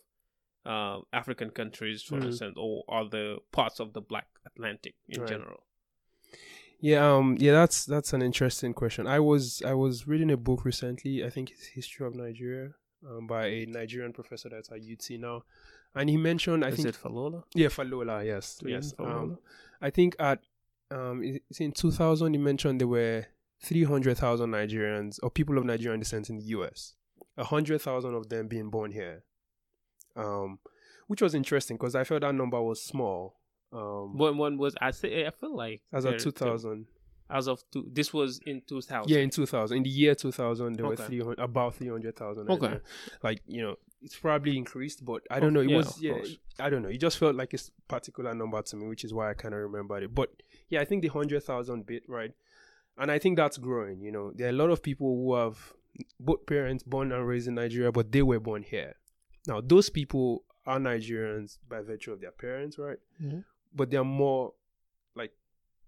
uh, 0.65 1.01
African 1.13 1.51
countries, 1.51 2.01
for 2.01 2.15
Mhm. 2.17 2.26
instance, 2.26 2.55
or 2.57 2.84
other 2.89 3.38
parts 3.51 3.80
of 3.80 3.93
the 3.93 4.01
Black 4.01 4.28
Atlantic 4.47 4.95
in 5.07 5.21
Right. 5.21 5.30
general. 5.30 5.63
Yeah, 6.80 7.15
um, 7.15 7.38
yeah, 7.39 7.51
that's 7.53 7.86
that's 7.86 8.13
an 8.13 8.21
interesting 8.23 8.73
question. 8.73 9.05
I 9.07 9.19
was 9.19 9.61
I 9.63 9.73
was 9.73 10.07
reading 10.07 10.32
a 10.32 10.38
book 10.38 10.65
recently. 10.65 11.23
I 11.23 11.30
think 11.30 11.51
it's 11.51 11.67
History 11.67 12.05
of 12.07 12.15
Nigeria, 12.15 12.73
um, 13.10 13.28
by 13.28 13.45
a 13.47 13.66
Nigerian 13.66 14.14
professor 14.14 14.49
that's 14.49 14.70
at 14.72 14.80
UT 14.80 15.20
now, 15.20 15.43
and 15.93 16.10
he 16.10 16.18
mentioned 16.18 16.64
I 16.66 16.70
Is 16.70 16.76
think 16.78 16.88
it 16.89 16.97
Falola? 17.01 17.43
yeah 17.53 17.68
Falola, 17.68 18.26
yes, 18.26 18.60
yes. 18.66 18.93
Falola. 18.93 19.16
Um, 19.22 19.38
I 19.82 19.89
think 19.89 20.16
at 20.20 20.39
um, 20.91 21.22
it's 21.24 21.60
in 21.60 21.72
2000 21.72 22.34
he 22.34 22.38
mentioned 22.39 22.80
there 22.80 22.88
were 22.88 23.26
300,000 23.64 24.49
Nigerians 24.51 25.20
or 25.24 25.30
people 25.32 25.58
of 25.58 25.66
Nigerian 25.66 25.99
descent 25.99 26.30
in 26.30 26.38
the 26.38 26.43
U.S. 26.45 26.95
hundred 27.38 27.82
thousand 27.82 28.14
of 28.14 28.30
them 28.30 28.47
being 28.47 28.70
born 28.70 28.91
here, 28.91 29.24
um, 30.16 30.60
which 31.08 31.22
was 31.22 31.34
interesting 31.36 31.78
because 31.78 31.95
I 31.95 32.03
felt 32.03 32.22
that 32.22 32.36
number 32.36 32.62
was 32.62 32.82
small. 32.82 33.38
Um, 33.74 34.18
When 34.18 34.38
one 34.38 34.58
was 34.58 34.76
I 34.82 34.91
say 34.91 35.26
I 35.26 35.32
feel 35.32 35.56
like 35.56 35.82
as 35.91 36.06
of 36.06 36.18
2000. 36.18 36.86
As 37.30 37.47
of 37.47 37.63
two, 37.71 37.89
this 37.91 38.13
was 38.13 38.39
in 38.45 38.61
two 38.67 38.82
thousand. 38.82 39.11
Yeah, 39.11 39.21
in 39.21 39.30
2000. 39.32 39.78
In 39.78 39.84
the 39.84 39.89
year 39.89 40.13
2000, 40.13 40.76
there 40.76 40.86
Okay. 40.86 41.01
were 41.03 41.07
300, 41.07 41.39
about 41.39 41.76
300,000. 41.76 42.49
Okay. 42.49 42.80
Like, 43.23 43.41
you 43.47 43.63
know, 43.63 43.76
it's 44.03 44.15
probably 44.15 44.55
increased, 44.57 45.03
but 45.03 45.23
I 45.32 45.39
don't 45.39 45.51
know. 45.53 45.61
It 45.61 45.69
yeah, 45.71 45.78
was, 45.78 46.01
yeah, 46.01 46.13
course. 46.13 46.38
I 46.59 46.69
don't 46.69 46.84
know. 46.84 46.89
It 46.89 46.99
just 46.99 47.17
felt 47.17 47.36
like 47.36 47.53
a 47.55 47.57
particular 47.88 48.36
number 48.36 48.61
to 48.61 48.76
me, 48.76 48.88
which 48.88 49.03
is 49.03 49.11
why 49.11 49.32
I 49.32 49.34
kind 49.34 49.55
of 49.55 49.61
remembered 49.61 50.03
it. 50.03 50.13
But 50.13 50.30
yeah, 50.69 50.82
I 50.82 50.86
think 50.86 51.01
the 51.01 51.09
100,000 51.09 51.86
bit, 51.88 52.03
right? 52.07 52.32
And 52.97 53.09
I 53.11 53.17
think 53.17 53.38
that's 53.38 53.57
growing. 53.57 54.01
You 54.01 54.11
know, 54.11 54.32
there 54.36 54.45
are 54.47 54.51
a 54.51 54.53
lot 54.53 54.69
of 54.69 54.84
people 54.84 55.15
who 55.15 55.34
have 55.36 55.73
both 56.19 56.45
parents 56.45 56.84
born 56.84 57.11
and 57.11 57.28
raised 57.28 57.47
in 57.47 57.55
Nigeria, 57.55 57.91
but 57.91 58.11
they 58.11 58.21
were 58.21 58.39
born 58.39 58.61
here. 58.61 58.95
Now, 59.47 59.61
those 59.61 59.89
people 59.89 60.43
are 60.67 60.78
Nigerians 60.80 61.57
by 61.67 61.82
virtue 61.82 62.11
of 62.11 62.21
their 62.21 62.32
parents, 62.32 62.78
right? 62.78 62.97
Mhm. 63.21 63.43
But 63.73 63.89
they're 63.89 64.03
more 64.03 64.53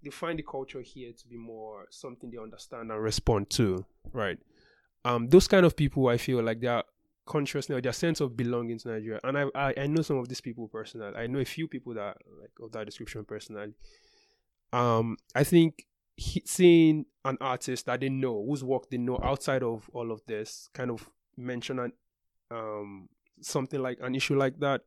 they 0.08 0.12
find 0.12 0.40
the 0.40 0.44
culture 0.44 0.82
here 0.82 1.12
to 1.12 1.28
be 1.28 1.36
more 1.38 1.86
something 1.90 2.32
they 2.32 2.38
understand 2.38 2.92
and 2.92 3.04
respond 3.04 3.50
to, 3.50 3.86
right? 4.14 4.38
Um, 5.04 5.28
those 5.28 5.48
kind 5.48 5.66
of 5.66 5.76
people, 5.76 6.08
I 6.08 6.18
feel 6.18 6.42
like 6.42 6.62
their 6.62 6.84
consciousness, 7.26 7.82
their 7.84 7.92
sense 7.92 8.22
of 8.22 8.38
belonging 8.38 8.80
to 8.80 8.90
Nigeria, 8.90 9.20
and 9.24 9.38
I, 9.38 9.46
I, 9.54 9.74
I 9.78 9.88
know 9.88 10.02
some 10.02 10.18
of 10.18 10.30
these 10.30 10.42
people 10.42 10.70
personally. 10.70 11.14
I 11.16 11.28
know 11.28 11.40
a 11.40 11.46
few 11.46 11.68
people 11.68 11.94
that 11.96 12.18
like 12.40 12.52
of 12.62 12.72
that 12.72 12.86
description 12.86 13.26
personally. 13.26 13.74
Um, 14.72 15.18
I 15.36 15.44
think 15.44 15.86
he, 16.16 16.42
seeing 16.46 17.06
an 17.26 17.38
artist 17.42 17.86
that 17.88 18.00
they 18.00 18.10
know, 18.10 18.46
whose 18.48 18.64
work 18.64 18.90
they 18.90 18.98
know 18.98 19.20
outside 19.22 19.64
of 19.64 19.90
all 19.94 20.12
of 20.12 20.22
this, 20.26 20.70
kind 20.74 20.90
of 20.90 21.10
mention 21.36 21.80
an, 21.80 21.92
um, 22.50 23.10
something 23.42 23.82
like 23.82 23.98
an 24.02 24.16
issue 24.16 24.38
like 24.38 24.58
that, 24.60 24.82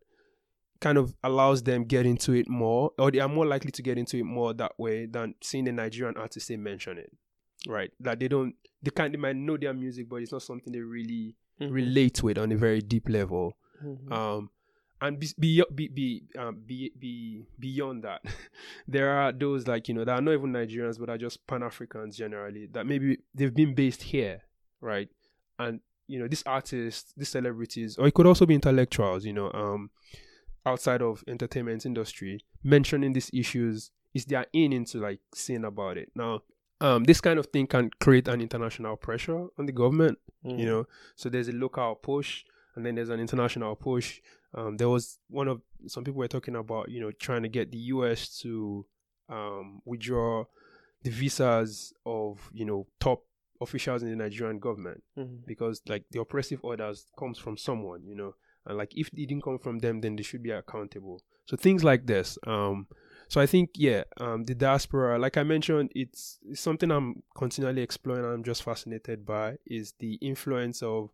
kind 0.80 0.98
of 0.98 1.14
allows 1.22 1.62
them 1.62 1.84
get 1.84 2.06
into 2.06 2.32
it 2.32 2.48
more, 2.48 2.92
or 2.98 3.10
they 3.10 3.20
are 3.20 3.28
more 3.28 3.46
likely 3.46 3.70
to 3.70 3.82
get 3.82 3.98
into 3.98 4.16
it 4.16 4.24
more 4.24 4.54
that 4.54 4.72
way 4.78 5.06
than 5.06 5.34
seeing 5.42 5.68
a 5.68 5.72
Nigerian 5.72 6.16
artist 6.16 6.46
say 6.46 6.56
mention 6.56 6.98
it, 6.98 7.12
right? 7.68 7.90
That 8.00 8.18
they 8.20 8.28
don't, 8.28 8.54
they 8.82 8.90
can't, 8.90 9.12
they 9.12 9.18
might 9.18 9.36
know 9.36 9.56
their 9.56 9.74
music, 9.74 10.08
but 10.08 10.16
it's 10.16 10.32
not 10.32 10.42
something 10.42 10.72
they 10.72 10.80
really 10.80 11.36
Mhm. 11.60 11.72
relate 11.72 12.22
with 12.22 12.38
on 12.38 12.50
a 12.52 12.56
very 12.56 12.80
deep 12.80 13.08
level. 13.10 13.56
Mhm. 13.84 14.10
Um, 14.10 14.50
and 15.02 15.18
be, 15.18 15.28
be, 15.38 15.62
be, 15.74 15.88
be, 15.88 16.22
um, 16.38 16.62
be, 16.66 16.90
be 16.98 17.44
beyond 17.58 18.04
that, 18.04 18.22
there 18.88 19.10
are 19.10 19.32
those 19.32 19.66
like 19.66 19.86
you 19.88 19.94
know 19.94 20.04
that 20.04 20.12
are 20.12 20.20
not 20.22 20.32
even 20.32 20.52
Nigerians, 20.52 20.98
but 20.98 21.10
are 21.10 21.18
just 21.18 21.46
Pan 21.46 21.62
Africans 21.62 22.16
generally. 22.16 22.66
That 22.72 22.86
maybe 22.86 23.18
they've 23.34 23.54
been 23.54 23.74
based 23.74 24.02
here, 24.04 24.42
right? 24.80 25.08
And 25.58 25.80
you 26.06 26.18
know, 26.18 26.28
these 26.28 26.42
artists, 26.44 27.12
these 27.16 27.28
celebrities, 27.28 27.96
or 27.98 28.06
it 28.08 28.14
could 28.14 28.26
also 28.26 28.44
be 28.46 28.54
intellectuals. 28.54 29.24
You 29.26 29.32
know, 29.34 29.50
um, 29.52 29.90
outside 30.66 31.02
of 31.02 31.22
entertainment 31.26 31.86
industry, 31.86 32.44
mentioning 32.62 33.12
these 33.12 33.30
issues 33.32 33.90
is 34.14 34.24
their 34.26 34.46
in 34.52 34.72
into 34.72 34.98
like 34.98 35.20
seeing 35.34 35.64
about 35.64 35.96
it. 35.96 36.10
Now, 36.14 36.42
um, 36.80 37.04
this 37.04 37.20
kind 37.20 37.38
of 37.38 37.46
thing 37.46 37.66
can 37.66 37.90
create 38.00 38.26
an 38.28 38.40
international 38.40 38.96
pressure 38.96 39.46
on 39.58 39.66
the 39.66 39.72
government 39.72 40.18
Mhm. 40.44 40.58
you 40.58 40.64
know 40.64 40.86
so 41.16 41.28
there's 41.28 41.48
a 41.48 41.52
local 41.52 41.94
push 41.96 42.44
and 42.74 42.86
then 42.86 42.94
there's 42.94 43.10
an 43.10 43.20
international 43.20 43.76
push 43.76 44.22
um 44.54 44.78
there 44.78 44.88
was 44.88 45.18
one 45.28 45.46
of 45.48 45.60
some 45.86 46.02
people 46.02 46.18
were 46.18 46.26
talking 46.28 46.56
about 46.56 46.88
you 46.88 46.98
know 46.98 47.10
trying 47.12 47.42
to 47.42 47.48
get 47.50 47.70
the 47.70 47.78
us 47.78 48.38
to 48.40 48.86
um 49.28 49.82
withdraw 49.84 50.42
the 51.02 51.10
visas 51.10 51.92
of 52.06 52.50
you 52.54 52.64
know 52.64 52.86
top 52.98 53.22
officials 53.60 54.02
in 54.02 54.08
the 54.08 54.16
nigerian 54.16 54.58
government 54.58 55.02
Mhm. 55.18 55.44
because 55.46 55.82
like 55.86 56.04
the 56.10 56.18
oppressive 56.20 56.60
orders 56.62 57.06
comes 57.18 57.38
from 57.38 57.58
someone 57.58 58.02
you 58.06 58.14
know 58.14 58.34
and 58.66 58.76
like 58.76 58.92
if 58.96 59.08
it 59.08 59.16
didn't 59.16 59.42
come 59.42 59.58
from 59.58 59.78
them 59.78 60.00
then 60.00 60.16
they 60.16 60.22
should 60.22 60.42
be 60.42 60.50
accountable. 60.50 61.20
So 61.46 61.56
things 61.56 61.82
like 61.82 62.06
this 62.06 62.38
um 62.46 62.86
so 63.30 63.40
i 63.40 63.46
think 63.46 63.70
yeah 63.74 64.02
um 64.18 64.44
the 64.44 64.54
diaspora 64.54 65.18
like 65.18 65.36
i 65.36 65.42
mentioned 65.42 65.90
it's, 65.94 66.38
it's 66.48 66.60
something 66.60 66.90
i'm 66.90 67.22
continually 67.34 67.80
exploring 67.80 68.24
and 68.24 68.34
i'm 68.34 68.44
just 68.44 68.62
fascinated 68.62 69.24
by 69.24 69.56
is 69.66 69.94
the 70.00 70.14
influence 70.14 70.82
of 70.82 71.10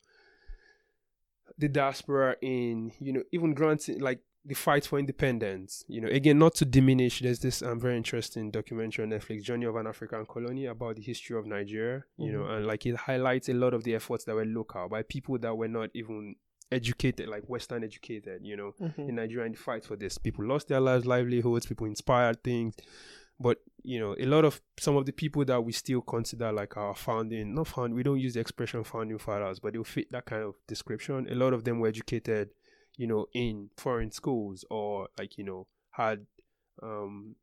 the 1.58 1.68
diaspora 1.68 2.36
in 2.42 2.90
you 2.98 3.12
know 3.12 3.22
even 3.32 3.54
granting 3.54 4.00
like 4.00 4.20
the 4.44 4.54
fight 4.54 4.86
for 4.86 4.98
independence 4.98 5.84
you 5.88 6.00
know. 6.00 6.08
Again 6.08 6.38
not 6.38 6.54
to 6.56 6.64
diminish 6.64 7.20
there's 7.20 7.40
this 7.40 7.62
um, 7.62 7.80
very 7.80 7.96
interesting 7.96 8.50
documentary 8.50 9.04
on 9.04 9.10
netflix 9.10 9.42
journey 9.42 9.66
of 9.66 9.74
an 9.74 9.88
african 9.88 10.24
colony 10.24 10.66
about 10.66 10.96
the 10.96 11.02
history 11.02 11.36
of 11.36 11.46
nigeria 11.46 12.04
you 12.16 12.32
know. 12.32 12.44
And 12.46 12.66
like 12.66 12.86
it 12.86 12.96
highlights 12.96 13.48
a 13.48 13.54
lot 13.54 13.74
of 13.74 13.82
the 13.84 13.94
efforts 13.94 14.24
that 14.24 14.34
were 14.34 14.44
local 14.44 14.88
by 14.88 15.02
people 15.02 15.38
that 15.38 15.56
were 15.56 15.68
not 15.68 15.90
even 15.94 16.36
educated 16.72 17.28
like 17.28 17.44
western 17.48 17.84
educated 17.84 18.40
you 18.42 18.56
know 18.56 18.72
Mhm. 18.80 19.08
in 19.08 19.14
Nigeria 19.14 19.46
and 19.46 19.56
fight 19.58 19.84
for 19.84 19.96
this. 19.96 20.18
People 20.18 20.44
lost 20.46 20.68
their 20.68 20.80
lives, 20.80 21.06
livelihoods, 21.06 21.66
people 21.66 21.86
inspired 21.86 22.42
things. 22.42 22.74
But, 23.38 23.58
you 23.82 24.00
know, 24.00 24.16
a 24.18 24.24
lot 24.24 24.46
of 24.46 24.62
some 24.80 24.96
of 24.96 25.04
the 25.04 25.12
people 25.12 25.44
that 25.44 25.62
we 25.62 25.70
still 25.72 26.00
consider 26.00 26.50
like 26.52 26.74
our 26.78 26.94
founding, 26.94 27.54
not 27.54 27.66
found, 27.68 27.92
we 27.94 28.02
don't 28.02 28.18
use 28.18 28.32
the 28.32 28.40
expression 28.40 28.82
founding 28.82 29.18
fathers, 29.18 29.60
but 29.60 29.74
they'll 29.74 29.84
fit 29.84 30.10
that 30.10 30.24
kind 30.24 30.42
of 30.42 30.54
description. 30.66 31.28
A 31.30 31.34
lot 31.34 31.52
of 31.52 31.64
them 31.64 31.78
were 31.78 31.88
educated, 31.88 32.48
you 32.96 33.06
know, 33.06 33.26
in 33.34 33.68
foreign 33.76 34.10
schools 34.10 34.64
or 34.70 35.08
like, 35.18 35.36
you 35.36 35.44
know, 35.44 35.66
had, 35.90 36.24
um, 36.82 37.36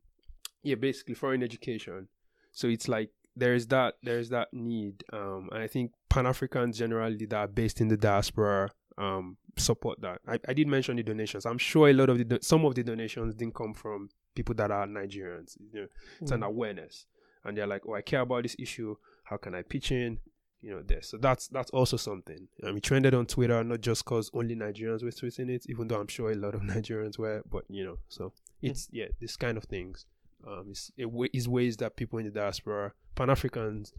yeah, 0.64 0.74
basically 0.74 1.14
foreign 1.14 1.44
education. 1.44 2.08
So 2.50 2.66
it's 2.66 2.88
like 2.88 3.10
there 3.36 3.54
is 3.54 3.68
that 3.68 3.94
there 4.02 4.18
is 4.18 4.30
that 4.30 4.48
need, 4.52 5.04
um, 5.12 5.48
and 5.52 5.62
I 5.62 5.68
think 5.68 5.92
Pan 6.08 6.26
Africans 6.26 6.76
generally 6.76 7.24
that 7.26 7.36
are 7.36 7.46
based 7.48 7.80
in 7.80 7.86
the 7.86 7.96
diaspora 7.96 8.70
um 8.98 9.36
support 9.56 10.00
that. 10.00 10.20
I, 10.26 10.38
I 10.48 10.52
did 10.52 10.66
mention 10.68 10.96
the 10.96 11.02
donations. 11.02 11.46
I'm 11.46 11.58
sure 11.58 11.88
a 11.88 11.92
lot 11.92 12.08
of 12.10 12.18
the 12.18 12.24
do- 12.24 12.38
some 12.42 12.64
of 12.64 12.74
the 12.74 12.82
donations 12.82 13.34
didn't 13.34 13.54
come 13.54 13.74
from 13.74 14.10
people 14.34 14.54
that 14.56 14.70
are 14.70 14.86
Nigerians. 14.86 15.56
You 15.72 15.80
know, 15.82 15.86
it's 16.20 16.30
an 16.30 16.42
awareness, 16.42 17.06
and 17.44 17.56
they're 17.56 17.66
like, 17.66 17.82
oh, 17.88 17.94
I 17.94 18.02
care 18.02 18.20
about 18.20 18.42
this 18.44 18.56
issue. 18.58 18.96
How 19.24 19.36
can 19.36 19.54
I 19.54 19.62
pitch 19.62 19.90
in? 19.92 20.18
You 20.60 20.70
know, 20.76 20.82
this. 20.82 21.08
So 21.10 21.18
that's 21.18 21.48
that's 21.48 21.70
also 21.70 21.96
something. 21.96 22.48
Um, 22.62 22.76
it 22.78 22.82
trended 22.82 23.14
on 23.14 23.26
Twitter 23.26 23.62
not 23.62 23.80
just 23.82 24.04
cause 24.06 24.30
only 24.32 24.56
Nigerians 24.56 25.02
were 25.02 25.10
tweeting 25.10 25.50
it, 25.50 25.66
even 25.68 25.88
though 25.88 26.00
I'm 26.00 26.06
sure 26.08 26.30
a 26.32 26.34
lot 26.34 26.54
of 26.54 26.60
Nigerians 26.72 27.18
were. 27.18 27.42
But 27.50 27.64
you 27.68 27.84
know, 27.84 27.98
so 28.08 28.32
it's 28.62 28.88
yeah, 28.90 29.06
this 29.20 29.36
kind 29.36 29.56
of 29.58 29.64
things. 29.64 30.06
Um, 30.46 30.68
is 30.70 30.90
it 30.96 31.10
wa- 31.10 31.28
is 31.32 31.48
ways 31.48 31.76
that 31.78 31.96
people 31.96 32.18
in 32.18 32.24
the 32.26 32.30
diaspora, 32.30 32.92
Pan 33.14 33.28
Africans 33.30 33.92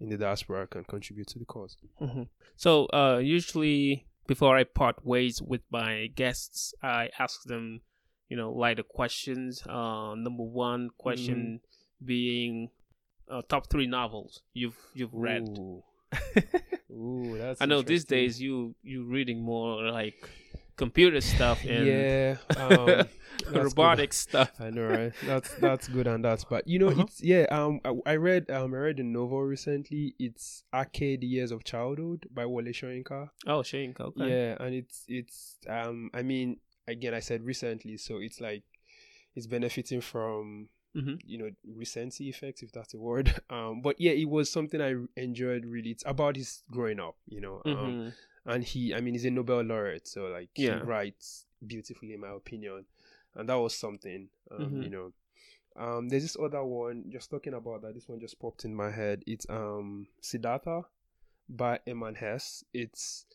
in 0.00 0.08
the 0.08 0.16
diaspora, 0.16 0.66
can 0.66 0.84
contribute 0.84 1.26
to 1.28 1.38
the 1.38 1.44
cause. 1.44 1.76
Mhm. 2.00 2.28
So, 2.56 2.86
uh, 2.86 3.20
usually 3.22 4.06
before 4.28 4.56
I 4.56 4.62
part 4.62 5.04
ways 5.04 5.42
with 5.42 5.62
my 5.70 6.06
guests, 6.14 6.74
I 6.82 7.08
ask 7.18 7.42
them, 7.44 7.80
you 8.28 8.36
know, 8.36 8.52
lighter 8.52 8.84
questions. 8.84 9.66
Uh, 9.66 10.14
number 10.14 10.44
one 10.44 10.90
question 10.98 11.60
being 12.04 12.70
uh, 13.28 13.42
top 13.48 13.68
three 13.68 13.88
novels 13.88 14.42
you've 14.52 14.78
you've 14.94 15.14
read. 15.14 15.48
Ooh. 15.48 15.82
Ooh, 16.92 17.36
that's 17.36 17.60
I 17.60 17.66
know 17.66 17.82
these 17.82 18.04
days 18.04 18.40
you 18.40 18.74
you 18.82 19.04
reading 19.04 19.42
more 19.42 19.82
like 19.90 20.28
computer 20.78 21.20
stuff 21.20 21.64
and 21.68 21.86
yeah, 21.86 22.36
um, 22.56 23.08
good. 23.44 23.56
robotic 23.56 24.12
stuff. 24.14 24.52
I 24.60 24.70
know, 24.70 24.86
right? 24.86 25.12
That's 25.22 25.52
that's 25.54 25.88
good 25.88 26.06
and 26.06 26.24
that's 26.24 26.44
but 26.44 26.66
you 26.66 26.78
know 26.78 26.88
Uh-huh. 26.88 27.02
it's 27.02 27.20
yeah. 27.22 27.44
Um, 27.50 27.80
I, 27.84 27.92
I 28.06 28.16
read 28.16 28.50
um 28.50 28.72
I 28.74 28.78
read 28.78 28.98
a 29.00 29.04
novel 29.04 29.42
recently. 29.42 30.14
It's 30.18 30.62
Aké 30.72 31.18
Years 31.20 31.50
of 31.52 31.64
Childhood 31.64 32.26
by 32.32 32.46
Wole 32.46 32.72
Soyinka. 32.72 33.30
Oh, 33.46 33.62
Shane, 33.62 33.94
okay. 34.00 34.28
Yeah, 34.30 34.56
and 34.60 34.74
it's 34.74 35.04
it's 35.08 35.58
um 35.68 36.10
I 36.14 36.22
mean 36.22 36.56
again 36.86 37.14
I 37.14 37.20
said 37.20 37.42
recently, 37.44 37.96
so 37.98 38.18
it's 38.18 38.40
like 38.40 38.62
it's 39.36 39.46
benefiting 39.46 40.00
from 40.00 40.68
hmm 40.94 41.14
you 41.24 41.36
know 41.38 41.50
recency 41.76 42.28
effects 42.28 42.62
if 42.62 42.72
that's 42.72 42.94
a 42.94 42.98
word. 42.98 43.34
Um, 43.50 43.82
but 43.82 43.96
yeah, 43.98 44.12
it 44.12 44.28
was 44.28 44.50
something 44.50 44.80
I 44.80 44.94
enjoyed 45.20 45.64
really. 45.66 45.90
It's 45.90 46.04
about 46.06 46.36
his 46.36 46.62
growing 46.70 47.00
up, 47.00 47.16
you 47.28 47.40
know. 47.40 47.62
Um, 47.66 47.92
hmm 48.02 48.08
and 48.48 48.64
he 48.64 48.92
i 48.94 49.00
mean 49.00 49.14
he's 49.14 49.24
a 49.24 49.30
nobel 49.30 49.60
laureate 49.62 50.08
so 50.08 50.22
like 50.26 50.48
Yeah. 50.56 50.78
he 50.80 50.84
writes 50.84 51.46
beautifully 51.64 52.14
in 52.14 52.20
my 52.20 52.30
opinion 52.30 52.84
and 53.36 53.48
that 53.48 53.54
was 53.54 53.76
something 53.76 54.28
um, 54.50 54.58
Mhm. 54.72 54.82
you 54.84 54.90
know 54.90 55.12
Um, 55.76 56.08
there's 56.08 56.24
this 56.24 56.36
other 56.42 56.64
one. 56.64 57.04
Just 57.08 57.30
talking 57.30 57.54
about 57.54 57.82
that. 57.82 57.94
This 57.94 58.08
one 58.08 58.18
just 58.18 58.40
popped 58.40 58.64
in 58.64 58.74
my 58.74 58.90
head. 58.90 59.22
It's 59.28 59.46
um 59.48 60.08
Siddhartha 60.20 60.82
by 61.48 61.78
Hermann 61.86 62.16
Hesse. 62.16 62.64
It's 62.74 63.26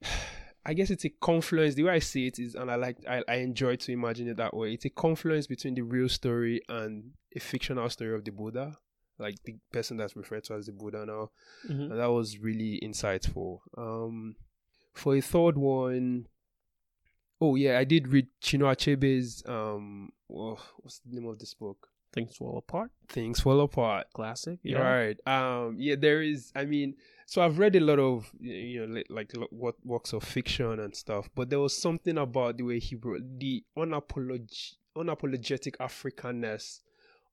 I 0.64 0.72
guess 0.74 0.90
it's 0.90 1.04
a 1.04 1.10
confluence. 1.10 1.74
The 1.74 1.84
way 1.84 1.92
I 1.92 1.98
see 2.00 2.26
it 2.26 2.38
is, 2.38 2.54
and 2.54 2.70
I 2.70 2.76
like, 2.76 2.96
I, 3.06 3.22
I 3.28 3.34
enjoy 3.36 3.76
to 3.76 3.92
imagine 3.92 4.26
it 4.28 4.36
that 4.38 4.54
way. 4.54 4.72
It's 4.72 4.84
a 4.86 4.90
confluence 4.90 5.46
between 5.46 5.74
the 5.74 5.82
real 5.82 6.08
story 6.08 6.60
and 6.68 7.12
a 7.34 7.40
fictional 7.40 7.88
story 7.90 8.14
of 8.14 8.24
the 8.24 8.32
Buddha, 8.32 8.78
like 9.18 9.42
the 9.44 9.56
person 9.72 9.96
that's 9.96 10.16
referred 10.16 10.44
to 10.44 10.54
as 10.54 10.66
the 10.66 10.72
Buddha 10.72 11.04
now. 11.06 11.30
Mhm. 11.68 11.90
And 11.90 11.98
that 12.00 12.10
was 12.10 12.38
really 12.38 12.80
insightful. 12.82 13.60
Um, 13.76 14.36
for 14.92 15.14
a 15.16 15.20
third 15.20 15.56
one, 15.58 16.26
oh 17.40 17.54
yeah, 17.54 17.78
I 17.78 17.84
did 17.84 18.08
read 18.08 18.28
Chinua 18.42 18.74
Achebe's 18.76 19.42
um, 19.46 20.10
oh, 20.32 20.58
what's 20.78 21.00
the 21.00 21.14
name 21.20 21.28
of 21.28 21.38
this 21.38 21.54
book? 21.54 21.88
Things 22.12 22.36
fall 22.36 22.56
apart. 22.56 22.90
Things 23.08 23.40
Fall 23.40 23.60
Apart. 23.60 24.06
Classic. 24.14 24.58
Yeah. 24.62 24.78
Right. 24.78 25.18
Um. 25.26 25.76
Yeah. 25.78 25.96
There 25.96 26.22
is. 26.22 26.50
I 26.56 26.64
mean, 26.64 26.94
so 27.26 27.42
I've 27.42 27.58
read 27.58 27.76
a 27.76 27.80
lot 27.80 27.98
of 27.98 28.30
you 28.40 28.86
know 28.86 28.94
li- 28.94 29.04
like 29.10 29.32
what 29.50 29.74
works 29.84 30.14
of 30.14 30.24
fiction 30.24 30.80
and 30.80 30.96
stuff, 30.96 31.28
but 31.34 31.50
there 31.50 31.60
was 31.60 31.76
something 31.76 32.16
about 32.16 32.56
the 32.56 32.62
way 32.64 32.78
he 32.78 32.96
wrote 32.96 33.20
the 33.38 33.62
unapolog- 33.76 34.74
unapologetic 34.96 35.76
Africanness 35.76 36.80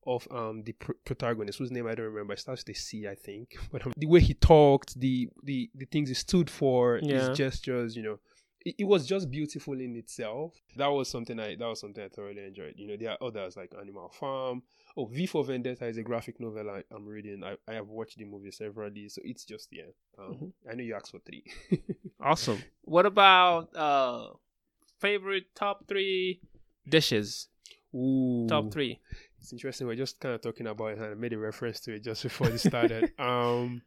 of 0.06 0.28
um 0.32 0.64
the 0.64 0.74
pr- 0.74 0.94
protagonist 1.06 1.60
whose 1.60 1.72
name 1.72 1.88
I 1.88 1.96
don't 1.96 2.08
remember. 2.08 2.34
It 2.34 2.40
starts 2.40 2.64
with 2.66 2.76
a 2.76 2.80
C, 2.80 3.08
I 3.08 3.16
think. 3.16 3.56
But 3.72 3.86
um, 3.86 3.94
the 3.98 4.08
way 4.08 4.20
he 4.20 4.34
talked, 4.34 5.00
the 5.00 5.30
the 5.44 5.70
the 5.76 5.86
things 5.86 6.10
he 6.10 6.16
stood 6.16 6.50
for, 6.50 7.00
Yeah. 7.02 7.30
his 7.30 7.38
gestures, 7.38 7.96
you 7.96 8.04
know. 8.04 8.20
It, 8.66 8.76
it 8.80 8.84
was 8.86 9.06
just 9.06 9.30
beautiful 9.30 9.74
in 9.82 9.96
itself. 9.98 10.54
That 10.78 10.88
was 10.88 11.10
something 11.10 11.38
I 11.40 11.56
that 11.56 11.68
was 11.68 11.82
something 11.82 12.04
I 12.04 12.08
thoroughly 12.08 12.46
enjoyed. 12.46 12.76
You 12.78 12.88
know, 12.88 12.98
there 12.98 13.12
are 13.12 13.18
others 13.22 13.58
like 13.58 13.72
Animal 13.80 14.10
Farm, 14.10 14.64
Oh, 14.96 15.06
V 15.06 15.26
for 15.26 15.44
Vendetta 15.44 15.86
is 15.88 15.98
a 15.98 16.04
graphic 16.04 16.40
novel 16.40 16.70
I, 16.70 16.84
I'm 16.96 17.06
reading. 17.06 17.44
I, 17.44 17.56
I 17.68 17.74
have 17.74 17.88
watched 17.90 18.18
the 18.20 18.26
movie 18.26 18.52
severally, 18.52 19.10
so 19.10 19.22
it's 19.26 19.44
just 19.44 19.68
yeah. 19.72 19.90
Um, 20.18 20.34
Mhm. 20.36 20.52
I 20.72 20.76
know 20.76 20.84
you 20.84 20.96
asked 20.96 21.12
for 21.12 21.20
three. 21.20 21.44
Awesome. 22.22 22.64
What 22.84 23.06
about 23.06 23.76
uh 23.76 24.28
favorite 25.00 25.54
top 25.56 25.88
three 25.88 26.40
dishes? 26.88 27.48
Ooh, 27.94 28.48
Top 28.48 28.72
three. 28.72 29.00
It's 29.44 29.52
interesting. 29.52 29.88
We're 29.88 29.96
just 29.98 30.22
kind 30.22 30.34
of 30.34 30.42
talking 30.42 30.68
about 30.68 30.94
it, 30.94 31.00
and 31.00 31.06
I 31.06 31.14
made 31.16 31.34
a 31.34 31.38
reference 31.38 31.82
to 31.82 31.94
it 31.94 32.04
just 32.04 32.24
before 32.24 32.48
this 32.48 32.64
started. 32.64 33.12
um, 33.20 33.82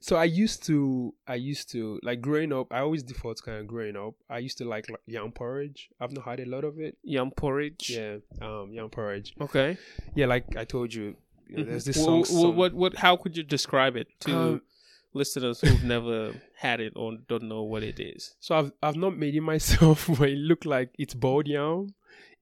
so 0.00 0.16
I 0.16 0.24
used 0.24 0.64
to, 0.66 1.14
I 1.28 1.36
used 1.36 1.70
to 1.72 2.00
like 2.02 2.20
growing 2.20 2.52
up. 2.52 2.72
I 2.72 2.80
always 2.80 3.04
default 3.04 3.40
kind 3.40 3.58
of 3.58 3.68
growing 3.68 3.96
up. 3.96 4.14
I 4.28 4.38
used 4.38 4.58
to 4.58 4.64
like, 4.64 4.90
like 4.90 4.98
yam 5.06 5.30
porridge. 5.30 5.90
I've 6.00 6.10
not 6.10 6.24
had 6.24 6.40
a 6.40 6.46
lot 6.46 6.64
of 6.64 6.80
it. 6.80 6.98
Yam 7.04 7.30
porridge. 7.30 7.88
Yeah, 7.88 8.16
um, 8.42 8.72
yam 8.72 8.88
porridge. 8.90 9.32
Okay. 9.40 9.78
Yeah, 10.16 10.26
like 10.26 10.56
I 10.56 10.64
told 10.64 10.92
you, 10.92 11.14
you 11.48 11.58
know, 11.58 11.62
there's 11.64 11.84
this 11.84 11.96
Wh- 11.96 12.04
song. 12.04 12.24
some- 12.24 12.56
what 12.56 12.74
what 12.74 12.96
how 12.96 13.16
could 13.16 13.36
you 13.36 13.44
describe 13.44 13.94
it 13.94 14.08
to 14.22 14.36
Um, 14.36 14.62
listeners 15.14 15.60
who've 15.60 15.84
never 15.94 16.34
had 16.58 16.80
it 16.80 16.94
or 16.96 17.16
don't 17.28 17.44
know 17.44 17.62
what 17.62 17.84
it 17.84 18.00
is? 18.00 18.34
So 18.40 18.56
I've 18.56 18.72
I've 18.82 18.96
not 18.96 19.16
made 19.16 19.36
it 19.36 19.40
myself, 19.54 20.08
but 20.18 20.30
it 20.30 20.38
looked 20.38 20.66
like 20.66 20.90
it's 20.98 21.14
boiled 21.14 21.46
yam 21.46 21.94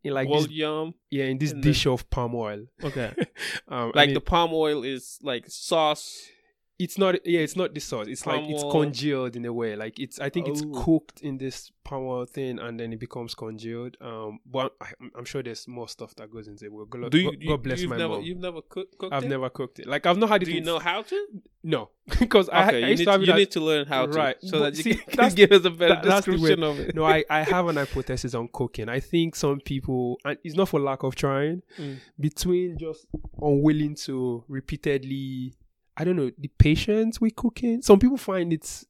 in 0.05 0.13
like 0.13 0.29
this, 0.29 0.49
yum. 0.51 0.95
yeah 1.11 1.25
in 1.25 1.39
this 1.39 1.53
dish 1.53 1.87
of 1.87 2.09
palm 2.11 2.35
oil. 2.35 2.67
Okay. 2.83 3.13
um, 3.69 3.93
like 3.95 4.13
the 4.13 4.21
palm 4.21 4.51
oil 4.53 4.85
is 4.85 5.19
like 5.23 5.47
sauce. 5.49 6.29
It's 6.85 6.99
not 6.99 7.13
yeah 7.27 7.41
it's 7.41 7.57
not 7.57 7.75
the 7.75 7.81
sauce. 7.81 8.07
It's 8.09 8.27
like 8.27 8.43
it's 8.53 8.63
congealed 8.77 9.37
in 9.37 9.45
a 9.47 9.53
way. 9.53 9.77
Like 9.77 9.99
it's 9.99 10.19
I 10.21 10.29
think 10.31 10.49
it's 10.49 10.63
Oh. 10.63 10.83
cooked 10.85 11.21
in 11.23 11.39
this 11.39 11.71
palm 11.85 12.05
oil 12.07 12.25
thing 12.25 12.59
and 12.59 12.79
then 12.81 12.93
it 12.93 12.99
becomes 12.99 13.35
congealed. 13.35 13.97
Um, 14.01 14.39
but 14.47 14.75
I, 14.81 14.87
I'm, 15.01 15.11
I'm 15.19 15.25
sure 15.27 15.43
there's 15.43 15.69
more 15.69 15.87
stuff 15.89 16.15
that 16.17 16.31
goes 16.31 16.49
into 16.49 16.65
it. 16.65 16.73
Well, 16.73 16.87
God, 16.87 17.11
Do 17.11 17.19
you, 17.19 17.31
God, 17.31 17.37
you 17.43 17.49
God 17.51 17.63
bless 17.63 17.81
you've 17.81 17.91
my 17.91 17.97
never 17.99 18.15
mom. 18.15 18.23
you've 18.23 18.39
never 18.39 18.63
cook, 18.63 18.89
cooked 18.99 19.13
I've 19.15 19.25
it? 19.25 19.29
never 19.29 19.51
cooked 19.51 19.79
it. 19.81 19.87
Like 19.87 20.07
I've 20.07 20.17
not 20.19 20.29
had 20.31 20.43
it. 20.43 20.47
Do 20.47 20.53
you 20.53 20.63
know 20.63 20.79
how 20.79 21.03
to? 21.03 21.27
No, 21.67 21.89
because 22.19 22.49
I, 22.51 22.67
Okay, 22.69 22.77
I 22.77 22.81
you, 22.81 22.87
used 22.89 22.99
need, 23.01 23.05
to 23.07 23.11
have 23.13 23.23
you 23.23 23.33
need 23.35 23.51
to 23.53 23.61
learn 23.61 23.87
how 23.87 24.05
to, 24.07 24.13
Right. 24.13 24.37
so 24.43 24.59
But 24.59 24.75
that 24.75 24.77
you 24.77 24.83
see, 24.83 24.95
can, 24.97 25.17
can 25.29 25.35
give 25.35 25.53
us 25.53 25.65
a 25.65 25.71
better 25.71 25.95
that- 25.95 26.05
that's 26.05 26.27
the 26.27 26.33
way- 26.33 26.37
description 26.39 26.63
of 26.63 26.79
it. 26.81 26.95
no, 26.95 27.05
I, 27.05 27.25
I 27.31 27.43
have 27.43 27.67
an 27.69 27.77
hypothesis 27.77 28.35
on 28.35 28.49
cooking. 28.53 28.89
I 28.91 29.01
think 29.01 29.35
some 29.35 29.61
people, 29.61 30.19
and 30.27 30.37
it's 30.45 30.55
not 30.57 30.69
for 30.69 30.81
lack 30.81 31.03
of 31.03 31.15
trying, 31.15 31.63
Mm. 31.79 31.99
between 32.21 32.77
just 32.79 33.07
unwilling 33.41 33.95
to 34.07 34.45
repeatedly, 34.49 35.55
I 35.97 36.05
don't 36.05 36.17
know, 36.17 36.31
the 36.39 36.49
patience 36.59 37.21
with 37.21 37.37
cooking. 37.37 37.83
Some 37.83 37.99
people 37.99 38.17
find 38.17 38.53
it's 38.53 38.85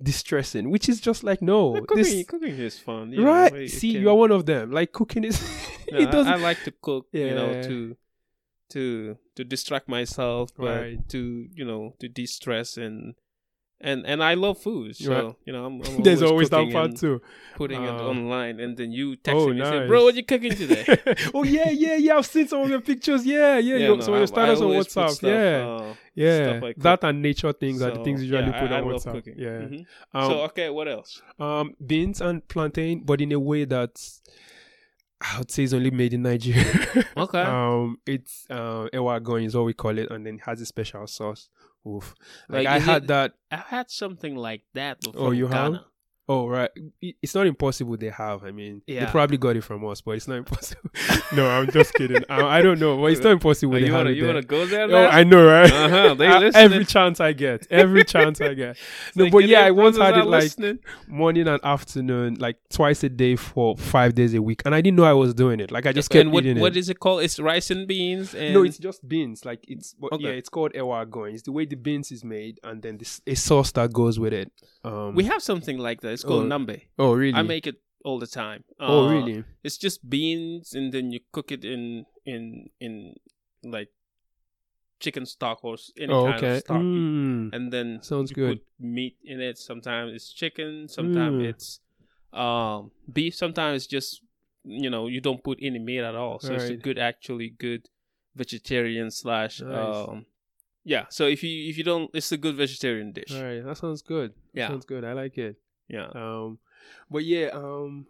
distressing, 0.00 0.70
which 0.70 0.88
is 0.88 1.00
just 1.00 1.24
like, 1.24 1.42
no, 1.42 1.72
cooking, 1.86 1.96
this, 1.96 2.26
cooking 2.26 2.54
is 2.58 2.78
fun, 2.78 3.12
you 3.12 3.24
right? 3.26 3.52
it 3.52 3.70
See, 3.70 3.92
can- 3.92 4.02
you 4.02 4.10
are 4.10 4.14
one 4.14 4.30
of 4.30 4.46
them. 4.46 4.70
Like 4.70 4.92
cooking 4.92 5.24
is, 5.24 5.40
No, 5.90 5.98
it 5.98 6.10
doesn't. 6.10 6.32
I, 6.32 6.36
like 6.36 6.62
to 6.64 6.70
cook, 6.82 7.06
you 7.12 7.34
know, 7.34 7.60
to 7.62 7.96
to 8.70 9.16
to 9.36 9.44
distract 9.44 9.88
myself, 9.88 10.50
but 10.56 10.80
Right. 10.80 11.08
to 11.08 11.48
you 11.54 11.64
know 11.64 11.94
to 12.00 12.08
de-stress 12.08 12.76
and 12.76 13.14
and 13.80 14.04
and 14.06 14.22
I 14.22 14.34
love 14.34 14.58
food, 14.58 14.96
so 14.96 15.12
Right. 15.12 15.34
you 15.44 15.52
know 15.52 15.64
I'm, 15.66 15.80
I'm 15.86 16.02
There's 16.02 16.22
always 16.22 16.50
that 16.50 16.70
part 16.72 16.96
too. 16.96 17.20
putting 17.56 17.82
it 17.84 17.88
Uh, 17.90 18.08
online, 18.08 18.58
and 18.60 18.76
then 18.76 18.90
you 18.92 19.16
text 19.16 19.36
oh, 19.40 19.48
me 19.52 19.60
and 19.60 19.68
say, 19.68 19.86
"Bro, 19.86 20.04
what 20.04 20.14
you 20.16 20.24
cooking 20.24 20.52
today?" 20.54 20.84
oh 21.34 21.44
yeah, 21.44 21.70
yeah, 21.70 21.94
yeah. 21.96 22.16
I've 22.16 22.26
seen 22.26 22.48
some 22.48 22.60
of 22.62 22.68
your 22.68 22.80
pictures. 22.80 23.24
Yeah, 23.24 23.58
yeah. 23.58 23.76
your- 23.76 23.96
no, 23.96 24.00
some 24.02 24.14
of 24.14 24.20
your 24.20 24.26
status 24.26 24.60
on 24.60 24.68
WhatsApp. 24.70 25.10
stuff, 25.10 25.22
yeah, 25.22 25.66
uh, 25.80 25.94
yeah. 26.14 26.72
that 26.78 27.04
and 27.04 27.22
nature 27.22 27.52
things 27.52 27.80
are 27.82 27.90
the 27.90 27.96
so, 27.96 28.04
things 28.04 28.22
usually 28.22 28.42
yeah, 28.50 28.60
put 28.60 28.70
I, 28.72 28.80
on 28.80 28.84
I 28.84 28.92
WhatsApp. 28.92 29.12
cooking. 29.12 29.34
Yeah. 29.36 29.48
Mhm. 29.60 29.86
Um, 30.12 30.30
so 30.30 30.40
okay, 30.44 30.70
what 30.70 30.88
else? 30.88 31.22
um, 31.38 31.74
beans 31.84 32.20
and 32.20 32.46
plantain, 32.48 33.02
but 33.04 33.20
in 33.20 33.32
a 33.32 33.38
way 33.38 33.64
that's 33.64 34.22
I 35.20 35.38
would 35.38 35.50
say 35.50 35.64
is 35.64 35.74
only 35.74 35.90
made 35.90 36.14
in 36.14 36.22
Nigeria. 36.22 36.64
Okay. 37.16 37.40
um, 37.42 37.98
it's 38.06 38.46
uh, 38.50 38.86
ewa 38.92 39.20
agoyin 39.20 39.46
is 39.46 39.56
what 39.56 39.64
we 39.66 39.72
call 39.72 39.98
it, 39.98 40.10
and 40.10 40.24
then 40.26 40.36
it 40.36 40.42
has 40.42 40.60
a 40.60 40.66
special 40.66 41.06
sauce. 41.08 41.48
Oof. 41.86 42.14
Like, 42.48 42.64
Like, 42.64 42.66
I 42.66 42.78
had 42.78 43.04
it- 43.04 43.08
that. 43.08 43.32
I've 43.50 43.60
had 43.66 43.90
something 43.90 44.36
like 44.36 44.62
that 44.74 44.98
oh, 45.06 45.12
before. 45.12 45.28
Oh, 45.28 45.30
you 45.32 45.46
in 45.46 45.52
have? 45.52 45.72
Oh 46.30 46.46
right, 46.46 46.70
it's 47.00 47.34
not 47.34 47.46
impossible. 47.46 47.96
They 47.96 48.10
have. 48.10 48.44
I 48.44 48.50
mean, 48.50 48.82
they 48.86 49.06
probably 49.06 49.38
got 49.38 49.56
it 49.56 49.62
from 49.64 49.86
us, 49.86 50.02
but 50.02 50.10
it's 50.12 50.28
not 50.28 50.36
impossible. 50.36 50.90
no, 51.34 51.48
I'm 51.48 51.70
just 51.70 51.94
kidding. 51.94 52.22
I, 52.28 52.58
I 52.58 52.60
don't 52.60 52.78
know, 52.78 52.98
but 53.00 53.06
it's 53.12 53.22
not 53.22 53.30
impossible. 53.32 53.74
Oh, 53.76 53.80
they 53.80 53.86
you 53.86 53.92
have 53.92 54.00
wanna 54.00 54.10
it 54.10 54.16
you 54.16 54.24
there. 54.24 54.34
wanna 54.34 54.46
go 54.46 54.66
there 54.66 54.90
Oh. 54.90 55.06
I 55.06 55.24
know, 55.24 55.46
right? 55.46 55.72
Uh-huh, 55.72 56.14
they 56.14 56.26
Uh, 56.26 56.50
every 56.54 56.84
chance 56.84 57.18
I 57.18 57.32
get, 57.32 57.66
every 57.70 58.04
chance 58.04 58.42
I 58.42 58.52
get. 58.52 58.76
No, 59.16 59.24
Like, 59.24 59.32
but 59.32 59.48
yeah, 59.48 59.60
I 59.62 59.70
once 59.70 59.96
had 59.96 60.18
it 60.18 60.26
like 60.26 60.42
listening. 60.42 60.80
morning 61.06 61.48
and 61.48 61.60
afternoon, 61.64 62.34
like 62.38 62.56
twice 62.70 63.02
a 63.04 63.08
day 63.08 63.36
for 63.36 63.76
five 63.78 64.14
days 64.14 64.34
a 64.34 64.42
week, 64.42 64.60
and 64.66 64.74
I 64.74 64.82
didn't 64.82 64.98
know 64.98 65.04
I 65.04 65.14
was 65.14 65.32
doing 65.32 65.60
it. 65.60 65.70
Like 65.70 65.86
I 65.86 65.92
just 65.92 66.10
kept 66.10 66.20
and 66.26 66.32
what, 66.32 66.44
eating 66.44 66.60
what 66.60 66.76
it. 66.76 66.80
is 66.80 66.90
it 66.90 67.00
called? 67.00 67.22
It's 67.22 67.38
rice 67.40 67.70
and 67.70 67.88
beans. 67.88 68.34
And 68.34 68.52
no, 68.52 68.64
it's 68.64 68.76
just 68.76 69.08
beans. 69.08 69.46
Like 69.46 69.64
it's 69.66 69.94
but 69.94 70.12
Okay. 70.12 70.24
yeah, 70.24 70.30
it's 70.32 70.50
called 70.50 70.72
ewa 70.74 71.06
agoyin. 71.06 71.32
It's 71.32 71.42
the 71.44 71.52
way 71.52 71.64
the 71.64 71.76
beans 71.76 72.12
is 72.12 72.22
made, 72.22 72.60
and 72.62 72.82
then 72.82 72.98
this 72.98 73.22
a 73.26 73.34
sauce 73.34 73.72
that 73.72 73.94
goes 73.94 74.18
with 74.20 74.34
it. 74.34 74.52
Um, 74.84 75.14
we 75.14 75.24
have 75.24 75.42
something 75.42 75.78
like 75.78 76.02
that. 76.02 76.17
It's 76.18 76.24
called 76.26 76.44
Oh, 76.44 76.48
ndambe. 76.50 76.76
oh 76.98 77.12
really? 77.14 77.38
I 77.38 77.42
make 77.42 77.66
it 77.70 77.76
all 78.04 78.18
the 78.18 78.26
time. 78.26 78.64
oh 78.80 79.06
Uh, 79.06 79.10
really? 79.14 79.44
It's 79.62 79.78
just 79.78 80.02
beans, 80.08 80.74
and 80.74 80.92
then 80.92 81.12
you 81.14 81.20
cook 81.32 81.52
it 81.52 81.64
in 81.64 82.06
in 82.26 82.70
in 82.80 83.14
like 83.62 83.90
chicken 85.00 85.26
stock 85.26 85.64
or 85.64 85.76
any 85.96 86.12
Oh 86.12 86.24
kind 86.26 86.38
okay. 86.42 86.54
of 86.56 86.60
stock, 86.60 86.82
Mm, 86.82 87.50
and 87.54 87.72
then 87.72 88.02
sounds 88.02 88.30
you 88.30 88.34
good. 88.34 88.58
put 88.58 88.66
meat 88.78 89.16
in 89.24 89.40
it. 89.40 89.58
Sometimes 89.58 90.12
it's 90.14 90.32
chicken. 90.32 90.88
Sometimes 90.88 91.36
Mm. 91.42 91.48
it's 91.50 91.80
um 92.32 92.90
beef. 93.12 93.34
Sometimes 93.34 93.74
it's 93.82 93.86
just 93.86 94.22
you 94.64 94.90
know 94.90 95.06
you 95.06 95.20
don't 95.20 95.42
put 95.42 95.58
any 95.62 95.78
meat 95.78 96.00
at 96.02 96.14
all. 96.14 96.40
So 96.40 96.54
it's 96.54 96.70
a 96.70 96.76
good, 96.76 96.98
actually 96.98 97.50
good 97.50 97.88
vegetarian 98.34 99.10
slash 99.10 99.60
Nice. 99.62 100.08
um 100.08 100.26
yeah. 100.84 101.06
So 101.10 101.26
if 101.26 101.42
you 101.42 101.68
if 101.70 101.78
you 101.78 101.84
don't, 101.84 102.10
it's 102.14 102.32
a 102.32 102.36
good 102.36 102.56
vegetarian 102.56 103.12
dish. 103.12 103.32
All 103.34 103.42
right, 103.44 103.62
that 103.64 103.76
sounds 103.76 104.02
good. 104.02 104.30
That 104.54 104.58
Yeah. 104.60 104.68
sounds 104.68 104.86
good. 104.86 105.04
I 105.04 105.12
like 105.12 105.38
it. 105.38 105.56
Yeah. 105.88 106.08
Um, 106.14 106.58
but 107.10 107.24
yeah, 107.24 107.48
um, 107.52 108.06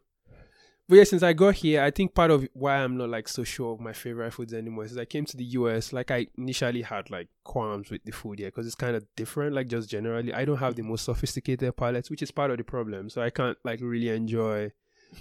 but 0.89 0.97
yeah, 0.97 1.05
since 1.05 1.23
I 1.23 1.35
got 1.35 1.57
here, 1.57 1.83
I 1.83 1.91
think 1.91 2.15
part 2.15 2.31
of 2.31 2.49
why 2.55 2.77
I'm 2.77 2.97
not 2.97 3.11
like 3.11 3.29
so 3.29 3.45
sure 3.45 3.75
of 3.75 3.81
my 3.81 3.93
favorite 3.93 4.33
foods 4.33 4.55
anymore 4.55 4.85
is 4.85 4.97
I 4.97 5.05
came 5.05 5.27
to 5.27 5.37
the 5.37 5.45
US. 5.45 5.93
Like 5.93 6.11
I 6.11 6.29
initially 6.39 6.81
had 6.81 7.11
like 7.11 7.29
qualms 7.45 7.91
with 7.91 8.03
the 8.05 8.13
food 8.13 8.39
here 8.39 8.49
because 8.49 8.67
it's 8.67 8.75
kind 8.75 8.97
of 8.97 9.05
different. 9.15 9.55
Like 9.55 9.69
just 9.69 9.91
generally, 9.91 10.33
I 10.33 10.47
don't 10.47 10.57
have 10.57 10.77
the 10.77 10.83
most 10.83 11.05
sophisticated 11.05 11.77
palates, 11.77 12.09
which 12.09 12.23
is 12.23 12.31
part 12.31 12.51
of 12.51 12.57
the 12.57 12.65
problem. 12.65 13.11
So 13.11 13.21
I 13.21 13.29
can't 13.29 13.59
like 13.65 13.81
really 13.83 14.09
enjoy 14.09 14.73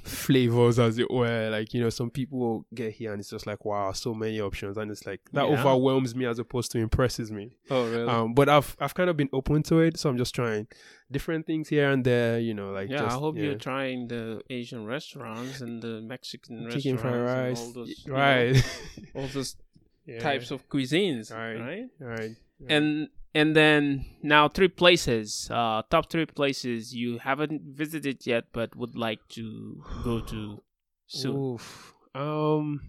flavors 0.03 0.79
as 0.79 0.97
it 0.97 1.09
were. 1.11 1.49
Like 1.49 1.73
you 1.73 1.81
know, 1.81 1.89
some 1.89 2.09
people 2.09 2.65
get 2.73 2.93
here 2.93 3.11
and 3.11 3.19
it's 3.19 3.29
just 3.29 3.47
like 3.47 3.65
wow, 3.65 3.91
so 3.91 4.13
many 4.13 4.39
options, 4.41 4.77
and 4.77 4.91
it's 4.91 5.05
like 5.05 5.21
that 5.33 5.47
Yeah. 5.47 5.59
overwhelms 5.59 6.15
me 6.15 6.25
as 6.25 6.39
opposed 6.39 6.71
to 6.73 6.79
impresses 6.79 7.31
me. 7.31 7.55
Oh 7.69 7.89
really? 7.89 8.07
Um, 8.07 8.33
but 8.33 8.49
I've 8.49 8.75
I've 8.79 8.93
kind 8.93 9.09
of 9.09 9.17
been 9.17 9.29
open 9.33 9.63
to 9.63 9.79
it, 9.79 9.97
so 9.97 10.09
I'm 10.09 10.17
just 10.17 10.33
trying 10.35 10.67
different 11.11 11.45
things 11.45 11.69
here 11.69 11.89
and 11.89 12.03
there. 12.03 12.39
You 12.39 12.53
know, 12.53 12.71
like 12.71 12.89
yeah, 12.89 12.99
just, 12.99 13.15
I 13.17 13.19
hope 13.19 13.35
yeah. 13.38 13.43
you're 13.43 13.55
trying 13.55 14.07
the 14.07 14.41
Asian 14.49 14.85
restaurants 14.85 15.61
and 15.61 15.81
the 15.81 16.01
Mexican 16.01 16.69
chicken 16.71 16.97
fried 16.97 17.13
restaurants 17.15 17.61
all 17.61 17.71
those 17.73 17.89
you 18.05 18.11
know, 18.11 18.17
right? 18.19 18.81
all 19.15 19.27
those 19.27 19.55
Yeah. 20.05 20.19
types 20.19 20.51
of 20.51 20.69
cuisines, 20.69 21.33
Right. 21.33 21.59
right? 21.59 21.85
All 22.01 22.07
right. 22.07 22.31
And 22.69 23.09
and 23.34 23.55
then 23.55 24.05
now 24.23 24.47
three 24.47 24.67
places, 24.67 25.49
uh, 25.51 25.82
top 25.89 26.09
three 26.09 26.25
places 26.25 26.93
you 26.95 27.17
haven't 27.19 27.61
visited 27.63 28.25
yet, 28.25 28.45
but 28.53 28.75
would 28.75 28.95
like 28.95 29.19
to 29.30 29.84
go 30.03 30.19
to 30.21 30.61
soon. 31.07 31.36
Oof. 31.36 31.93
Um, 32.15 32.82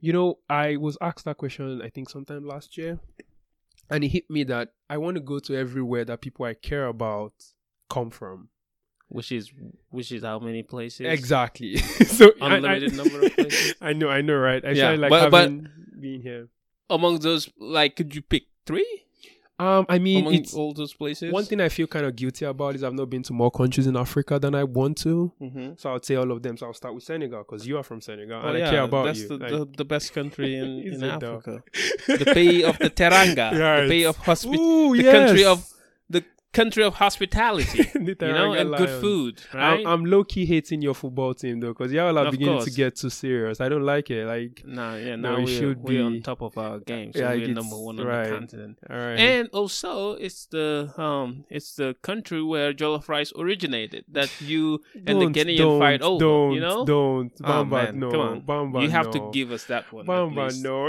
You 0.00 0.12
know, 0.12 0.38
I 0.50 0.76
was 0.76 0.98
asked 1.00 1.24
that 1.26 1.36
question 1.36 1.80
I 1.82 1.88
think 1.88 2.10
sometime 2.10 2.44
last 2.44 2.76
year, 2.76 2.98
and 3.88 4.02
it 4.02 4.08
hit 4.08 4.28
me 4.28 4.42
that 4.44 4.72
I 4.90 4.98
want 4.98 5.14
to 5.16 5.20
go 5.22 5.38
to 5.38 5.54
everywhere 5.56 6.04
that 6.04 6.20
people 6.20 6.44
I 6.46 6.54
care 6.54 6.86
about 6.86 7.32
come 7.88 8.10
from. 8.10 8.48
Which 9.10 9.30
is 9.32 9.50
which 9.90 10.10
is 10.12 10.22
how 10.24 10.38
many 10.40 10.62
places? 10.64 11.06
Exactly. 11.06 11.76
so 12.18 12.32
I- 12.42 12.56
Unlimited 12.56 12.92
I, 12.92 12.96
number 12.96 13.24
of 13.26 13.34
places. 13.34 13.74
I 13.80 13.92
know, 13.94 14.08
I 14.10 14.20
know, 14.20 14.34
right? 14.36 14.62
I 14.64 14.72
Yeah, 14.72 14.90
like 14.92 15.10
but- 15.10 15.30
but- 15.30 15.40
having 15.42 15.68
being 16.00 16.22
here. 16.22 16.48
Among 16.90 17.18
those, 17.20 17.48
like, 17.58 17.96
could 17.96 18.14
you 18.14 18.22
pick 18.22 18.44
three 18.66 19.04
Um, 19.60 19.86
I 19.88 19.98
mean, 19.98 20.20
among 20.20 20.34
it's 20.34 20.54
all 20.54 20.72
those 20.72 20.94
places? 20.94 21.32
one 21.32 21.44
thing 21.44 21.60
I 21.60 21.68
feel 21.68 21.88
kind 21.88 22.06
of 22.06 22.14
guilty 22.14 22.44
about 22.44 22.76
is 22.76 22.84
I've 22.84 22.94
not 22.94 23.10
been 23.10 23.24
to 23.24 23.32
more 23.32 23.50
countries 23.50 23.86
in 23.88 23.96
Africa 23.96 24.38
than 24.38 24.54
I 24.54 24.62
want 24.64 24.98
to. 24.98 25.32
Mm-hmm. 25.42 25.70
So 25.76 25.90
I'll 25.90 26.02
say 26.02 26.14
all 26.14 26.30
of 26.30 26.42
them. 26.42 26.56
So 26.56 26.66
I'll 26.66 26.74
start 26.74 26.94
with 26.94 27.02
Senegal 27.02 27.40
because 27.42 27.66
you 27.66 27.76
are 27.76 27.82
from 27.82 28.00
Senegal 28.00 28.40
Oh, 28.44 28.48
and 28.50 28.58
yeah, 28.58 28.68
I 28.68 28.70
care 28.70 28.82
about 28.82 29.06
that's 29.06 29.20
you. 29.20 29.28
The, 29.28 29.36
Like- 29.38 29.50
the, 29.50 29.64
the 29.78 29.84
best 29.84 30.12
country 30.14 30.56
in, 30.62 30.80
in? 30.94 31.02
Africa. 31.04 31.62
the 32.06 32.30
pays 32.34 32.64
of 32.64 32.78
the 32.78 32.90
Teranga, 32.90 33.50
the 33.50 33.88
pay 33.88 34.04
of 34.04 34.16
hospitality, 34.16 34.62
Ooh, 34.62 34.96
the 34.96 35.02
yes. 35.02 35.26
country 35.26 35.44
of 35.44 35.72
country 36.58 36.82
of 36.84 36.94
hospitality, 36.94 37.88
you 37.94 38.14
know, 38.20 38.52
and 38.52 38.74
good 38.76 39.00
food, 39.00 39.42
right? 39.54 39.80
I'm, 39.80 39.86
I'm 39.86 40.04
low 40.04 40.24
key 40.24 40.44
hating 40.46 40.82
your 40.82 40.94
football 40.94 41.32
team 41.34 41.60
though, 41.60 41.72
because 41.74 41.92
y'all 41.92 42.18
are 42.18 42.26
Of 42.26 42.32
beginning 42.32 42.64
to 42.64 42.70
get 42.70 42.96
too 42.96 43.10
serious. 43.10 43.60
I 43.60 43.68
don't 43.68 43.84
like 43.94 44.10
it. 44.10 44.26
Like, 44.26 44.62
nah, 44.66 44.94
yeah, 44.96 45.16
No, 45.16 45.30
now 45.30 45.36
it 45.38 45.44
we're, 45.44 45.58
should 45.58 45.84
be- 45.84 46.00
on 46.00 46.20
top 46.22 46.42
of 46.42 46.56
our 46.58 46.78
game, 46.92 47.12
so 47.12 47.20
Yeah, 47.20 47.30
we're 47.34 47.48
number 47.48 47.78
one 47.78 48.00
on 48.00 48.06
right. 48.06 48.24
the 48.24 48.30
continent. 48.38 48.78
all 48.90 48.96
right, 48.96 49.18
And 49.18 49.48
also, 49.52 50.12
it's 50.26 50.46
the 50.46 50.92
um, 50.96 51.44
it's 51.48 51.74
the 51.76 51.94
country 52.02 52.42
where 52.42 52.72
jollof 52.72 53.08
rice 53.08 53.32
originated. 53.38 54.04
That 54.08 54.30
you 54.40 54.80
and 55.06 55.20
the 55.34 55.56
don't, 55.56 55.78
fight 55.80 56.02
over. 56.02 56.20
Don't, 56.24 56.52
you 56.52 56.60
know, 56.60 56.84
don't, 56.84 57.32
Oh, 57.42 57.48
Bamba, 57.64 57.70
man, 57.70 57.98
no, 58.00 58.10
come 58.10 58.20
on. 58.20 58.40
Bamba, 58.42 58.82
you 58.82 58.90
have 58.90 59.06
no. 59.06 59.12
to 59.12 59.30
give 59.32 59.52
us 59.52 59.64
that 59.64 59.90
one. 59.92 60.06
Bamba, 60.06 60.46
no. 60.62 60.88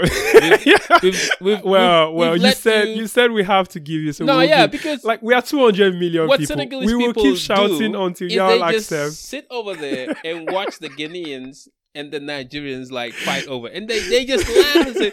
We've, 1.02 1.30
we've, 1.40 1.62
well, 1.64 2.08
we've- 2.12 2.18
well, 2.18 2.32
we've 2.32 2.42
you 2.42 2.52
said 2.52 2.88
you... 2.88 3.06
said 3.06 3.30
we 3.30 3.42
have 3.44 3.68
to 3.70 3.80
give 3.80 4.00
you. 4.02 4.12
So 4.12 4.24
no, 4.24 4.38
we'll 4.38 4.48
yeah, 4.48 4.62
give- 4.66 4.72
because 4.72 5.04
like 5.04 5.22
we 5.22 5.32
are 5.34 5.42
200 5.60 5.94
million 5.98 6.26
what 6.28 6.40
people. 6.40 6.56
Senegalese 6.56 6.86
we 6.86 6.94
will 6.94 7.06
people 7.08 7.22
keep 7.22 7.36
shouting 7.36 7.94
until 7.94 8.28
y'all 8.30 8.48
they 8.48 8.72
just 8.72 8.92
accept. 8.92 9.12
sit 9.12 9.46
over 9.50 9.74
there 9.74 10.14
and 10.24 10.50
watch 10.50 10.78
the 10.78 10.88
Guineans 10.88 11.68
and 11.94 12.10
the 12.12 12.20
Nigerians 12.20 12.90
like 12.90 13.12
fight 13.12 13.46
over, 13.46 13.66
and 13.68 13.88
they 13.88 14.00
they 14.08 14.24
just 14.24 14.48
laugh 14.48 14.86
and 14.86 14.96
say, 14.96 15.12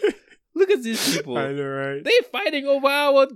"Look 0.56 0.70
at 0.70 0.84
these 0.84 1.02
people! 1.18 1.38
I 1.38 1.52
know, 1.52 1.64
right? 1.68 2.04
They 2.04 2.20
fighting 2.32 2.66
over 2.66 2.88
our 2.88 3.28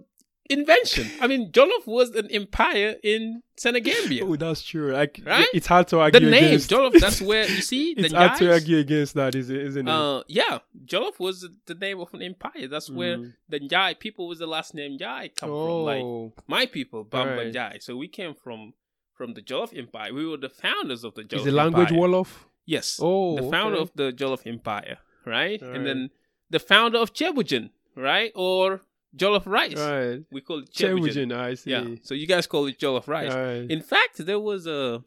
invention." 0.52 1.08
I 1.22 1.28
mean, 1.28 1.52
Jollof 1.52 1.86
was 1.88 2.10
an 2.12 2.28
empire 2.32 2.96
in 3.04 3.42
Senegambia. 3.58 4.24
Oh, 4.24 4.36
that's 4.36 4.62
true. 4.64 4.92
Like, 4.94 5.22
Right? 5.26 5.48
it's 5.54 5.68
hard 5.68 5.88
to 5.90 5.96
the 5.98 6.02
argue 6.02 6.30
name 6.30 6.46
against. 6.46 6.70
Jollof. 6.70 7.00
That's 7.00 7.22
where 7.30 7.48
you 7.48 7.62
see 7.62 7.94
the 7.94 8.06
it's 8.06 8.14
hard 8.14 8.38
to 8.40 8.46
guys. 8.46 8.54
argue 8.62 8.78
against 8.80 9.14
that, 9.16 9.36
is 9.36 9.50
it? 9.50 9.62
Isn't 9.62 9.88
it? 9.88 9.92
Uh, 9.92 10.24
yeah, 10.28 10.60
Jollof 10.86 11.20
was 11.20 11.48
the 11.66 11.76
name 11.76 12.00
of 12.00 12.14
an 12.14 12.22
empire. 12.22 12.68
That's 12.68 12.90
where 12.90 13.18
Mm. 13.18 13.34
the 13.50 13.60
Ndiaye 13.60 14.00
people 14.00 14.28
was 14.28 14.40
the 14.40 14.48
last 14.48 14.74
name 14.74 14.98
Ndiaye 14.98 15.36
come 15.36 15.50
from. 15.50 15.84
Like 15.92 16.04
oh, 16.04 16.34
my 16.48 16.66
people, 16.66 17.06
Bamba 17.06 17.38
Right. 17.38 17.54
Ndiaye. 17.54 17.82
So 17.84 17.96
we 17.98 18.08
came 18.08 18.34
from 18.34 18.74
from 19.14 19.34
the 19.36 19.42
Jollof 19.42 19.78
Empire. 19.78 20.14
We 20.14 20.26
were 20.28 20.38
the 20.38 20.50
founders 20.50 21.04
of 21.04 21.14
the 21.16 21.24
Jollof 21.24 21.38
is 21.40 21.46
the 21.46 21.52
language 21.52 21.92
Empire. 21.92 22.08
Wolof? 22.10 22.30
Yes. 22.66 23.00
Oh, 23.02 23.36
the 23.36 23.44
founder 23.50 23.78
okay. 23.78 23.84
of 23.84 23.92
the 23.96 24.12
Jollof 24.14 24.46
Empire, 24.48 24.98
right? 25.26 25.62
Right. 25.62 25.76
And 25.76 25.86
then 25.86 26.10
the 26.50 26.60
founder 26.60 26.98
of 27.00 27.14
Chebujan, 27.14 27.70
right? 27.96 28.32
Or 28.36 28.82
Jollof 29.16 29.46
rice. 29.46 29.76
Right. 29.76 30.24
We 30.32 30.42
call 30.42 30.60
it 30.60 30.72
Chebujan. 30.72 31.30
Chewujin, 31.32 31.36
I 31.36 31.54
see. 31.56 31.72
Yeah. 31.72 31.86
So 32.02 32.14
you 32.14 32.28
guys 32.28 32.48
call 32.48 32.66
it 32.68 32.80
Jollof 32.80 33.08
rice. 33.08 33.34
Right. 33.34 33.70
In 33.70 33.82
fact, 33.82 34.26
there 34.26 34.40
was 34.40 34.68
a 34.68 35.04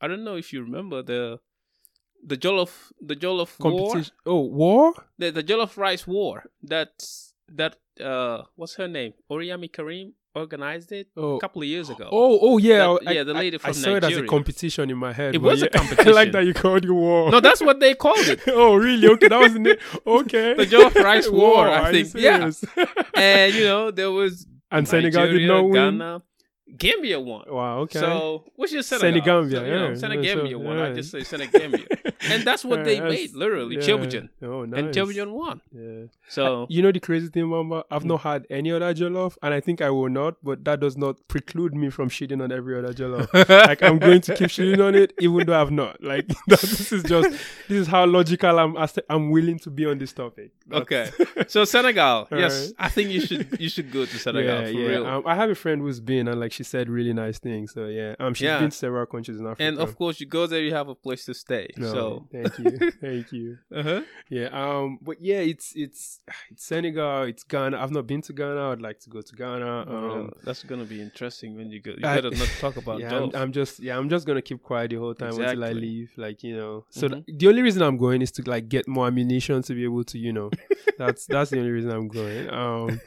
I 0.00 0.08
don't 0.08 0.24
know 0.24 0.36
if 0.36 0.52
you 0.52 0.62
remember 0.62 1.02
the 1.02 1.38
the 2.24 2.36
Jollof 2.36 2.92
the 3.00 3.16
Jollof 3.16 3.58
war. 3.60 4.02
Oh, 4.26 4.40
war? 4.40 4.94
The 5.18 5.30
the 5.30 5.42
Jollof 5.42 5.76
rice 5.76 6.06
war 6.06 6.44
that 6.62 7.04
that 7.48 7.76
uh 8.00 8.42
what's 8.56 8.76
her 8.76 8.88
name? 8.88 9.12
Oriami 9.30 9.72
Karim 9.72 10.14
organized 10.34 10.92
it 10.92 11.08
Oh. 11.16 11.36
a 11.36 11.40
couple 11.40 11.62
of 11.62 11.68
years 11.68 11.90
ago. 11.90 12.08
Oh, 12.12 12.38
oh 12.42 12.58
yeah. 12.58 12.78
That- 12.78 13.00
I- 13.08 13.12
yeah, 13.12 13.24
the 13.24 13.34
I- 13.34 13.38
lady 13.38 13.56
I, 13.56 13.58
from 13.58 13.74
saw 13.74 13.94
it 13.96 14.04
as 14.04 14.16
a 14.16 14.22
competition 14.26 14.90
in 14.90 14.96
my 14.96 15.12
head. 15.12 15.34
It 15.34 15.42
was 15.42 15.62
a 15.62 15.66
yeah. 15.66 15.70
I 15.74 15.78
competition. 15.78 16.14
like 16.14 16.32
that 16.32 16.46
you 16.46 16.54
called 16.54 16.84
it 16.84 16.90
war. 16.90 17.30
No, 17.30 17.40
that's 17.40 17.60
what 17.60 17.80
they 17.80 17.94
called 17.94 18.18
it. 18.26 18.40
oh, 18.48 18.74
really? 18.76 19.08
Okay, 19.08 19.28
that 19.28 19.38
was 19.40 19.52
the 19.52 19.58
name. 19.58 19.76
Okay. 20.06 20.54
The 20.54 20.66
Jollof 20.66 20.94
Rice 21.02 21.28
War, 21.30 21.68
I 21.68 21.90
think. 21.92 22.14
Yeah. 22.14 22.50
and 23.14 23.54
you 23.54 23.64
know 23.64 23.90
there 23.90 24.10
was 24.10 24.46
and 24.70 24.88
Senegal 24.88 25.22
did 25.26 25.32
Nigeria, 25.32 25.46
not 25.48 25.62
win. 25.64 25.98
Ghana, 25.98 26.22
Gambia 26.76 27.20
won. 27.20 27.44
Wow. 27.48 27.80
Okay. 27.80 27.98
So 27.98 28.44
which 28.56 28.72
is 28.72 28.86
Senegal? 28.86 29.42
Senegambia, 29.44 29.58
So, 29.58 29.64
you 29.64 29.70
know, 29.72 29.88
yeah. 29.88 29.94
Senegambia 29.94 30.52
So, 30.52 30.58
won. 30.58 30.78
I 30.78 30.88
yeah. 30.88 30.94
just 30.94 31.10
say 31.10 31.20
Senegambia, 31.20 31.86
and 32.30 32.44
that's 32.44 32.64
what 32.64 32.84
they 32.84 32.96
Yeah, 32.96 33.08
made 33.08 33.34
literally, 33.34 33.76
yeah. 33.76 34.20
Oh, 34.42 34.64
nice. 34.64 34.80
and 34.80 34.94
Chebujan 34.94 35.32
won. 35.32 35.60
Yeah. 35.72 36.06
So 36.28 36.66
You 36.70 36.82
know 36.82 36.92
the 36.92 37.00
crazy 37.00 37.28
thing, 37.28 37.46
Mamba? 37.48 37.84
I've 37.90 38.02
Mm. 38.04 38.06
not 38.06 38.20
had 38.22 38.46
any 38.48 38.72
other 38.72 38.94
jollof, 38.94 39.36
and 39.42 39.52
I 39.52 39.60
think 39.60 39.80
I 39.82 39.90
will 39.90 40.08
not, 40.08 40.36
but 40.42 40.64
that 40.64 40.80
does 40.80 40.96
not 40.96 41.16
preclude 41.28 41.74
me 41.74 41.90
from 41.90 42.08
shitting 42.08 42.42
on 42.42 42.52
every 42.52 42.78
other 42.78 42.94
jollof. 42.94 43.28
like 43.68 43.82
I'm 43.82 43.98
going 43.98 44.20
to 44.22 44.34
keep 44.34 44.48
shitting 44.48 44.82
on 44.86 44.94
it, 44.94 45.12
even 45.20 45.46
though 45.46 45.60
I've 45.60 45.70
not. 45.72 46.02
Like 46.02 46.28
that, 46.46 46.60
this 46.60 46.92
is 46.92 47.02
just 47.02 47.30
this 47.68 47.78
is 47.82 47.86
how 47.88 48.06
logical 48.06 48.58
I'm. 48.58 48.76
I'm 49.10 49.30
willing 49.30 49.58
to 49.60 49.70
be 49.70 49.84
on 49.86 49.98
this 49.98 50.12
topic. 50.12 50.52
Okay. 50.72 51.10
So 51.48 51.64
Senegal, 51.64 52.28
yes, 52.30 52.66
right. 52.66 52.74
I 52.78 52.88
think 52.88 53.10
you 53.10 53.20
should 53.20 53.60
you 53.60 53.68
should 53.68 53.90
go 53.90 54.04
to 54.06 54.18
Senegal 54.18 54.60
yeah, 54.60 54.66
for 54.66 54.70
yeah. 54.72 54.88
real. 54.88 55.06
Um, 55.06 55.22
I 55.26 55.34
have 55.34 55.50
a 55.50 55.54
friend 55.54 55.80
who's 55.82 56.00
been, 56.00 56.28
and 56.28 56.38
like 56.40 56.51
she 56.52 56.62
said, 56.64 56.88
really 56.88 57.12
nice 57.12 57.38
things. 57.38 57.72
So 57.72 57.86
yeah, 57.86 58.14
um, 58.20 58.34
she's 58.34 58.46
Yeah. 58.46 58.60
been 58.60 58.70
to 58.70 58.76
several 58.76 59.06
countries 59.06 59.38
in 59.40 59.46
Africa. 59.46 59.62
and 59.64 59.78
of 59.78 59.96
course, 59.96 60.20
you 60.20 60.26
go 60.26 60.46
there, 60.46 60.60
you 60.62 60.72
have 60.74 60.88
a 60.88 60.94
place 60.94 61.24
to 61.26 61.34
stay. 61.34 61.68
No, 61.76 61.92
So, 61.92 62.28
thank 62.32 62.58
you, 62.58 62.70
thank 63.00 63.32
you. 63.32 63.58
uh-huh. 63.74 64.02
Yeah, 64.28 64.48
um, 64.52 64.98
but 65.02 65.20
yeah, 65.20 65.38
it's 65.40 65.72
it's 65.76 66.20
it's 66.50 66.64
Senegal, 66.66 67.22
it's 67.24 67.44
Ghana. 67.44 67.76
I've 67.78 67.90
not 67.90 68.06
been 68.06 68.22
to 68.22 68.32
Ghana. 68.32 68.70
I'd 68.72 68.80
like 68.80 69.00
to 69.00 69.10
go 69.10 69.20
to 69.20 69.34
Ghana. 69.36 69.84
Um, 69.88 70.30
that's 70.44 70.62
gonna 70.62 70.84
be 70.84 71.00
interesting 71.00 71.56
when 71.56 71.70
you 71.70 71.80
go. 71.80 71.92
You 71.92 72.06
I- 72.06 72.16
better 72.20 72.30
not 72.30 72.48
talk 72.60 72.76
about 72.76 73.00
yeah. 73.00 73.16
I'm, 73.16 73.30
I'm 73.34 73.52
just 73.52 73.80
yeah, 73.80 73.96
I'm 73.98 74.08
just 74.08 74.26
gonna 74.26 74.42
keep 74.42 74.62
quiet 74.62 74.90
the 74.90 74.96
whole 74.96 75.14
time 75.14 75.32
until 75.38 75.64
I 75.64 75.72
leave. 75.72 76.10
Like 76.16 76.42
you 76.42 76.56
know, 76.56 76.84
so 76.90 77.08
Mhm. 77.08 77.26
th- 77.26 77.38
the 77.38 77.48
only 77.48 77.62
reason 77.62 77.82
I'm 77.82 77.96
going 77.96 78.22
is 78.22 78.30
to 78.32 78.42
like 78.48 78.68
get 78.68 78.86
more 78.88 79.06
ammunition 79.06 79.62
to 79.62 79.74
be 79.74 79.84
able 79.84 80.04
to 80.04 80.18
you 80.18 80.32
know, 80.32 80.50
that's 80.98 81.26
that's 81.26 81.50
the 81.50 81.58
only 81.58 81.70
reason 81.70 81.90
I'm 81.90 82.08
going. 82.08 82.48
Um, 82.50 83.00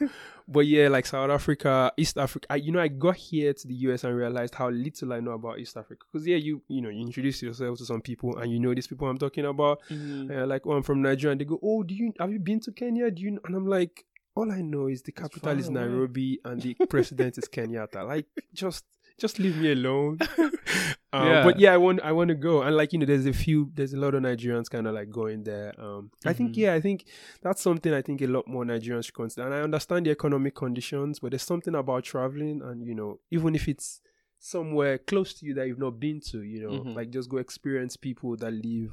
but 0.48 0.66
yeah, 0.66 0.88
like 0.88 1.06
South 1.06 1.30
Africa, 1.30 1.92
East 1.96 2.16
Africa. 2.18 2.46
I, 2.50 2.56
you 2.56 2.72
know, 2.72 2.80
I 2.80 2.88
got 2.88 3.16
here 3.16 3.52
to 3.52 3.66
the 3.68 3.74
US 3.86 4.04
and 4.04 4.16
realized 4.16 4.54
how 4.54 4.70
little 4.70 5.12
I 5.12 5.20
know 5.20 5.32
about 5.32 5.58
East 5.58 5.76
Africa. 5.76 6.04
Because 6.10 6.26
yeah, 6.26 6.36
you 6.36 6.62
you 6.68 6.80
know, 6.82 6.88
you 6.88 7.00
introduce 7.00 7.42
yourself 7.42 7.78
to 7.78 7.84
some 7.84 8.00
people 8.00 8.38
and 8.38 8.52
you 8.52 8.60
know 8.60 8.74
these 8.74 8.86
people 8.86 9.08
I'm 9.08 9.18
talking 9.18 9.44
about. 9.46 9.80
Mhm. 9.90 10.30
Uh, 10.30 10.46
like, 10.46 10.66
oh, 10.66 10.72
I'm 10.72 10.82
from 10.82 11.02
Nigeria, 11.02 11.32
and 11.32 11.40
they 11.40 11.44
go, 11.44 11.58
oh, 11.62 11.82
do 11.82 11.94
you 11.94 12.12
have 12.20 12.32
you 12.32 12.38
been 12.38 12.60
to 12.60 12.72
Kenya? 12.72 13.10
Do 13.10 13.22
you? 13.22 13.30
know? 13.32 13.40
And 13.44 13.56
I'm 13.56 13.66
like, 13.66 14.04
all 14.34 14.52
I 14.52 14.60
know 14.60 14.86
is 14.86 15.02
the 15.02 15.12
capital 15.12 15.40
far 15.40 15.56
is. 15.56 15.70
Nairobi 15.70 16.40
and 16.44 16.60
the 16.62 16.74
president 16.88 17.38
is 17.38 17.48
Kenyatta. 17.48 18.06
Like, 18.06 18.26
just 18.54 18.84
just 19.18 19.38
leave 19.38 19.56
me 19.56 19.72
alone. 19.72 20.18
um, 21.12 21.26
Yeah. 21.26 21.42
But 21.44 21.58
yeah, 21.58 21.72
I 21.72 21.76
want 21.76 22.00
I 22.02 22.12
want 22.12 22.28
to 22.28 22.34
go, 22.34 22.62
and 22.62 22.76
like 22.76 22.92
you 22.92 22.98
know, 22.98 23.06
there's 23.06 23.26
a 23.26 23.32
few, 23.32 23.70
there's 23.74 23.92
a 23.94 23.96
lot 23.98 24.14
of 24.14 24.22
Nigerians 24.22 24.68
kind 24.70 24.86
of 24.86 24.94
like 24.94 25.10
going 25.10 25.44
there. 25.44 25.72
Um, 25.80 26.10
I 26.24 26.32
think 26.32 26.52
Mhm. 26.52 26.56
yeah, 26.58 26.74
I 26.74 26.80
think 26.80 27.06
that's 27.42 27.62
something 27.62 27.92
I 27.92 28.02
think 28.02 28.20
a 28.22 28.26
lot 28.26 28.46
more 28.46 28.64
Nigerians 28.64 29.06
should 29.06 29.14
consider. 29.14 29.46
And 29.46 29.54
I 29.54 29.60
understand 29.60 30.06
the 30.06 30.10
economic 30.10 30.54
conditions, 30.54 31.18
but 31.20 31.30
there's 31.30 31.42
something 31.42 31.74
about 31.74 32.04
traveling, 32.04 32.60
and 32.62 32.86
you 32.86 32.94
know, 32.94 33.20
even 33.30 33.54
if 33.54 33.68
it's 33.68 34.00
somewhere 34.38 34.98
close 34.98 35.32
to 35.34 35.46
you 35.46 35.54
that 35.54 35.66
you've 35.66 35.78
not 35.78 35.98
been 35.98 36.20
to, 36.20 36.42
you 36.42 36.60
know, 36.62 36.70
Mhm. 36.84 36.94
like 36.94 37.10
just 37.10 37.28
go 37.30 37.38
experience 37.38 37.96
people 37.96 38.36
that 38.36 38.52
live 38.52 38.90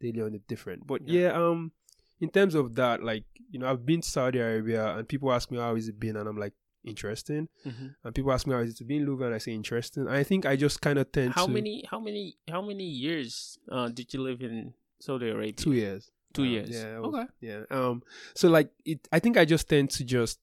daily 0.00 0.20
on 0.22 0.34
it 0.34 0.46
different. 0.46 0.86
But 0.86 1.06
Yeah. 1.06 1.20
yeah, 1.20 1.32
um, 1.48 1.72
in 2.20 2.30
terms 2.30 2.54
of 2.54 2.74
that, 2.76 3.02
like 3.02 3.24
you 3.50 3.58
know, 3.58 3.68
I've 3.70 3.84
been 3.84 4.00
to 4.02 4.08
Saudi 4.08 4.38
Arabia, 4.38 4.96
and 4.96 5.08
people 5.08 5.32
ask 5.32 5.50
me 5.50 5.58
how 5.58 5.74
has 5.74 5.88
it 5.88 5.98
been, 5.98 6.16
and 6.16 6.28
I'm 6.28 6.36
like 6.38 6.54
interesting. 6.84 7.48
Mhm. 7.64 7.94
And 8.04 8.14
people 8.14 8.32
ask 8.32 8.46
me 8.46 8.52
how 8.54 8.60
is 8.60 8.70
it 8.70 8.76
to 8.78 8.84
be 8.84 8.96
in 8.96 9.06
Louisville, 9.06 9.26
and 9.26 9.34
I 9.34 9.38
say 9.38 9.52
interesting. 9.52 10.06
I 10.08 10.22
think 10.22 10.46
I 10.46 10.56
just 10.56 10.80
kind 10.80 10.98
of 10.98 11.10
tend 11.12 11.32
How 11.34 11.46
to 11.46 11.52
many 11.52 11.84
how 11.90 12.00
many 12.00 12.36
how 12.48 12.62
many 12.62 12.84
years 12.84 13.58
uh, 13.70 13.88
did 13.88 14.12
you 14.14 14.22
live 14.22 14.42
in 14.42 14.74
Saudi 15.00 15.28
Arabia? 15.30 15.52
two 15.52 15.72
years. 15.72 16.10
Two 16.32 16.42
Um, 16.42 16.48
years. 16.48 16.70
Yeah. 16.70 16.98
Was- 16.98 17.14
Okay. 17.14 17.26
Yeah. 17.40 17.62
Um. 17.70 18.02
So 18.34 18.48
like 18.48 18.70
it, 18.84 19.06
I 19.12 19.18
think 19.20 19.36
I 19.36 19.44
just 19.44 19.68
tend 19.68 19.90
to 19.90 20.04
just 20.04 20.38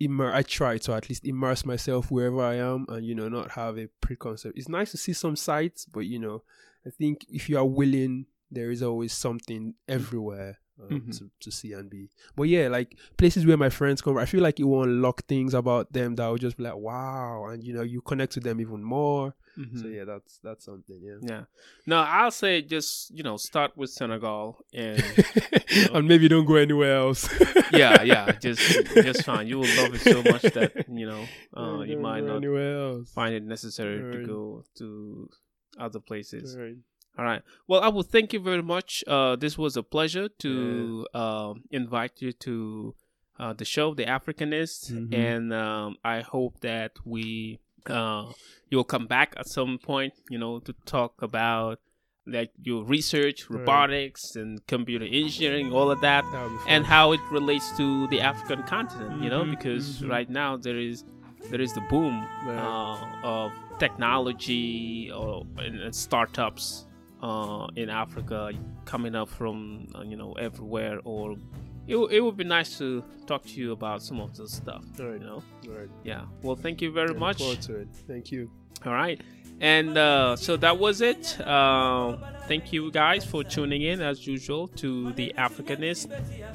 immer. 0.00 0.32
I 0.32 0.42
try 0.42 0.78
to 0.78 0.92
at 0.94 1.08
least 1.08 1.24
immerse 1.26 1.64
myself 1.64 2.10
wherever 2.10 2.40
I 2.42 2.56
am, 2.56 2.86
and 2.88 3.04
you 3.06 3.14
know, 3.14 3.28
not 3.28 3.52
have 3.52 3.78
a 3.78 3.88
preconcept. 4.02 4.52
It's 4.56 4.68
nice 4.68 4.90
to 4.92 4.96
see 4.98 5.12
some 5.12 5.36
sights, 5.36 5.86
but 5.86 6.00
you 6.06 6.18
know, 6.18 6.42
I 6.84 6.90
think 6.90 7.24
if 7.28 7.48
you 7.48 7.56
are 7.58 7.64
willing, 7.66 8.26
there 8.50 8.70
is 8.70 8.82
always 8.82 9.12
something 9.12 9.74
everywhere. 9.88 10.58
Um, 10.78 11.00
Mhm. 11.00 11.18
to, 11.18 11.30
to 11.40 11.50
see 11.50 11.72
and 11.72 11.88
be, 11.88 12.10
but 12.36 12.44
yeah, 12.44 12.68
like 12.68 12.98
places 13.16 13.46
where 13.46 13.56
my 13.56 13.70
friends 13.70 14.02
come, 14.02 14.18
I 14.18 14.26
feel 14.26 14.42
like 14.42 14.60
it 14.60 14.64
will 14.64 14.82
unlock 14.82 15.24
things 15.24 15.54
about 15.54 15.90
them 15.94 16.16
that 16.16 16.26
will 16.28 16.36
just 16.36 16.58
be 16.58 16.64
like, 16.64 16.76
wow, 16.76 17.46
and 17.46 17.64
you 17.64 17.72
know, 17.72 17.80
you 17.80 18.02
connect 18.02 18.32
to 18.32 18.40
them 18.40 18.60
even 18.60 18.82
more. 18.84 19.34
Mhm. 19.56 19.80
So 19.80 19.88
yeah, 19.88 20.04
that's 20.04 20.36
that's 20.44 20.66
something. 20.66 21.00
Yeah, 21.02 21.16
Yeah. 21.22 21.44
No, 21.86 21.96
I'll 21.96 22.30
say 22.30 22.60
just 22.60 23.10
you 23.10 23.22
know 23.22 23.38
start 23.38 23.72
with 23.74 23.88
Senegal 23.88 24.58
and 24.74 25.02
and 25.94 26.06
maybe 26.06 26.28
don't 26.28 26.44
go 26.44 26.56
anywhere 26.56 26.96
else. 26.96 27.26
yeah, 27.72 28.02
yeah, 28.02 28.32
just 28.38 28.60
just 29.02 29.24
fine. 29.24 29.46
You 29.46 29.56
will 29.60 29.74
love 29.80 29.94
it 29.94 30.02
so 30.02 30.22
much 30.22 30.42
that 30.42 30.84
you 30.92 31.06
know 31.06 31.24
uh, 31.56 31.80
you 31.88 31.96
might 31.96 32.24
not 32.24 32.42
find 33.08 33.34
it 33.34 33.44
necessary 33.44 34.02
to 34.12 34.26
go 34.26 34.64
to 34.76 35.30
other 35.78 36.00
places. 36.00 36.54
Right. 36.54 36.76
All 37.18 37.24
right. 37.24 37.42
Well, 37.66 37.80
I 37.80 37.88
will 37.88 38.02
thank 38.02 38.32
you 38.32 38.40
very 38.40 38.62
much. 38.62 39.02
Uh, 39.06 39.36
this 39.36 39.56
was 39.56 39.76
a 39.76 39.82
pleasure 39.82 40.28
to 40.44 41.06
um 41.14 41.62
invite 41.70 42.20
you 42.20 42.32
to 42.46 42.94
uh, 43.38 43.52
the 43.52 43.64
show, 43.64 43.94
The 43.94 44.04
Africanist, 44.06 44.90
Mhm. 44.92 45.12
and 45.14 45.52
um, 45.52 45.96
I 46.04 46.20
hope 46.20 46.60
that 46.60 46.92
we 47.04 47.58
uh, 47.86 48.32
you'll 48.70 48.84
come 48.84 49.06
back 49.06 49.34
at 49.36 49.46
some 49.46 49.78
point. 49.78 50.12
You 50.28 50.38
know, 50.38 50.58
to 50.60 50.72
talk 50.84 51.22
about 51.22 51.78
like 52.26 52.50
your 52.60 52.82
research, 52.84 53.48
Right. 53.48 53.60
robotics, 53.60 54.34
and 54.36 54.66
computer 54.66 55.04
engineering, 55.04 55.70
all 55.72 55.90
of 55.92 56.00
that, 56.00 56.24
That 56.32 56.42
would 56.42 56.52
be 56.52 56.58
fun. 56.64 56.68
and 56.74 56.86
how 56.86 57.12
it 57.12 57.20
relates 57.30 57.70
to 57.76 58.08
the 58.08 58.20
African 58.20 58.62
continent. 58.64 59.22
You 59.22 59.30
know, 59.30 59.44
Mhm, 59.44 59.50
because 59.50 60.00
mhm. 60.02 60.08
right 60.10 60.28
now 60.28 60.56
there 60.56 60.78
is 60.78 61.04
there 61.50 61.60
is 61.60 61.72
the 61.74 61.82
boom 61.88 62.14
Right. 62.46 62.58
uh, 62.58 62.98
of 63.22 63.52
technology 63.78 65.10
or 65.12 65.46
and, 65.58 65.78
and 65.80 65.94
startups 65.94 66.85
uh, 67.22 67.66
in 67.76 67.88
Africa 67.90 68.50
coming 68.84 69.14
up 69.14 69.28
from 69.28 69.86
uh, 69.94 70.02
you 70.02 70.16
know 70.16 70.32
everywhere. 70.34 71.00
Or 71.04 71.36
it, 71.86 71.96
it 71.96 72.20
would 72.20 72.36
be 72.36 72.44
nice 72.44 72.78
to 72.78 73.04
talk 73.26 73.44
to 73.44 73.52
you 73.60 73.72
about 73.72 74.02
some 74.02 74.20
of 74.20 74.36
this 74.36 74.52
stuff. 74.52 74.84
Right. 74.98 75.20
You 75.20 75.26
know, 75.26 75.42
Right. 75.68 75.88
yeah. 76.04 76.24
Well, 76.42 76.56
thank 76.56 76.80
you 76.82 76.90
very 76.92 77.14
I 77.14 77.18
much. 77.18 77.38
forward 77.38 77.62
to 77.62 77.76
it. 77.76 77.88
Thank 78.06 78.30
you. 78.32 78.50
All 78.84 78.92
right. 78.92 79.20
And 79.58 79.96
uh, 79.96 80.36
so 80.36 80.58
that 80.58 80.78
was 80.78 81.00
it. 81.00 81.40
Uh, 81.40 82.18
thank 82.46 82.74
you 82.74 82.90
guys 82.90 83.24
for 83.24 83.42
tuning 83.42 83.80
in 83.82 84.02
as 84.02 84.26
usual 84.26 84.68
to 84.68 85.12
the 85.14 85.32
Africanist. 85.38 86.12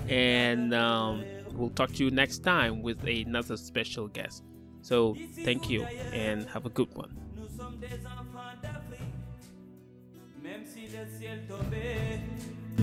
And 0.08 0.72
um, 0.76 1.24
we'll 1.54 1.72
talk 1.72 1.92
to 1.94 2.04
you 2.06 2.12
next 2.12 2.40
time 2.44 2.84
with 2.84 3.04
another 3.04 3.58
special 3.58 4.08
guest. 4.08 4.44
So 4.84 5.16
thank 5.44 5.68
you 5.68 5.84
and 6.14 6.48
have 6.50 6.68
a 6.68 6.70
good 6.70 6.94
one. 6.96 7.18
Le 11.02 11.08
ciel 11.20 11.40
tombait. 11.48 12.20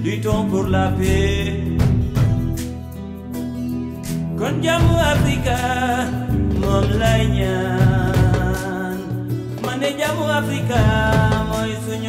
Luttons 0.05 0.45
pour 0.51 0.65
la 0.65 0.89
paix. 0.99 1.63
Kon 4.39 4.55
jàmmu 4.63 4.95
Afrika 5.15 5.59
moom 6.61 6.87
lay 7.01 7.23
ñaan. 7.37 8.99
Man 9.65 9.79
de 9.83 9.91
jàmmu 10.01 10.25
Afrika 10.41 10.81
mooy 11.51 11.73
suñu. 11.85 12.09